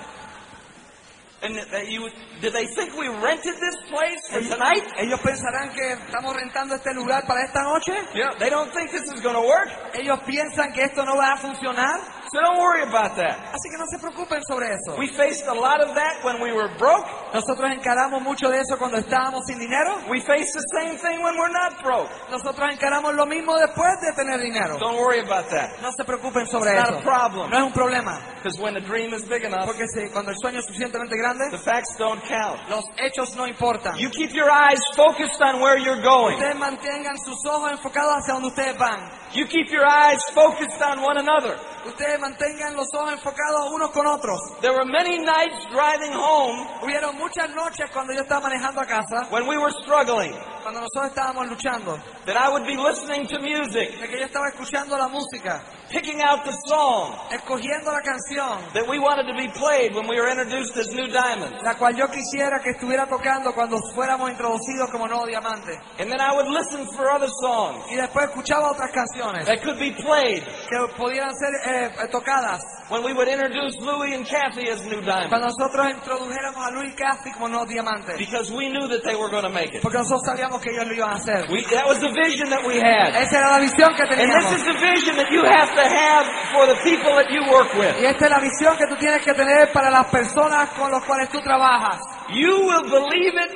And 1.43 1.57
that 1.57 1.89
you, 1.91 2.07
did 2.39 2.53
they 2.53 2.65
think 2.67 2.95
we 2.97 3.09
rented 3.09 3.55
this 3.59 3.75
place 3.91 4.15
for 4.31 4.39
Ellos, 4.39 4.55
tonight? 4.55 4.83
ellos 4.97 5.19
pensarán 5.19 5.73
que 5.73 5.91
estamos 5.91 6.33
rentando 6.33 6.75
este 6.75 6.93
lugar 6.93 7.27
para 7.27 7.43
esta 7.43 7.63
noche. 7.63 7.91
Yeah, 8.15 8.33
they 8.39 8.49
don't 8.49 8.71
think 8.73 8.91
this 8.91 9.11
is 9.11 9.19
going 9.21 9.35
to 9.35 9.41
work. 9.41 9.67
Ellos 9.93 10.19
piensan 10.25 10.71
que 10.71 10.83
esto 10.83 11.03
no 11.03 11.17
va 11.17 11.33
a 11.33 11.37
funcionar. 11.37 11.99
So 12.33 12.41
don't 12.41 12.57
worry 12.57 12.81
about 12.81 13.15
that. 13.17 13.37
Así 13.53 13.69
que 13.69 13.77
no 13.77 13.85
se 13.85 13.99
preocupen 13.99 14.41
sobre 14.43 14.65
eso. 14.73 14.97
We 14.97 15.07
faced 15.07 15.45
a 15.47 15.53
lot 15.53 15.81
of 15.81 15.93
that 15.93 16.23
when 16.25 16.41
we 16.41 16.51
were 16.51 16.67
broke. 16.79 17.05
Nosotros 17.31 17.69
encaramos 17.71 18.23
mucho 18.23 18.49
de 18.49 18.57
eso 18.59 18.75
cuando 18.77 18.97
estábamos 18.97 19.45
sin 19.45 19.59
dinero. 19.59 20.01
We 20.09 20.19
face 20.19 20.51
the 20.51 20.65
same 20.73 20.97
thing 20.97 21.21
when 21.21 21.37
we're 21.37 21.53
not 21.53 21.83
broke. 21.83 22.09
Nosotros 22.31 22.67
encaramos 22.73 23.13
lo 23.15 23.27
mismo 23.27 23.55
después 23.57 24.01
de 24.01 24.11
tener 24.13 24.39
dinero. 24.41 24.79
Don't 24.79 24.97
worry 24.97 25.19
about 25.19 25.47
that. 25.51 25.79
No 25.83 25.91
se 25.95 26.03
preocupen 26.03 26.47
sobre 26.47 26.71
It's 26.73 26.79
not 26.89 26.89
eso. 26.89 26.99
a 26.99 27.01
problem. 27.03 27.49
No 27.51 27.57
es 27.57 27.63
un 27.65 27.71
problema. 27.73 28.17
Because 28.41 28.59
when 28.59 28.73
the 28.73 28.81
dream 28.81 29.13
is 29.13 29.23
big 29.25 29.43
enough, 29.43 29.65
Porque 29.67 29.85
si- 29.87 30.09
cuando 30.09 30.31
el 30.31 30.37
sueño 30.37 30.57
es 30.59 30.65
suficientemente 30.65 31.15
grande, 31.15 31.51
the 31.51 31.59
facts 31.59 31.95
don't 31.99 32.21
count. 32.27 32.59
los 32.67 32.83
hechos 32.97 33.35
no 33.35 33.45
importan. 33.45 33.95
You 33.99 34.09
keep 34.09 34.31
your 34.33 34.49
eyes 34.49 34.81
focused 34.95 35.39
on 35.41 35.61
where 35.61 35.77
you're 35.77 36.01
going. 36.01 36.35
Ustedes 36.37 36.57
mantengan 36.57 37.15
sus 37.23 37.37
ojos 37.45 37.71
enfocados 37.71 38.15
hacia 38.17 38.33
donde 38.33 38.47
ustedes 38.49 38.75
van. 38.77 39.21
You 39.33 39.47
keep 39.47 39.71
your 39.71 39.85
eyes 39.85 40.19
focused 40.35 40.79
on 40.81 41.01
one 41.01 41.17
another. 41.17 41.57
Ustedes 41.85 42.19
mantengan 42.19 42.75
los 42.75 42.87
ojos 42.93 43.13
enfocados 43.13 43.71
unos 43.71 43.89
con 43.91 44.05
otros. 44.05 44.39
There 44.61 44.73
were 44.73 44.85
many 44.85 45.17
nights 45.17 45.65
driving 45.71 46.13
home 46.13 46.67
Hubieron 46.81 47.17
muchas 47.17 47.49
noches 47.55 47.89
cuando 47.91 48.13
yo 48.13 48.21
estaba 48.21 48.49
manejando 48.49 48.81
a 48.81 48.85
casa, 48.85 49.27
when 49.31 49.47
we 49.47 49.57
were 49.57 49.71
struggling 49.81 50.33
cuando 50.63 50.81
nosotros 50.81 51.11
estábamos 51.11 51.47
luchando, 51.49 51.99
that 52.25 52.37
I 52.37 52.49
would 52.49 52.65
be 52.65 52.77
listening 52.77 53.27
to 53.27 53.39
music, 53.39 53.99
de 53.99 54.07
que 54.07 54.19
yo 54.19 54.25
estaba 54.25 54.47
escuchando 54.49 54.97
la 54.97 55.07
música, 55.07 55.61
picking 55.91 56.21
out 56.21 56.43
the 56.43 56.53
song 56.65 57.13
escogiendo 57.31 57.91
la 57.91 58.01
canción, 58.01 58.57
that 58.73 58.87
we 58.87 58.97
wanted 58.97 59.27
to 59.27 59.35
be 59.35 59.47
played 59.53 59.93
when 59.93 60.07
we 60.07 60.19
were 60.19 60.29
introduced 60.29 60.75
as 60.77 60.87
New 60.93 61.07
Diamonds. 61.07 61.61
la 61.63 61.75
cual 61.75 61.95
yo 61.95 62.07
quisiera 62.07 62.59
que 62.63 62.71
estuviera 62.71 63.05
tocando 63.07 63.53
cuando 63.53 63.77
fuéramos 63.93 64.31
introducidos 64.31 64.89
como 64.91 65.07
nuevo 65.07 65.25
diamante. 65.27 65.77
And 65.99 66.09
then 66.09 66.19
I 66.19 66.33
would 66.33 66.47
listen 66.47 66.87
for 66.95 67.11
other 67.11 67.29
songs 67.41 67.85
Y 67.91 67.95
después 67.95 68.25
escuchaba 68.29 68.71
otras 68.71 68.91
canciones 68.91 69.45
that 69.45 69.61
could 69.61 69.77
be 69.79 69.91
played 69.91 70.43
que 70.43 70.77
pudieran 70.97 71.33
ser 71.35 71.53
eh, 71.65 71.91
eh, 72.03 72.07
tocadas 72.11 72.61
when 72.89 73.03
we 73.03 73.13
would 73.13 73.27
introduce 73.27 73.75
Louis 73.79 74.13
and 74.13 74.25
Kathy 74.25 74.69
as 74.69 74.81
New 74.85 75.01
Diamonds. 75.01 75.29
cuando 75.29 75.47
nosotros 75.47 75.89
introdujéramos 75.91 76.65
a 76.65 76.71
Luis 76.71 76.93
Casti 76.95 77.31
como 77.31 77.47
nuevos 77.47 77.69
diamantes. 77.69 78.17
Because 78.17 78.51
we 78.51 78.69
knew 78.69 78.87
that 78.87 79.03
they 79.03 79.15
were 79.15 79.29
going 79.29 79.43
to 79.43 79.49
make 79.49 79.73
it. 79.73 79.81
Porque 79.81 79.97
nosotros 79.97 80.23
sabíamos 80.25 80.52
que 80.59 80.69
ellos 80.71 80.85
lo 80.87 80.93
iban 80.93 81.09
a 81.11 81.15
hacer. 81.15 81.45
We, 81.49 81.63
that 81.73 81.85
was 81.85 81.99
the 81.99 82.11
vision 82.11 82.49
that 82.49 82.65
we 82.65 82.79
had. 82.79 83.15
Esa 83.15 83.37
era 83.39 83.51
la 83.51 83.59
visión 83.59 83.95
que 83.95 84.03
And 84.03 84.11
teníamos. 84.11 84.49
this 84.51 84.59
is 84.61 84.65
the 84.65 84.79
vision 84.79 85.15
that 85.17 85.29
you 85.31 85.43
have 85.45 85.69
to 85.73 85.83
have 85.87 86.25
for 86.53 86.67
the 86.67 86.75
people 86.83 87.15
that 87.15 87.29
you 87.31 87.41
work 87.51 87.73
with. 87.75 87.95
Y 88.01 88.05
esta 88.05 88.25
es 88.25 88.31
la 88.31 88.39
visión 88.39 88.77
que 88.77 88.87
tú 88.87 88.95
tienes 88.97 89.21
que 89.23 89.33
tener 89.33 89.71
para 89.71 89.89
las 89.89 90.07
personas 90.07 90.69
con 90.77 90.91
las 90.91 91.03
cuales 91.05 91.29
tú 91.29 91.39
trabajas. 91.41 91.99
You 92.29 92.65
will 92.67 92.89
believe 92.89 93.33
it 93.35 93.51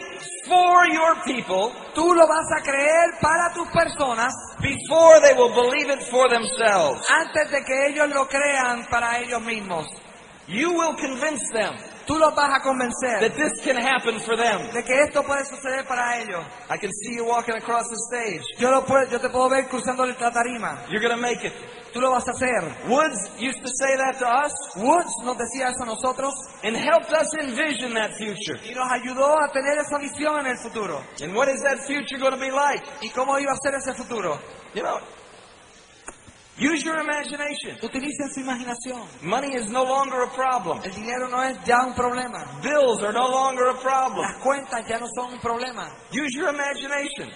for 0.47 0.85
your 0.87 1.15
people 1.25 1.73
Tú 1.93 2.13
lo 2.13 2.27
vas 2.27 2.45
a 2.57 2.61
creer 2.61 3.15
para 3.21 3.51
tus 3.53 3.67
personas 3.69 4.31
before 4.61 5.19
they 5.21 5.33
will 5.33 5.53
believe 5.53 5.89
it 5.91 6.01
for 6.11 6.29
themselves. 6.29 7.01
antes 7.09 7.49
de 7.51 7.63
que 7.65 7.87
ellos 7.87 8.07
lo 8.09 8.27
crean 8.27 8.85
para 8.89 9.19
ellos 9.19 9.41
mismos. 9.41 9.87
You 10.47 10.71
will 10.73 10.95
convince 10.95 11.43
them 11.51 11.75
Tú 12.07 12.17
los 12.17 12.33
vas 12.33 12.49
a 12.55 12.61
convencer 12.61 13.19
that 13.19 13.35
this 13.35 13.61
can 13.63 13.75
happen 13.75 14.19
for 14.21 14.37
them. 14.37 14.71
de 14.71 14.81
que 14.81 15.01
esto 15.01 15.23
puede 15.23 15.43
suceder 15.43 15.85
para 15.85 16.21
ellos. 16.21 16.43
I 16.69 16.77
can 16.77 16.89
see 16.89 17.15
you 17.15 17.25
walking 17.25 17.55
across 17.55 17.89
the 17.89 17.97
stage. 18.09 18.43
Yo, 18.57 18.71
lo 18.71 18.85
puedo, 18.85 19.09
yo 19.11 19.19
te 19.19 19.27
puedo 19.29 19.49
ver 19.49 19.67
cruzando 19.67 20.05
la 20.05 20.15
tarima. 20.31 20.85
You're 20.89 21.01
going 21.01 21.13
to 21.13 21.21
make 21.21 21.43
it. 21.43 21.53
Tú 21.93 21.99
lo 21.99 22.11
vas 22.11 22.27
a 22.27 22.31
hacer. 22.31 22.87
Woods 22.87 23.31
used 23.39 23.61
to 23.61 23.69
say 23.69 23.97
that 23.97 24.19
to 24.19 24.27
us 24.27 24.53
Woods 24.77 25.11
nos 25.23 25.37
decía 25.37 25.69
eso 25.69 25.83
a 25.83 25.85
nosotros 25.85 26.33
and 26.63 26.75
helped 26.75 27.11
us 27.11 27.27
envision 27.41 27.93
that 27.93 28.11
future. 28.17 28.57
y 28.63 28.73
nos 28.73 28.89
ayudó 28.89 29.35
a 29.41 29.47
tener 29.51 29.77
esa 29.79 29.97
visión 29.97 30.39
en 30.39 30.47
el 30.47 30.57
futuro. 30.57 31.01
And 31.21 31.35
what 31.35 31.49
is 31.49 31.61
that 31.63 31.79
future 31.85 32.17
going 32.17 32.33
to 32.33 32.39
be 32.39 32.51
like? 32.51 32.83
¿Y 33.01 33.09
cómo 33.09 33.37
iba 33.39 33.51
a 33.51 33.57
ser 33.57 33.73
ese 33.75 33.93
futuro? 33.93 34.39
You 34.73 34.83
know, 34.83 34.99
use 36.59 36.83
your 36.83 36.99
imagination. 36.99 37.77
Utilicen 37.81 38.29
su 38.33 38.41
imaginación. 38.41 39.01
Money 39.21 39.55
is 39.55 39.69
no 39.69 39.83
longer 39.83 40.23
a 40.23 40.29
problem. 40.35 40.81
El 40.83 40.91
dinero 40.93 41.27
no 41.29 41.41
es 41.43 41.57
ya 41.65 41.85
un 41.85 41.93
problema. 41.93 42.45
Bills 42.61 43.03
are 43.03 43.13
no 43.13 43.27
longer 43.27 43.67
a 43.69 43.75
problem. 43.75 44.21
Las 44.21 44.37
cuentas 44.43 44.87
ya 44.87 44.99
no 44.99 45.07
son 45.15 45.33
un 45.33 45.39
problema. 45.39 45.89
Use 46.11 46.37
your 46.37 46.49
imagination. 46.53 47.31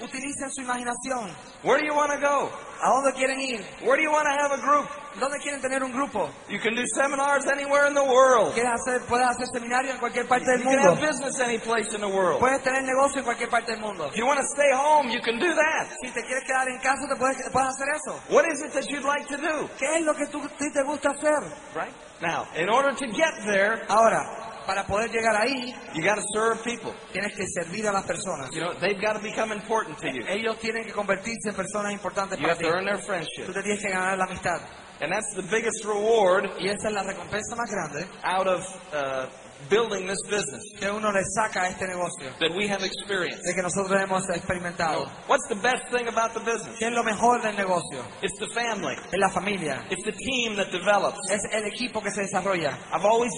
Su 0.51 0.61
imaginación. 0.61 1.32
Where 1.63 1.80
do 1.80 1.86
you 1.86 1.93
want 1.93 2.11
to 2.11 2.19
go? 2.19 2.49
¿A 2.82 2.89
dónde 2.89 3.13
quieren 3.13 3.39
ir? 3.39 3.61
Where 3.84 3.95
do 3.95 4.03
you 4.03 4.11
want 4.11 4.26
to 4.26 4.34
have 4.34 4.51
a 4.51 4.57
group? 4.57 4.88
¿Dónde 5.20 5.39
quieren 5.39 5.59
tener 5.62 5.84
un 5.84 5.91
grupo? 5.91 6.30
You 6.49 6.59
can 6.59 6.74
do 6.74 6.84
seminars 6.95 7.45
anywhere 7.47 7.88
in 7.88 7.93
the 7.93 8.03
world. 8.03 8.53
¿Quieres 8.53 8.72
hacer, 8.80 9.01
puedes 9.07 9.28
hacer 9.28 9.47
seminario 9.53 9.91
en 9.91 9.97
cualquier 9.99 10.26
parte 10.28 10.45
del 10.49 10.59
You 10.59 10.70
can 10.70 10.78
mundo. 10.80 10.91
have 10.95 11.01
business 11.01 11.39
any 11.41 11.57
place 11.59 11.93
in 11.93 11.99
the 12.01 12.07
world. 12.07 12.39
Puedes 12.39 12.64
tener 12.64 12.82
negocio 12.84 13.20
en 13.20 13.26
cualquier 13.26 13.49
parte 13.49 13.72
del 13.74 13.82
mundo. 13.82 14.07
If 14.07 14.16
you 14.16 14.26
want 14.26 14.39
to 14.39 14.45
stay 14.55 14.72
home, 14.74 15.09
you 15.12 15.20
can 15.22 15.38
do 15.38 15.53
that. 15.53 15.88
Si 16.01 16.12
te 16.12 16.22
quieres 16.24 16.45
quedar 16.45 16.68
en 16.70 16.80
casa, 16.80 17.07
te 17.09 17.16
puedes, 17.18 17.38
puedes 17.51 17.70
hacer 17.70 17.88
eso. 17.93 18.20
What 18.30 18.45
is 18.45 18.62
it 18.64 18.72
that 18.74 18.88
you'd 18.89 19.03
like 19.03 19.28
to 19.28 19.38
do? 19.38 19.70
¿Qué 19.78 19.97
es 19.97 20.01
lo 20.05 20.14
que 20.16 20.28
tú, 20.28 20.41
te 20.57 20.84
gusta 20.84 21.09
hacer? 21.12 21.43
Right? 21.76 21.93
Now, 22.22 22.47
in 22.55 22.70
order 22.70 22.95
to 22.95 23.05
get 23.07 23.34
there, 23.45 23.84
Ahora, 23.89 24.64
para 24.66 24.86
poder 24.86 25.09
llegar 25.12 25.36
ahí, 25.36 25.76
you 25.93 26.03
got 26.03 26.16
to 26.16 26.24
serve 26.34 26.64
people. 26.64 26.93
tienes 27.12 27.36
que 27.36 27.45
servir 27.47 27.86
a 27.88 27.91
las 27.91 28.05
personas. 28.05 28.49
You 28.51 28.62
know, 28.62 28.74
they've 28.80 29.01
got 29.01 29.14
to 29.14 29.20
become 29.22 29.51
important 29.51 29.97
to 29.99 30.07
you. 30.09 30.24
Ellos 30.28 30.57
tienen 30.59 30.86
que 30.86 30.93
convertirse 30.93 31.49
en 31.49 31.55
personas 31.55 31.91
importantes 31.91 32.38
You 32.39 32.43
para 32.43 32.53
have 32.53 32.59
ti. 32.59 32.66
to 32.66 32.72
earn 32.72 32.86
their 32.86 32.99
Tú 32.99 33.07
friendship. 33.07 33.51
te 33.51 33.62
tienes 33.64 33.82
que 33.82 33.89
ganar 33.89 34.18
la 34.18 34.26
amistad. 34.26 34.62
And 35.01 35.11
that's 35.11 35.33
the 35.33 35.41
biggest 35.41 35.83
reward 35.83 36.45
Y 36.59 36.67
esa 36.67 36.89
es 36.89 36.93
la 36.93 37.01
recompensa 37.03 37.55
más 37.55 37.69
grande 37.71 38.05
out 38.23 38.47
of 38.47 38.61
uh, 38.93 39.25
building 39.70 40.07
this 40.07 40.22
business 40.30 40.64
que 40.80 40.89
uno 40.89 41.12
le 41.12 41.24
saca 41.36 41.64
a 41.64 41.70
este 41.70 41.88
negocio, 41.88 42.30
that 42.39 42.51
we 42.55 42.68
have 42.68 42.84
experienced. 42.84 43.43
de 43.45 43.53
que 43.53 43.62
nosotros 43.62 43.99
hemos 43.99 44.24
experimentado. 44.30 45.05
What's 45.28 45.47
the 45.47 45.55
best 45.55 45.89
thing 45.91 46.07
about 46.07 46.34
the 46.34 46.39
business? 46.39 46.78
¿Qué 46.80 46.88
es 46.88 46.93
lo 46.93 47.03
mejor 47.03 47.41
del 47.41 47.55
negocio? 47.55 48.03
It's 48.22 48.38
the 48.39 48.47
family. 48.53 48.95
Es 49.12 49.20
la 49.20 49.30
familia. 49.30 49.86
It's 49.89 50.03
the 50.03 50.12
team 50.14 50.55
that 50.57 50.72
develops. 50.72 51.20
Es 51.30 51.41
el 51.51 51.66
equipo 51.66 52.01
que 52.01 52.12
se 52.12 52.22
desarrolla. 52.24 52.78
I've 52.91 53.05
always, 53.05 53.32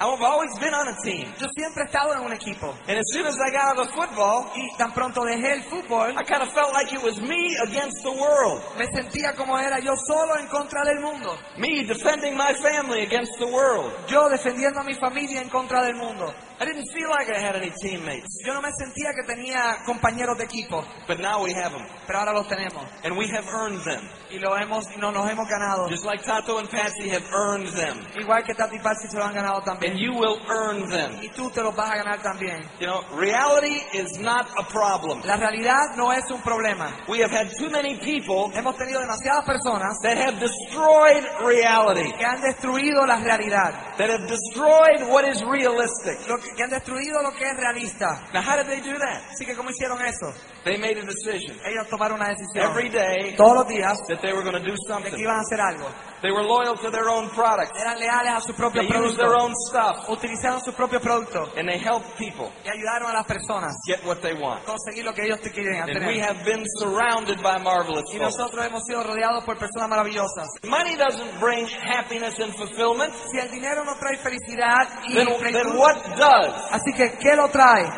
I've 0.00 0.22
always 0.22 0.52
been 0.60 0.74
on 0.74 0.88
a 0.88 0.96
team. 1.02 1.26
Yo 1.40 1.46
siempre 1.56 1.82
he 1.82 1.86
estado 1.86 2.14
en 2.14 2.20
un 2.24 2.32
equipo. 2.32 2.74
And 2.86 2.98
as 2.98 3.06
soon 3.12 3.26
as 3.26 3.36
I 3.40 3.50
got 3.50 3.78
out 3.78 3.86
of 3.86 3.90
football, 3.94 4.50
Y 4.54 4.68
tan 4.76 4.92
pronto 4.92 5.24
dejé 5.24 5.52
el 5.54 5.62
fútbol, 5.64 6.10
I 6.12 6.22
kind 6.24 6.42
of 6.42 6.52
felt 6.52 6.72
like 6.74 6.92
it 6.92 7.02
was 7.02 7.20
me 7.20 7.56
against 7.64 8.02
the 8.02 8.10
world. 8.12 8.62
me 8.78 8.86
sentía 8.92 9.34
como 9.34 9.58
era 9.58 9.78
yo 9.80 9.94
solo 9.96 10.36
en 10.38 10.46
contra 10.48 10.84
del 10.84 11.00
mundo. 11.00 11.36
Me 11.56 11.84
defending 11.84 12.36
my 12.36 12.52
family 12.62 13.02
against 13.02 13.38
the 13.38 13.46
world. 13.46 13.92
Yo 14.08 14.28
defendiendo 14.28 14.80
a 14.80 14.84
mi 14.84 14.94
familia 14.94 15.40
en 15.40 15.48
contra 15.48 15.61
del 15.68 15.94
mundo. 15.94 16.34
I 16.62 16.64
didn't 16.64 16.86
feel 16.94 17.10
like 17.10 17.28
I 17.28 17.40
had 17.40 17.56
any 17.56 17.72
teammates. 17.82 18.38
Yo 18.46 18.54
no 18.54 18.62
me 18.62 18.70
sentía 18.78 19.12
que 19.14 19.24
tenía 19.26 19.82
compañeros 19.84 20.38
de 20.38 20.44
equipo, 20.44 20.84
But 21.08 21.18
now 21.18 21.42
we 21.42 21.52
have 21.54 21.72
them. 21.72 21.84
pero 22.06 22.20
ahora 22.20 22.32
los 22.32 22.46
tenemos. 22.46 22.86
And 23.02 23.16
we 23.16 23.26
have 23.28 23.48
earned 23.48 23.82
them. 23.82 24.08
Y 24.30 24.38
lo 24.38 24.56
hemos, 24.56 24.86
y 24.94 25.00
nos 25.00 25.28
hemos 25.28 25.48
ganado. 25.48 25.88
Just 25.88 26.04
like 26.04 26.22
Tato 26.22 26.58
and 26.58 26.70
Patsy 26.70 27.08
have 27.08 27.24
earned 27.32 27.66
them. 27.74 27.98
Igual 28.16 28.44
que 28.44 28.54
Tati 28.54 28.76
y 28.76 28.78
Patsy 28.78 29.08
se 29.08 29.16
lo 29.18 29.24
han 29.24 29.34
ganado 29.34 29.60
también. 29.62 29.92
And 29.92 30.00
you 30.00 30.12
will 30.14 30.38
earn 30.48 30.88
them. 30.88 31.18
Y 31.20 31.28
tú 31.30 31.50
te 31.50 31.62
los 31.62 31.74
vas 31.74 31.90
a 31.90 31.96
ganar 31.96 32.22
también. 32.22 32.62
You 32.78 32.86
know, 32.86 33.02
reality 33.18 33.82
is 33.92 34.18
not 34.20 34.46
a 34.56 34.62
problem. 34.62 35.20
La 35.24 35.36
realidad 35.36 35.96
no 35.96 36.12
es 36.12 36.30
un 36.30 36.42
problema. 36.42 36.92
We 37.08 37.22
have 37.22 37.32
had 37.32 37.50
too 37.58 37.70
many 37.70 37.98
people 37.98 38.52
Hemos 38.54 38.76
tenido 38.76 39.00
demasiadas 39.00 39.44
personas 39.44 39.98
that 40.02 40.16
have 40.16 40.38
destroyed 40.38 41.24
reality, 41.44 42.12
que 42.12 42.24
han 42.24 42.40
destruido 42.40 43.04
la 43.06 43.18
realidad, 43.18 43.96
that 43.98 44.10
have 44.10 44.26
destroyed 44.28 45.02
what 45.08 45.24
is 45.24 45.42
realistic. 45.42 46.18
lo 46.28 46.38
que, 46.38 46.51
que 46.54 46.62
han 46.62 46.70
destruido 46.70 47.22
lo 47.22 47.32
que 47.34 47.44
es 47.44 47.56
realista. 47.56 48.28
Now, 48.32 48.42
how 48.42 48.56
did 48.56 48.66
they 48.66 48.80
do 48.80 48.98
that? 48.98 49.22
Así 49.30 49.44
que 49.46 49.54
¿cómo 49.54 49.70
hicieron 49.70 50.00
eso? 50.02 50.32
They 50.64 50.78
made 50.78 50.98
a 51.00 51.04
decision 51.04 51.56
Ellos 51.64 51.88
tomaron 51.88 52.16
una 52.20 52.28
decisión 52.28 52.70
every 52.70 52.88
day 52.88 53.34
todos 53.36 53.54
los 53.58 53.68
días 53.68 53.98
that 54.08 54.20
they 54.20 54.32
were 54.32 54.42
going 54.42 54.54
to 54.54 54.60
do 54.60 54.72
de 54.72 54.76
que 54.76 54.86
something. 54.88 55.18
iban 55.18 55.36
a 55.36 55.40
hacer 55.40 55.60
algo. 55.60 55.88
They 56.22 56.30
were 56.30 56.44
loyal 56.44 56.76
to 56.76 56.90
their 56.90 57.08
own 57.08 57.28
product. 57.30 57.76
Eran 57.76 57.98
leales 57.98 58.28
a 58.28 58.40
sus 58.40 58.46
They 58.46 58.62
propios 58.62 58.88
used 58.88 59.18
their 59.18 59.34
own 59.34 59.52
stuff, 59.68 60.06
Utilizaron 60.08 60.60
sus 60.62 60.74
propios 60.74 61.02
productos 61.02 61.50
and 61.56 61.68
they 61.68 61.78
helped 61.78 62.16
people 62.16 62.50
y 62.64 62.68
ayudaron 62.68 63.10
a 63.10 63.14
las 63.14 63.26
personas 63.26 63.74
get 63.86 64.04
what 64.04 64.20
they 64.22 64.34
want. 64.34 64.64
conseguir 64.64 65.04
lo 65.04 65.12
que 65.12 65.24
ellos 65.24 65.40
quieren 65.40 65.74
And 65.82 66.06
we 66.06 66.20
have 66.20 66.44
been 66.44 66.64
surrounded 66.78 67.42
by 67.42 67.58
marvelous 67.58 68.04
Y 68.14 68.18
nosotros 68.18 68.64
hemos 68.64 68.84
sido 68.84 69.02
rodeados 69.02 69.44
por 69.44 69.58
personas 69.58 69.88
maravillosas. 69.88 70.46
Money 70.64 70.96
doesn't 70.96 71.40
bring 71.40 71.66
happiness 71.66 72.38
and 72.38 72.54
fulfillment. 72.54 73.12
Si 73.30 73.38
el 73.38 73.50
dinero 73.50 73.84
no 73.84 73.96
trae 73.96 74.16
felicidad 74.18 74.88
y 75.08 75.14
Then, 75.14 75.26
then 75.52 75.76
what 75.76 75.96
does? 76.16 76.54
así 76.70 76.92
que 76.94 77.18
¿qué 77.18 77.34
lo 77.36 77.48
trae? 77.48 77.90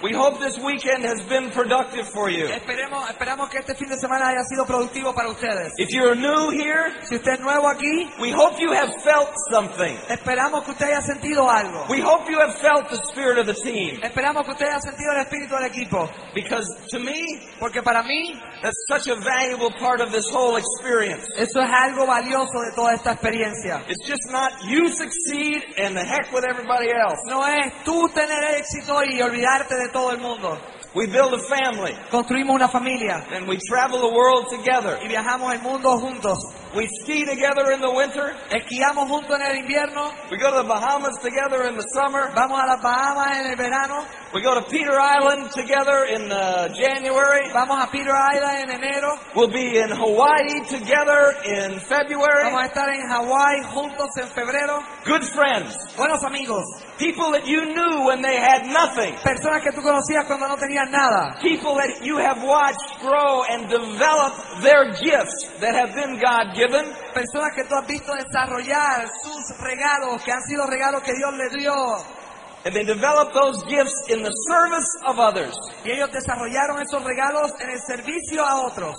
We 0.00 0.12
hope 0.12 0.38
this 0.38 0.56
weekend 0.58 1.02
has 1.04 1.20
been 1.28 1.50
productive 1.50 2.06
for 2.08 2.30
you. 2.30 2.46
Esperemos, 2.46 3.10
esperamos 3.10 3.50
que 3.50 3.58
este 3.58 3.74
fin 3.74 3.88
de 3.88 3.96
semana 3.98 4.28
haya 4.28 4.44
sido 4.48 4.64
productivo 4.64 5.12
para 5.12 5.28
ustedes. 5.28 5.72
If 5.76 5.88
you're 5.90 6.14
new 6.14 6.50
here, 6.50 6.94
Si 7.02 7.16
usted 7.16 7.32
es 7.34 7.40
nuevo 7.40 7.66
aquí, 7.68 8.08
we 8.20 8.30
hope 8.30 8.60
you 8.60 8.72
have 8.72 8.94
felt 9.02 9.30
something. 9.50 9.96
esperamos 10.08 10.62
que 10.64 10.70
usted 10.70 10.86
haya 10.86 11.00
sentido 11.02 11.50
algo. 11.50 11.86
We 11.90 12.00
hope 12.00 12.30
you 12.30 12.38
have 12.38 12.54
felt 12.60 12.88
the 12.90 12.98
spirit 13.10 13.38
of 13.38 13.46
the 13.46 13.54
team. 13.54 13.98
Esperamos 14.02 14.44
que 14.44 14.52
usted 14.52 14.66
haya 14.68 14.80
sentido 14.80 15.10
el 15.12 15.18
espíritu 15.26 15.56
del 15.56 15.64
equipo. 15.64 16.08
Because 16.32 16.66
to 16.90 17.00
me, 17.00 17.18
Porque 17.58 17.82
para 17.82 18.04
mí, 18.04 18.38
that's 18.62 18.78
such 18.86 19.08
a 19.08 19.16
valuable 19.16 19.70
part 19.80 20.00
of 20.00 20.12
this 20.12 20.28
whole 20.30 20.56
experience. 20.56 21.26
eso 21.36 21.60
es 21.60 21.70
algo 21.70 22.06
valioso 22.06 22.60
de 22.62 22.72
toda 22.76 22.94
esta 22.94 23.12
experiencia. 23.14 23.82
It's 23.88 24.06
just 24.06 24.30
not 24.30 24.52
you 24.68 24.90
succeed 24.90 25.64
and 25.76 25.96
the 25.96 26.04
heck 26.04 26.32
with 26.32 26.44
everybody 26.44 26.90
else. 26.92 27.18
No 27.26 27.44
es 27.44 27.72
tú 27.84 28.08
tener 28.14 28.44
éxito 28.54 29.02
y 29.04 29.20
olvidarte 29.20 29.74
de 29.74 29.87
todo 29.92 30.10
el 30.12 30.18
mundo. 30.18 30.58
We 30.94 31.06
build 31.06 31.34
a 31.34 31.38
family 31.38 31.92
Construimos 32.10 32.54
una 32.56 32.66
familia 32.66 33.22
and 33.32 33.46
we 33.46 33.58
travel 33.68 34.00
the 34.00 34.08
world 34.08 34.48
together. 34.48 34.98
y 35.02 35.08
viajamos 35.08 35.52
el 35.52 35.60
mundo 35.60 35.98
juntos. 35.98 36.38
We 36.74 36.86
ski 37.02 37.24
together 37.26 37.72
in 37.72 37.80
the 37.80 37.90
winter. 37.90 38.34
Esquiamos 38.50 39.06
juntos 39.08 39.38
en 39.38 39.46
el 39.46 39.56
invierno, 39.58 40.10
We 40.30 40.38
go 40.38 40.50
to 40.50 40.62
the 40.62 40.68
Bahamas 40.68 41.18
together 41.20 41.68
in 41.68 41.76
the 41.76 41.84
summer. 41.94 42.30
vamos 42.34 42.58
a 42.58 42.66
las 42.66 42.80
Bahamas 42.82 43.38
en 43.38 43.46
el 43.46 43.56
verano, 43.56 44.04
We 44.34 44.42
go 44.42 44.54
to 44.54 44.62
Peter 44.68 44.92
Island 44.92 45.50
together 45.52 46.04
in 46.04 46.30
uh, 46.30 46.68
January. 46.76 47.48
vamos 47.50 47.82
a 47.82 47.86
Peter 47.90 48.12
Island 48.12 48.68
en 48.68 48.76
enero, 48.76 49.16
We'll 49.34 49.48
be 49.48 49.78
in 49.78 49.88
Hawaii 49.88 50.60
together 50.68 51.32
in 51.48 51.80
February. 51.80 52.44
vamos 52.44 52.60
a 52.62 52.66
estar 52.66 52.88
en 52.92 53.08
Hawái 53.08 53.62
juntos 53.72 54.08
en 54.20 54.28
febrero. 54.28 54.84
Good 55.06 55.24
friends. 55.32 55.74
Buenos 55.96 56.22
amigos, 56.24 56.62
People 56.98 57.30
that 57.32 57.46
you 57.46 57.72
knew 57.72 58.04
when 58.04 58.20
they 58.20 58.36
had 58.36 58.66
nothing. 58.66 59.14
personas 59.24 59.62
que 59.62 59.72
tú 59.72 59.80
conocías 59.80 60.26
cuando 60.26 60.46
no 60.46 60.56
tenías 60.58 60.90
nada, 60.90 61.38
People 61.40 61.76
that 61.76 62.04
you 62.04 62.18
have 62.18 62.42
watched 62.44 63.00
grow 63.00 63.44
and 63.48 63.70
develop 63.70 64.34
their 64.60 64.92
gifts 64.92 65.48
that 65.60 65.74
have 65.74 65.94
been 65.94 66.20
God 66.20 66.52
given. 66.54 66.84
personas 67.14 67.54
que 67.56 67.64
tú 67.64 67.74
has 67.74 67.86
visto 67.88 68.12
desarrollar 68.12 69.08
sus 69.24 69.56
regalos, 69.58 70.22
que 70.22 70.32
han 70.32 70.42
sido 70.42 70.66
regalos 70.66 71.02
que 71.02 71.14
Dios 71.14 71.32
les 71.38 71.52
dio. 71.56 72.17
And 72.64 72.74
they 72.74 72.84
develop 72.84 73.32
those 73.32 73.62
gifts 73.64 74.08
in 74.10 74.22
the 74.22 74.32
service 74.48 74.88
of 75.06 75.18
others. 75.18 75.56
Y 75.84 75.92
ellos 75.92 76.10
desarrollaron 76.10 76.82
esos 76.82 77.02
regalos 77.04 77.52
en 77.60 77.70
el 77.70 77.80
servicio 77.80 78.44
a 78.44 78.66
otros. 78.66 78.96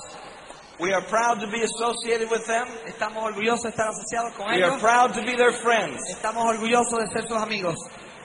We 0.80 0.94
are 0.94 1.02
proud 1.02 1.42
to 1.42 1.48
be 1.48 1.62
associated 1.62 2.32
with 2.32 2.48
them. 2.48 2.66
Estamos 2.88 3.22
orgullosos 3.22 3.64
de 3.64 3.70
estar 3.70 3.90
asociados 3.90 4.34
con 4.38 4.48
We 4.48 4.64
are 4.64 4.80
proud 4.80 5.14
to 5.14 5.22
be 5.22 5.36
their 5.36 5.52
friends. 5.52 6.00
Estamos 6.10 6.46
orgullosos 6.46 7.00
de 7.00 7.08
ser 7.08 7.28
sus 7.28 7.38
amigos. 7.38 7.76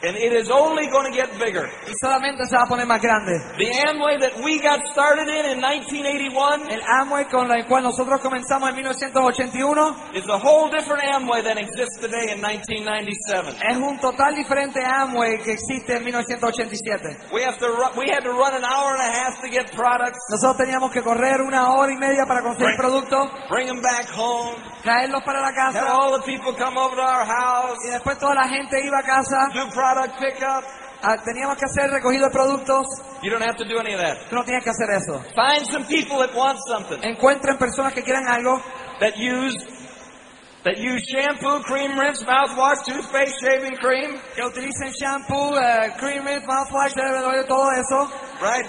And 0.07 0.17
it 0.17 0.33
is 0.33 0.51
only 0.51 0.87
going 0.89 1.11
to 1.11 1.17
get 1.17 1.31
bigger. 1.39 1.69
Y 1.89 1.93
solamente 2.01 2.45
se 2.47 2.57
va 2.57 2.65
a 2.65 2.67
poner 2.67 2.87
más 2.87 3.01
grande. 3.01 3.33
The 3.57 3.71
Amway 3.89 4.19
that 4.21 4.37
we 4.45 4.61
got 4.61 4.81
started 4.93 5.29
in 5.29 5.47
in 5.53 5.61
1981 5.61 6.71
El 6.71 6.83
Amway 6.83 7.25
con 7.31 7.51
el 7.51 7.65
cual 7.67 7.83
nosotros 7.85 8.21
comenzamos 8.21 8.69
en 8.71 8.77
1981 8.77 9.97
is 10.15 10.29
a 10.29 10.39
whole 10.39 10.71
different 10.71 11.03
Amway 11.05 11.43
than 11.43 11.59
exists 11.59 11.99
today 12.01 12.33
in 12.33 12.41
1997. 12.41 13.57
es 13.63 13.77
un 13.77 13.99
total 14.01 14.35
diferente 14.35 14.81
Amway 14.85 15.39
que 15.43 15.53
existe 15.53 15.97
en 15.97 16.05
1987. 16.05 17.17
We 17.33 17.43
have 17.45 17.59
to 17.59 17.69
ru- 17.69 17.93
we 17.97 18.11
had 18.11 18.23
to 18.25 18.33
run 18.33 18.55
an 18.55 18.65
hour 18.65 18.95
and 18.95 19.03
a 19.03 19.13
half 19.13 19.41
to 19.41 19.49
get 19.49 19.71
products, 19.73 20.19
Nosotros 20.31 20.57
teníamos 20.59 20.91
que 20.93 21.03
correr 21.03 21.41
una 21.41 21.73
hora 21.75 21.93
y 21.93 21.97
media 21.97 22.27
para 22.27 22.43
conseguir 22.43 22.77
productos, 22.77 23.31
bring 23.49 23.67
them 23.67 23.81
back 23.81 24.07
home, 24.15 24.55
traerlos 24.83 25.23
para 25.25 25.41
la 25.41 25.49
have 25.49 25.55
casa 25.75 25.93
all 25.93 26.13
the 26.19 26.25
people 26.27 26.53
come 26.53 26.77
over 26.79 26.97
to 26.97 27.03
our 27.03 27.25
house, 27.25 27.79
y 27.87 27.91
después 27.91 28.19
toda 28.19 28.35
la 28.35 28.49
gente 28.49 28.85
iba 28.85 28.99
a 28.99 29.03
casa 29.03 29.49
do 29.55 29.61
product 29.95 30.19
pickup, 30.19 30.65
Ah, 31.07 31.19
teníamos 31.23 31.59
que 31.59 31.67
hacer 31.67 31.91
recogido 31.91 32.25
de 32.25 32.31
productos. 32.33 32.87
You 33.23 33.31
don't 33.31 33.43
have 33.43 33.57
to 33.57 33.65
do 33.67 33.79
any 33.79 33.93
of 33.93 34.01
that. 34.01 34.17
Tú 34.31 34.37
no 34.37 34.43
tienes 34.43 34.65
que 34.65 34.71
hacer 34.71 34.89
eso. 34.89 35.21
Find 35.37 35.67
some 35.71 35.85
people 35.85 36.17
that 36.17 36.35
want 36.35 36.59
something. 36.67 36.99
Encuentren 37.03 37.59
personas 37.59 37.93
que 37.93 38.03
quieran 38.03 38.27
algo, 38.27 38.59
That 39.01 39.13
use 39.19 39.55
that 40.65 40.79
use 40.79 41.05
shampoo, 41.05 41.61
cream, 41.65 41.99
rinse, 41.99 42.25
mouthwash, 42.25 42.87
toothpaste, 42.87 43.37
shaving 43.43 43.77
cream, 43.77 44.19
que 44.35 44.43
utilicen 44.43 44.95
shampoo, 44.99 45.55
eh, 45.59 45.93
cream, 45.99 46.25
rinse, 46.25 46.47
mouthwash, 46.47 46.95
de 46.95 47.45
todo 47.45 47.69
eso. 47.71 48.11
right? 48.41 48.65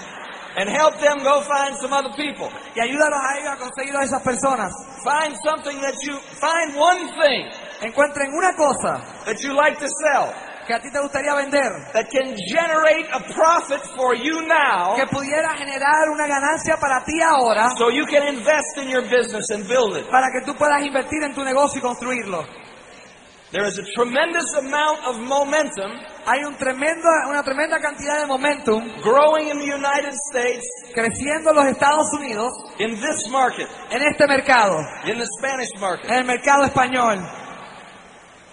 And 0.58 0.68
help 0.68 0.98
them 1.00 1.18
go 1.22 1.40
find 1.40 1.74
some 1.76 1.94
other 1.94 2.12
people. 2.16 2.50
Y 2.74 2.80
ayúdalos 2.80 3.18
a 3.18 3.38
ellos 3.38 3.52
a 3.52 3.56
conseguir 3.56 3.96
a 3.96 4.04
esas 4.04 4.22
personas. 4.22 4.72
Find 5.02 5.34
something 5.42 5.80
that 5.80 5.94
you 6.02 6.18
find 6.40 6.76
one 6.76 7.08
thing 7.20 7.50
Encuentren 7.82 8.32
una 8.32 8.54
cosa 8.56 9.02
that 9.26 9.40
you 9.42 9.54
like 9.54 9.78
to 9.78 9.86
sell 9.86 10.32
que 10.66 10.74
a 10.74 10.80
ti 10.80 10.90
te 10.90 11.00
gustaría 11.00 11.34
vender, 11.34 11.70
that 11.92 12.06
can 12.10 12.34
generate 12.36 13.06
a 13.12 13.20
profit 13.32 13.80
for 13.96 14.14
you 14.14 14.42
now 14.46 14.96
que 14.96 15.06
pudiera 15.06 15.56
generar 15.56 16.08
una 16.12 16.26
ganancia 16.26 16.76
para 16.80 17.04
ti 17.04 17.20
ahora, 17.22 17.70
so 17.76 17.90
you 17.90 18.04
can 18.06 18.26
invest 18.28 18.76
in 18.78 18.88
your 18.88 19.02
business 19.02 19.50
and 19.50 19.66
build 19.68 19.96
it. 19.96 20.06
para 20.10 20.26
que 20.32 20.44
tú 20.44 20.54
puedas 20.56 20.84
invertir 20.84 21.22
en 21.22 21.34
tu 21.34 21.44
negocio 21.44 21.78
y 21.78 21.82
construirlo. 21.82 22.44
There 23.52 23.64
is 23.64 23.78
a 23.78 23.84
tremendous 23.94 24.52
amount 24.58 25.06
of 25.06 25.18
momentum 25.18 25.92
Hay 26.26 26.42
un 26.42 26.56
tremendo, 26.56 27.08
una 27.28 27.44
tremenda 27.44 27.78
cantidad 27.78 28.18
de 28.18 28.26
momentum 28.26 28.82
growing 29.00 29.48
in 29.48 29.58
the 29.60 29.72
United 29.72 30.12
States 30.28 30.66
creciendo 30.92 31.50
en 31.50 31.56
los 31.56 31.66
Estados 31.66 32.08
Unidos 32.18 32.52
in 32.80 32.96
this 32.96 33.28
market, 33.30 33.68
en 33.90 34.02
este 34.02 34.26
mercado, 34.26 34.80
in 35.04 35.16
the 35.18 35.26
Spanish 35.38 35.70
market. 35.78 36.10
en 36.10 36.16
el 36.16 36.24
mercado 36.24 36.64
español. 36.64 37.45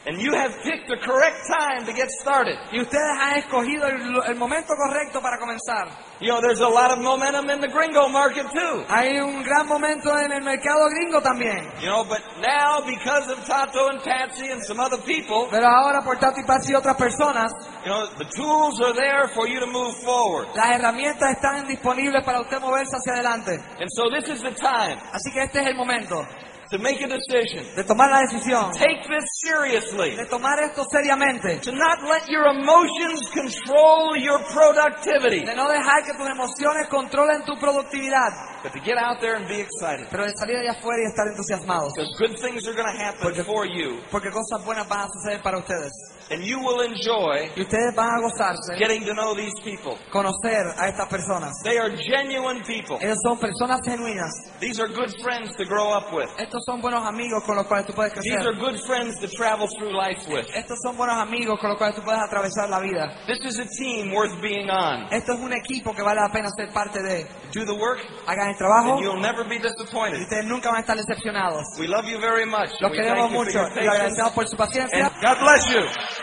And 0.06 0.20
you 0.20 0.34
have 0.34 0.52
picked 0.64 0.90
the 0.90 0.98
correct 0.98 1.48
time 1.48 1.86
to 1.86 1.94
get 1.94 2.12
started. 2.12 2.58
Y 2.74 2.80
ustedes 2.82 3.08
han 3.22 3.38
escogido 3.40 3.88
el, 3.88 4.22
el 4.28 4.36
momento 4.36 4.74
correcto 4.76 5.22
para 5.22 5.38
comenzar. 5.40 5.88
You 6.20 6.28
know, 6.28 6.42
there's 6.42 6.60
a 6.60 6.68
lot 6.68 6.92
of 6.92 7.00
momentum 7.00 7.50
in 7.50 7.62
the 7.62 7.70
gringo 7.70 8.10
market 8.10 8.52
too. 8.52 8.84
Hay 8.90 9.18
un 9.20 9.44
gran 9.44 9.66
momento 9.66 10.12
en 10.18 10.34
el 10.34 10.42
mercado 10.42 10.90
gringo 10.90 11.22
también. 11.22 11.72
You 11.80 11.88
know, 11.88 12.04
but 12.04 12.20
now 12.42 12.82
because 12.86 13.32
of 13.32 13.46
Tato 13.46 13.90
and 13.90 14.02
Patsy 14.04 14.52
and 14.52 14.62
some 14.64 14.80
other 14.82 14.98
people, 14.98 15.48
Pero 15.50 15.68
ahora 15.68 16.02
por 16.04 16.18
Tato 16.18 16.42
y 16.42 16.44
Patsy 16.46 16.74
y 16.74 16.76
otras 16.76 16.98
personas, 16.98 17.54
you 17.86 17.90
know, 17.90 18.06
the 18.18 18.26
tools 18.26 18.82
are 18.82 18.94
there 18.94 19.30
for 19.34 19.48
you 19.48 19.62
to 19.62 19.68
move 19.68 19.96
forward. 20.04 20.48
las 20.54 20.80
herramientas 20.80 21.32
están 21.32 21.66
disponibles 21.66 22.26
para 22.26 22.42
usted 22.42 22.60
moverse 22.60 22.92
hacia 22.98 23.14
adelante. 23.14 23.56
And 23.80 23.90
so 23.90 24.10
this 24.10 24.28
is 24.28 24.42
the 24.42 24.52
time 24.52 25.00
Así 25.14 25.32
que 25.32 25.44
este 25.44 25.62
es 25.62 25.68
el 25.68 25.76
momento 25.76 26.26
to 26.74 26.80
make 26.82 26.98
a 27.02 27.08
decision. 27.08 27.64
de 27.76 27.84
tomar 27.84 28.10
la 28.10 28.22
decisión, 28.26 28.72
Take 28.74 29.06
this 29.08 29.24
seriously. 29.46 30.16
de 30.18 30.26
tomar 30.26 30.58
esto 30.60 30.84
seriamente, 30.90 31.60
To 31.62 31.72
not 31.72 32.02
let 32.10 32.28
your 32.28 32.48
emotions 32.50 33.30
control 33.30 34.18
your 34.18 34.40
productivity. 34.52 35.46
de 35.46 35.54
no 35.56 35.70
dejar 35.70 36.04
que 36.04 36.14
tus 36.18 36.28
emociones 36.28 36.88
controlen 36.90 37.46
tu 37.46 37.54
productividad, 37.60 38.32
But 38.64 38.74
to 38.74 38.80
get 38.80 38.98
out 38.98 39.20
there 39.20 39.36
and 39.36 39.48
be 39.48 39.60
excited. 39.62 40.08
pero 40.10 40.26
de 40.26 40.32
salir 40.36 40.58
allá 40.58 40.72
afuera 40.72 41.04
y 41.04 41.06
estar 41.06 41.28
entusiasmados, 41.28 41.94
Because 41.94 42.18
good 42.18 42.36
things 42.42 42.66
are 42.68 42.74
going 42.74 42.90
to 42.90 42.98
happen 43.04 43.46
for 43.46 43.66
you. 43.68 44.02
porque 44.10 44.32
cosas 44.32 44.66
buenas 44.66 44.88
van 44.88 45.02
a 45.02 45.08
suceder 45.14 45.42
para 45.44 45.60
ustedes. 45.60 45.92
And 46.34 46.44
you 46.44 46.60
will 46.60 46.82
enjoy 46.82 47.52
Y 47.56 47.62
ustedes 47.62 47.94
van 47.96 48.10
a 48.10 48.22
gozarse, 48.22 48.76
getting 48.78 49.06
to 49.06 49.14
know 49.14 49.36
these 49.36 49.54
people. 49.64 49.98
conocer 50.12 50.66
a 50.78 50.88
estas 50.88 51.08
personas. 51.08 51.54
They 51.64 51.78
are 51.78 51.92
genuine 51.96 52.62
people. 52.64 52.98
Ellos 53.00 53.18
son 53.24 53.38
personas 53.38 53.82
genuinas. 53.86 54.32
These 54.60 54.80
are 54.80 54.88
good 54.88 55.14
friends 55.22 55.56
to 55.58 55.66
grow 55.66 55.92
up 55.94 56.12
with. 56.14 56.30
Estos 56.40 56.64
son 56.66 56.82
buenos 56.82 57.06
amigos 57.06 57.44
con 57.46 57.56
los 57.56 57.68
cuales 57.68 57.86
tú 57.86 57.94
puedes 57.94 58.14
These 58.14 58.46
are 58.46 58.56
good 58.56 58.80
friends 58.88 59.20
to 59.20 59.28
travel 59.28 59.68
through 59.78 59.96
life 59.96 60.28
with. 60.28 60.48
Estos 60.56 60.80
son 60.82 60.98
buenos 60.98 61.18
amigos 61.18 61.60
con 61.60 61.70
los 61.70 61.78
cuales 61.78 61.96
tú 61.96 62.04
puedes 62.04 62.22
atravesar 62.22 62.70
la 62.70 62.80
vida. 62.80 63.14
This 63.28 63.46
is 63.46 63.60
a 63.60 63.66
team 63.66 64.12
worth 64.14 64.40
being 64.42 64.70
on. 64.70 65.08
Esto 65.12 65.34
es 65.34 65.40
un 65.40 65.54
equipo 65.54 65.94
que 65.94 66.02
vale 66.02 66.22
la 66.22 66.30
pena 66.32 66.50
ser 66.56 66.72
parte 66.74 67.02
de. 67.04 67.26
Do 67.54 67.66
the 67.66 67.74
work, 67.80 68.00
Hagan 68.26 68.50
el 68.50 68.58
trabajo 68.58 68.94
and 68.94 69.04
you'll 69.04 69.22
never 69.22 69.44
be 69.48 69.56
y 69.56 69.60
disappointed. 69.60 70.22
ustedes 70.22 70.46
nunca 70.46 70.70
van 70.70 70.78
a 70.78 70.80
estar 70.82 70.98
decepcionados. 70.98 71.62
We 71.80 71.88
love 71.88 72.06
you 72.08 72.20
very 72.20 72.46
much. 72.46 72.72
Los 72.82 72.92
queremos 72.92 73.30
thank 73.30 73.46
you 73.46 73.54
for 73.54 73.70
mucho 73.70 73.82
y 73.82 73.88
agradecemos 73.88 74.32
por 74.34 74.48
su 74.48 74.58
paciencia. 74.58 75.08
And 75.08 75.22
God 75.22 75.40
bless 75.40 75.70
you. 75.70 76.23